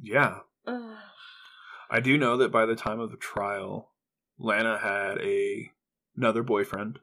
[0.01, 0.39] Yeah.
[1.91, 3.91] I do know that by the time of the trial,
[4.39, 5.73] Lana had a
[6.17, 7.01] another boyfriend,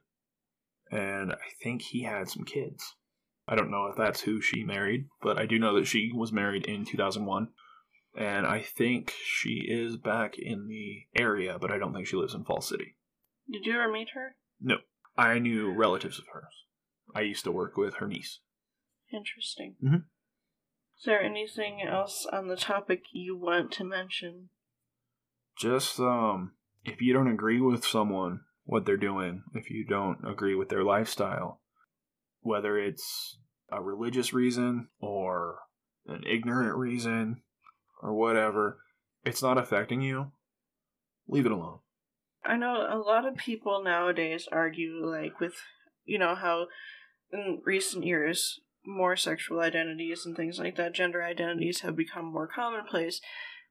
[0.92, 2.96] and I think he had some kids.
[3.48, 6.32] I don't know if that's who she married, but I do know that she was
[6.32, 7.50] married in 2001,
[8.16, 12.34] and I think she is back in the area, but I don't think she lives
[12.34, 12.96] in Fall City.
[13.52, 14.36] Did you ever meet her?
[14.60, 14.78] No,
[15.18, 16.66] I knew relatives of hers.
[17.16, 18.40] I used to work with her niece.
[19.12, 19.76] Interesting.
[19.84, 20.06] Mhm.
[20.98, 24.50] Is there anything else on the topic you want to mention?
[25.58, 26.54] just um
[26.84, 30.84] if you don't agree with someone what they're doing if you don't agree with their
[30.84, 31.62] lifestyle
[32.42, 33.38] whether it's
[33.72, 35.60] a religious reason or
[36.08, 37.42] an ignorant reason
[38.02, 38.80] or whatever
[39.24, 40.32] it's not affecting you
[41.28, 41.80] leave it alone
[42.44, 45.54] I know a lot of people nowadays argue, like, with,
[46.06, 46.68] you know, how
[47.32, 52.48] in recent years more sexual identities and things like that, gender identities have become more
[52.48, 53.22] commonplace.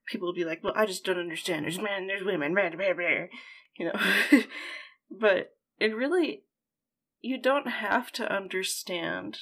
[0.07, 1.65] People will be like, well, I just don't understand.
[1.65, 3.27] There's men, there's women, blah, blah, blah,
[3.79, 3.93] you know.
[5.11, 6.43] but it really,
[7.21, 9.39] you don't have to understand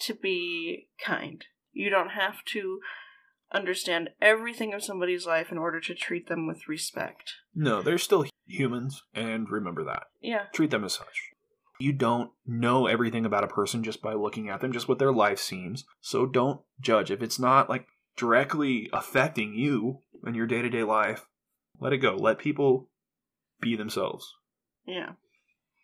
[0.00, 1.44] to be kind.
[1.72, 2.80] You don't have to
[3.52, 7.34] understand everything of somebody's life in order to treat them with respect.
[7.54, 10.46] no they're still humans and remember that Yeah.
[10.52, 11.30] treat them as such
[11.78, 15.12] you don't know everything about a person just by looking at them just what their
[15.12, 17.86] life seems so don't judge if it's not like
[18.16, 21.26] directly affecting you in your day to day life,
[21.80, 22.14] let it go.
[22.16, 22.88] Let people
[23.60, 24.34] be themselves.
[24.86, 25.12] Yeah.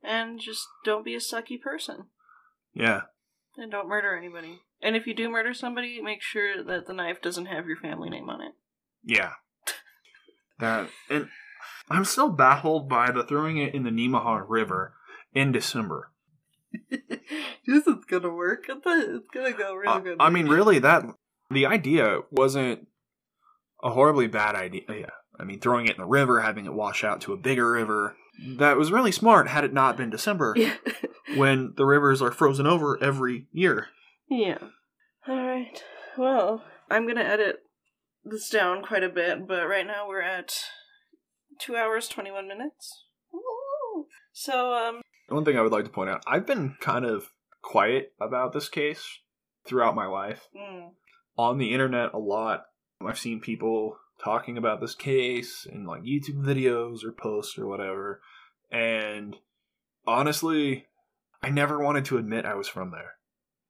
[0.03, 2.07] And just don't be a sucky person.
[2.75, 3.03] Yeah.
[3.57, 4.61] And don't murder anybody.
[4.83, 8.09] And if you do murder somebody, make sure that the knife doesn't have your family
[8.09, 8.53] name on it.
[9.05, 9.33] Yeah.
[10.59, 11.29] That and
[11.91, 14.95] I'm still baffled by the throwing it in the Nemaha River
[15.35, 16.13] in December.
[16.91, 18.67] this is gonna work.
[18.69, 20.17] It's gonna go real Uh, good.
[20.21, 21.05] I mean, really, that
[21.51, 22.87] the idea wasn't
[23.83, 25.13] a horribly bad idea.
[25.41, 28.17] I mean, throwing it in the river, having it wash out to a bigger river,
[28.57, 30.75] that was really smart had it not been December Yeah.
[31.37, 33.89] when the rivers are frozen over every year.
[34.29, 34.59] yeah.
[35.29, 35.83] Alright.
[36.17, 37.57] Well, I'm gonna edit
[38.25, 40.55] this down quite a bit, but right now we're at
[41.59, 43.05] two hours, 21 minutes.
[43.33, 44.07] Woo!
[44.33, 47.29] So, um, One thing I would like to point out I've been kind of
[47.63, 49.05] quiet about this case
[49.67, 50.49] throughout my life.
[50.57, 50.91] mm,
[51.37, 52.65] On the internet, a lot.
[53.07, 58.21] I've seen people talking about this case in like YouTube videos or posts or whatever.
[58.71, 59.37] And
[60.07, 60.87] honestly,
[61.43, 63.13] I never wanted to admit I was from there,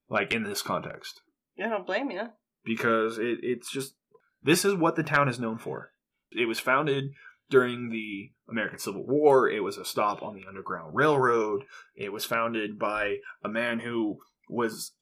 [0.09, 1.20] like in this context,
[1.64, 2.28] I don't blame you.
[2.64, 3.94] because it, it's just
[4.43, 5.93] this is what the town is known for.
[6.32, 7.12] It was founded
[7.48, 9.48] during the American Civil War.
[9.48, 11.64] It was a stop on the Underground Railroad.
[11.97, 14.18] It was founded by a man who
[14.48, 14.93] was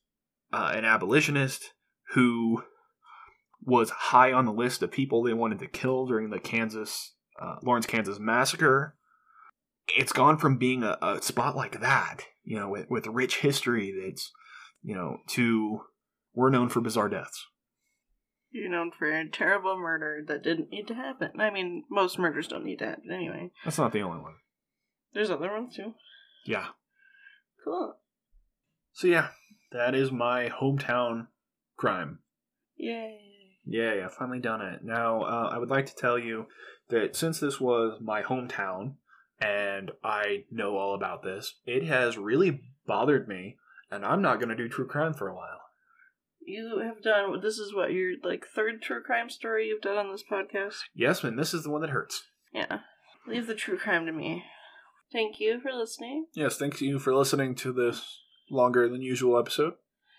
[0.52, 1.72] uh, an abolitionist
[2.14, 2.62] who
[3.68, 7.56] was high on the list of people they wanted to kill during the Kansas uh,
[7.62, 8.96] Lawrence, Kansas massacre.
[9.96, 13.94] It's gone from being a, a spot like that, you know, with, with rich history
[14.02, 14.32] that's,
[14.82, 15.82] you know, to
[16.34, 17.46] we're known for bizarre deaths.
[18.50, 21.32] You're known for a terrible murder that didn't need to happen.
[21.38, 23.50] I mean, most murders don't need to happen anyway.
[23.64, 24.36] That's not the only one.
[25.12, 25.92] There's other ones too.
[26.46, 26.68] Yeah.
[27.62, 27.96] Cool.
[28.92, 29.28] So yeah,
[29.72, 31.26] that is my hometown
[31.76, 32.20] crime.
[32.76, 33.27] Yay.
[33.68, 34.82] Yeah, yeah, finally done it.
[34.82, 36.46] Now, uh, I would like to tell you
[36.88, 38.94] that since this was my hometown
[39.40, 43.56] and I know all about this, it has really bothered me,
[43.90, 45.60] and I'm not going to do true crime for a while.
[46.40, 47.40] You have done.
[47.42, 50.78] This is what your like third true crime story you've done on this podcast.
[50.94, 52.24] Yes, and this is the one that hurts.
[52.52, 52.78] Yeah.
[53.26, 54.44] Leave the true crime to me.
[55.12, 56.26] Thank you for listening.
[56.34, 59.74] Yes, thank you for listening to this longer than usual episode.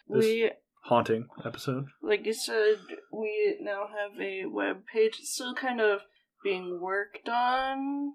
[0.07, 0.51] This We,
[0.83, 1.85] haunting episode.
[2.01, 2.77] like you said,
[3.11, 5.17] we now have a web page.
[5.19, 6.01] It's still kind of
[6.43, 8.13] being worked on,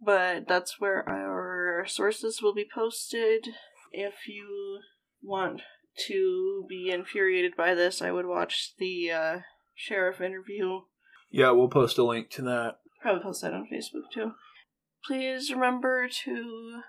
[0.00, 3.48] but that's where our sources will be posted.
[3.92, 4.80] If you
[5.22, 5.62] want
[6.08, 9.38] to be infuriated by this, I would watch the uh,
[9.74, 10.80] sheriff interview.
[11.30, 12.76] Yeah, we'll post a link to that.
[13.00, 14.32] Probably post that on Facebook too.
[15.06, 16.80] Please remember to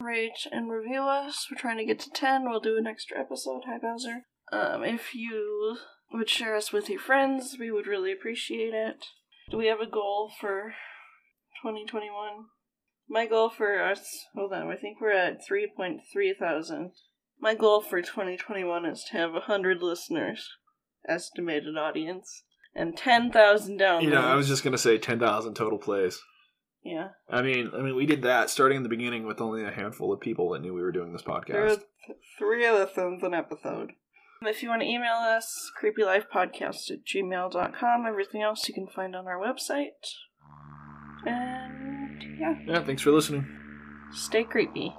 [0.00, 1.46] rate and review us.
[1.50, 2.44] We're trying to get to 10.
[2.44, 3.62] We'll do an extra episode.
[3.66, 4.26] Hi, Bowser.
[4.52, 5.78] Um, if you
[6.12, 9.06] would share us with your friends, we would really appreciate it.
[9.50, 10.74] Do we have a goal for
[11.62, 12.46] 2021?
[13.08, 16.00] My goal for us, hold on, I think we're at 3.3
[16.38, 16.92] thousand.
[17.40, 20.48] My goal for 2021 is to have 100 listeners,
[21.08, 24.02] estimated audience, and 10,000 downloads.
[24.02, 26.20] You know, I was just gonna say ten thousand total plays.
[26.84, 27.08] Yeah.
[27.30, 30.12] I mean, I mean, we did that starting in the beginning with only a handful
[30.12, 31.82] of people that knew we were doing this There are podcast.
[32.06, 33.92] th- three listens an episode.
[34.42, 38.06] Um, if you want to email us, creepylifepodcast at gmail.com.
[38.06, 39.90] Everything else you can find on our website.
[41.24, 43.46] And yeah, Yeah, thanks for listening.
[44.12, 44.92] stay creepy.